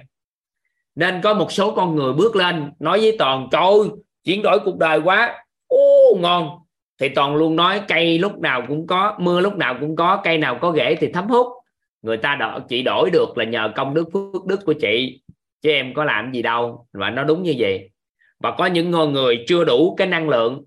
[0.95, 4.79] Nên có một số con người bước lên, nói với toàn, trời chuyển đổi cuộc
[4.79, 5.45] đời quá.
[5.67, 6.49] Ô, ngon.
[7.01, 10.39] Thì toàn luôn nói, cây lúc nào cũng có, mưa lúc nào cũng có, cây
[10.39, 11.47] nào có rễ thì thấm hút.
[12.03, 15.23] Người ta đỡ chị đổi được là nhờ công đức, phước đức của chị,
[15.63, 16.87] chứ em có làm gì đâu.
[16.93, 17.90] Và nó đúng như vậy
[18.41, 20.65] và có những người chưa đủ cái năng lượng,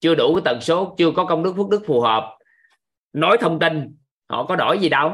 [0.00, 2.38] chưa đủ cái tần số, chưa có công đức phước đức phù hợp.
[3.12, 3.96] Nói thông tin,
[4.28, 5.12] họ có đổi gì đâu.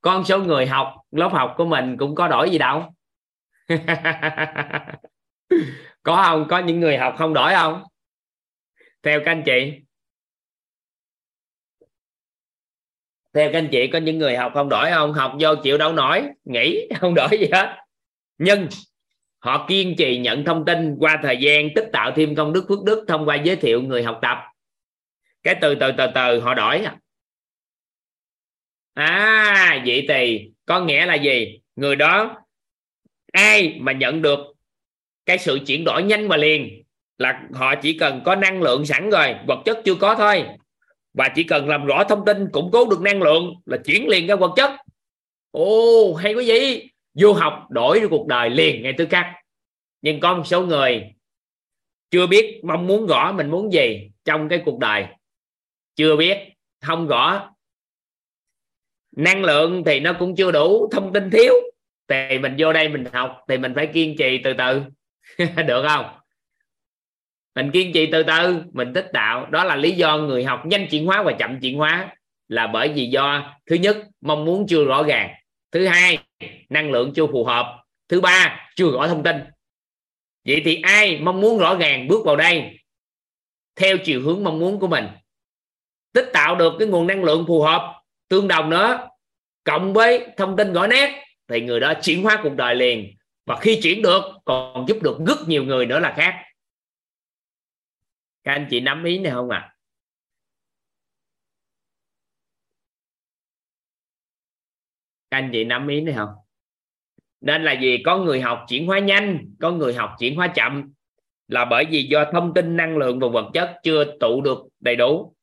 [0.00, 2.94] Con số người học, lớp học của mình cũng có đổi gì đâu.
[6.02, 6.46] Có không?
[6.48, 7.82] Có những người học không đổi không?
[9.02, 9.80] Theo các anh chị.
[13.34, 15.12] Theo các anh chị, có những người học không đổi không?
[15.12, 17.76] Học vô chịu đâu nổi, nghỉ, không đổi gì hết.
[18.38, 18.68] Nhưng
[19.38, 22.84] họ kiên trì nhận thông tin qua thời gian tích tạo thêm công đức phước
[22.84, 24.38] đức thông qua giới thiệu người học tập.
[25.42, 26.96] Cái từ từ từ từ họ đổi à,
[28.94, 31.60] à vậy thì có nghĩa là gì?
[31.76, 32.36] Người đó
[33.32, 34.38] ai mà nhận được
[35.26, 36.82] cái sự chuyển đổi nhanh và liền
[37.18, 40.44] là họ chỉ cần có năng lượng sẵn rồi vật chất chưa có thôi.
[41.14, 44.26] Và chỉ cần làm rõ thông tin củng cố được năng lượng là chuyển liền
[44.26, 44.70] ra vật chất.
[45.50, 46.88] Ồ hay quá gì
[47.20, 49.26] vô học đổi cuộc đời liền ngay tức khắc.
[50.02, 51.04] Nhưng có một số người
[52.10, 55.06] chưa biết mong muốn rõ mình muốn gì trong cái cuộc đời.
[55.94, 56.38] Chưa biết,
[56.80, 57.50] không rõ
[59.16, 61.52] năng lượng thì nó cũng chưa đủ, thông tin thiếu.
[62.08, 64.82] Thì mình vô đây mình học, thì mình phải kiên trì từ từ.
[65.66, 66.06] Được không?
[67.54, 70.86] Mình kiên trì từ từ, mình tích tạo đó là lý do người học nhanh
[70.90, 72.14] chuyển hóa và chậm chuyển hóa.
[72.48, 75.30] Là bởi vì do, thứ nhất, mong muốn chưa rõ ràng.
[75.72, 76.18] Thứ hai
[76.68, 77.84] năng lượng chưa phù hợp.
[78.08, 79.36] Thứ ba, chưa rõ thông tin.
[80.44, 82.78] Vậy thì ai mong muốn rõ ràng bước vào đây?
[83.76, 85.06] Theo chiều hướng mong muốn của mình.
[86.12, 89.08] Tích tạo được cái nguồn năng lượng phù hợp, tương đồng nữa.
[89.64, 93.16] Cộng với thông tin rõ nét, thì người đó chuyển hóa cuộc đời liền.
[93.46, 96.42] Và khi chuyển được, còn giúp được rất nhiều người nữa là khác.
[98.44, 99.58] Các anh chị nắm ý này không ạ?
[99.58, 99.75] à?
[105.30, 106.28] Các anh chị nắm ý này không?
[107.40, 107.98] Nên là gì?
[108.04, 110.92] Có người học chuyển hóa nhanh, có người học chuyển hóa chậm.
[111.48, 114.96] Là bởi vì do thông tin, năng lượng và vật chất chưa tụ được đầy
[114.96, 115.34] đủ.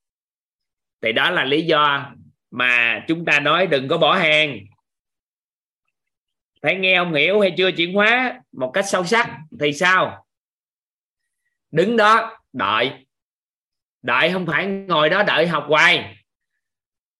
[1.01, 2.11] Thì đó là lý do
[2.51, 4.59] mà chúng ta nói đừng có bỏ hàng.
[6.61, 10.25] Phải nghe ông hiểu hay chưa chuyển hóa một cách sâu sắc thì sao?
[11.71, 12.91] Đứng đó, đợi.
[14.01, 16.15] Đợi không phải ngồi đó đợi học hoài,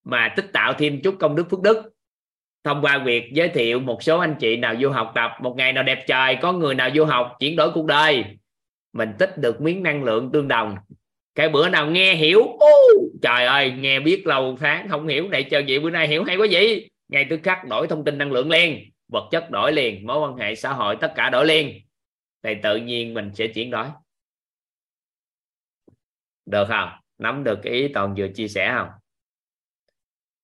[0.04, 1.93] mà tích tạo thêm chút công đức phước đức
[2.64, 5.74] thông qua việc giới thiệu một số anh chị nào vô học tập một ngày
[5.74, 8.26] nào đẹp trời có người nào vô học chuyển đổi cuộc đời.
[8.94, 10.76] Mình tích được miếng năng lượng tương đồng.
[11.36, 15.44] Cái bữa nào nghe hiểu uh, trời ơi nghe biết lâu tháng không hiểu này
[15.44, 16.90] chờ vậy bữa nay hiểu hay quá vậy?
[17.08, 20.38] ngay tức khắc đổi thông tin năng lượng liền vật chất đổi liền mối quan
[20.38, 21.82] hệ xã hội tất cả đổi liền.
[22.44, 23.88] Thì tự nhiên mình sẽ chuyển đổi.
[26.46, 26.90] Được không?
[27.18, 28.90] Nắm được cái ý toàn vừa chia sẻ không?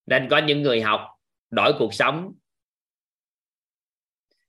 [0.06, 1.00] Nên có những người học
[1.50, 2.32] đổi cuộc sống.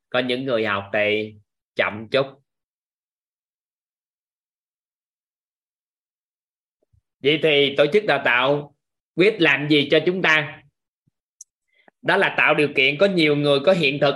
[0.10, 1.36] Có những người học thì
[1.76, 2.26] chậm chút.
[7.24, 8.76] Vậy thì tổ chức đào tạo
[9.16, 10.64] quyết làm gì cho chúng ta?
[12.02, 14.16] Đó là tạo điều kiện có nhiều người có hiện thực,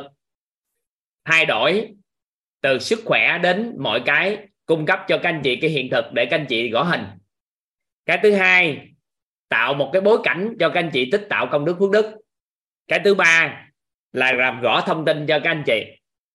[1.25, 1.95] thay đổi
[2.61, 6.05] từ sức khỏe đến mọi cái, cung cấp cho các anh chị cái hiện thực
[6.13, 7.03] để các anh chị gõ hình.
[8.05, 8.87] Cái thứ hai,
[9.49, 12.24] tạo một cái bối cảnh cho các anh chị tích tạo công đức phước đức
[12.87, 13.65] cái thứ ba
[14.13, 15.85] là làm gõ thông tin cho các anh chị.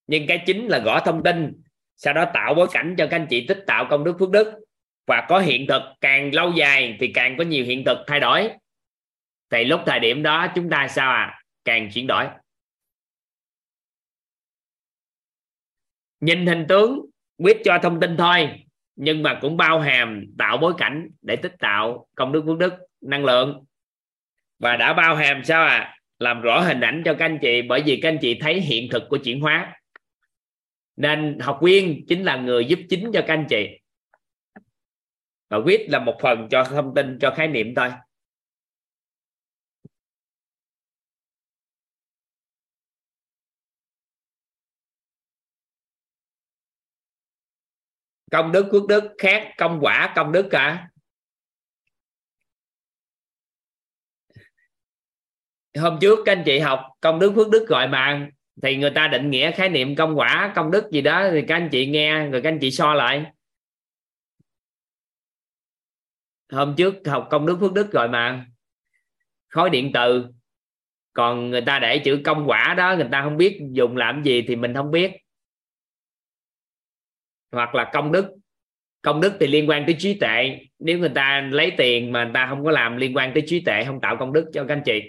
[0.06, 1.62] Nhưng cái chính là gõ thông tin,
[1.96, 4.64] sau đó tạo bối cảnh cho các anh chị tích tạo công đức phước đức.
[5.06, 8.50] Và có hiện thực, càng lâu dài thì càng có nhiều hiện thực thay đổi.
[9.50, 11.42] Thì lúc thời điểm đó chúng ta sao à?
[11.64, 12.26] Càng chuyển đổi.
[16.20, 17.00] Nhìn hình tướng,
[17.38, 18.64] quyết cho thông tin thôi,
[18.96, 22.72] nhưng mà cũng bao hàm tạo bối cảnh để tích tạo công đức phước đức,
[23.00, 23.64] năng lượng.
[24.58, 25.99] Và đã bao hàm sao à?
[26.20, 28.88] Làm rõ hình ảnh cho các anh chị bởi vì các anh chị thấy hiện
[28.92, 29.80] thực của chuyển hóa.
[30.96, 33.80] Nên học viên chính là người giúp chính cho các anh chị.
[35.48, 37.90] Và quyết là một phần cho thông tin, cho khái niệm thôi.
[48.30, 50.89] Công đức phước đức khác, công quả, công đức cả
[55.78, 58.28] hôm trước các anh chị học công đức phước đức gọi mà
[58.62, 61.54] thì người ta định nghĩa khái niệm công quả, công đức gì đó, thì các
[61.54, 63.24] anh chị nghe, rồi các anh chị so lại.
[66.52, 68.46] Hôm trước học công đức phước đức rồi mà
[69.48, 70.26] khối điện từ.
[71.12, 74.42] Còn người ta để chữ công quả đó, người ta không biết dùng làm gì
[74.48, 75.12] thì mình không biết.
[77.52, 78.34] Hoặc là công đức
[79.02, 80.58] công đức thì liên quan tới trí tuệ.
[80.78, 83.60] Nếu người ta lấy tiền mà người ta không có làm liên quan tới trí
[83.60, 85.02] tuệ, không tạo công đức cho các anh chị.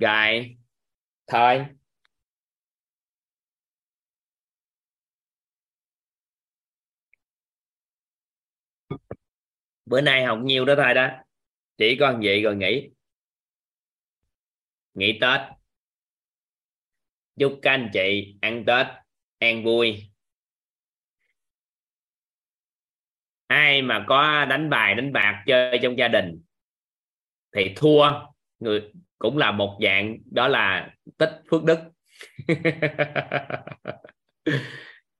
[0.00, 0.56] Rồi.
[1.26, 1.66] Thôi.
[9.86, 11.08] Bữa nay học nhiều đó thôi đó.
[11.76, 12.90] Chỉ có vậy rồi nghỉ.
[14.94, 15.40] Nghỉ tết.
[17.38, 18.86] Chúc các anh chị ăn tết
[19.38, 20.10] ăn vui.
[23.46, 26.42] Ai mà có đánh bài, đánh bạc chơi trong gia đình
[27.52, 28.10] thì thua.
[28.58, 31.78] Người cũng là một dạng, đó là tích phước đức.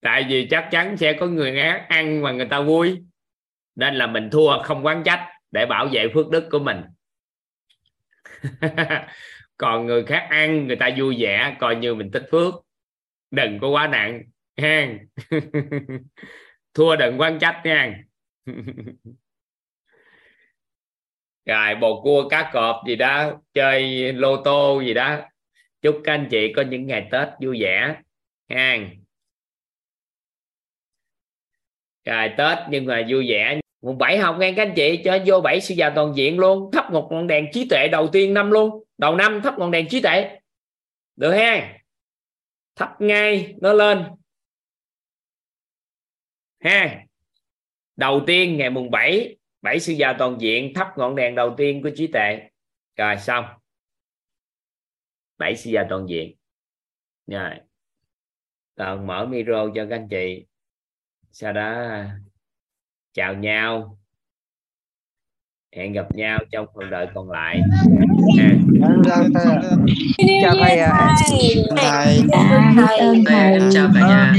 [0.01, 2.99] Tại vì chắc chắn sẽ có người khác ăn mà người ta vui.
[3.75, 6.81] Nên là mình thua không quán trách để bảo vệ phước đức của mình.
[9.57, 12.55] Còn người khác ăn, người ta vui vẻ, coi như mình tích phước.
[13.31, 14.23] Đừng có quá nặng,
[14.57, 14.89] ha.
[16.75, 18.03] Thua đừng quán trách nha
[21.45, 25.21] rồi, bồ cua cá cọp gì đó, chơi lô tô gì đó.
[25.83, 27.97] Chúc các anh chị có những ngày tết vui vẻ.
[28.49, 28.79] Ha.
[32.05, 33.61] Rồi, tết nhưng mà vui vẻ.
[33.83, 36.71] Mùng bảy học nghe các anh chị, cho vô bảy sư già toàn diện luôn.
[36.73, 38.85] Thắp một ngọn đèn trí tuệ đầu tiên năm luôn.
[38.99, 40.39] Đầu năm thắp ngọn đèn trí tuệ.
[41.17, 41.79] Được ha.
[42.75, 44.05] Thắp ngay, nó lên.
[46.61, 47.05] Ha.
[47.97, 51.83] Đầu tiên ngày mùng 7 bảy sự giàu toàn diện thắp ngọn đèn đầu tiên
[51.83, 52.51] của trí tuệ.
[52.97, 53.45] Rồi xong.
[55.39, 56.35] Bảy sự giàu toàn diện.
[57.27, 57.51] Rồi.
[58.77, 60.47] Còn mở micro cho các anh chị.
[61.33, 61.87] Sau đó
[63.13, 63.99] chào nhau.
[65.77, 67.61] Hẹn gặp nhau trong phần đời còn lại.
[68.39, 68.51] À.
[70.43, 71.17] chào thầy ạ.
[71.77, 72.23] Thầy
[73.27, 74.35] thầy chào cả nhà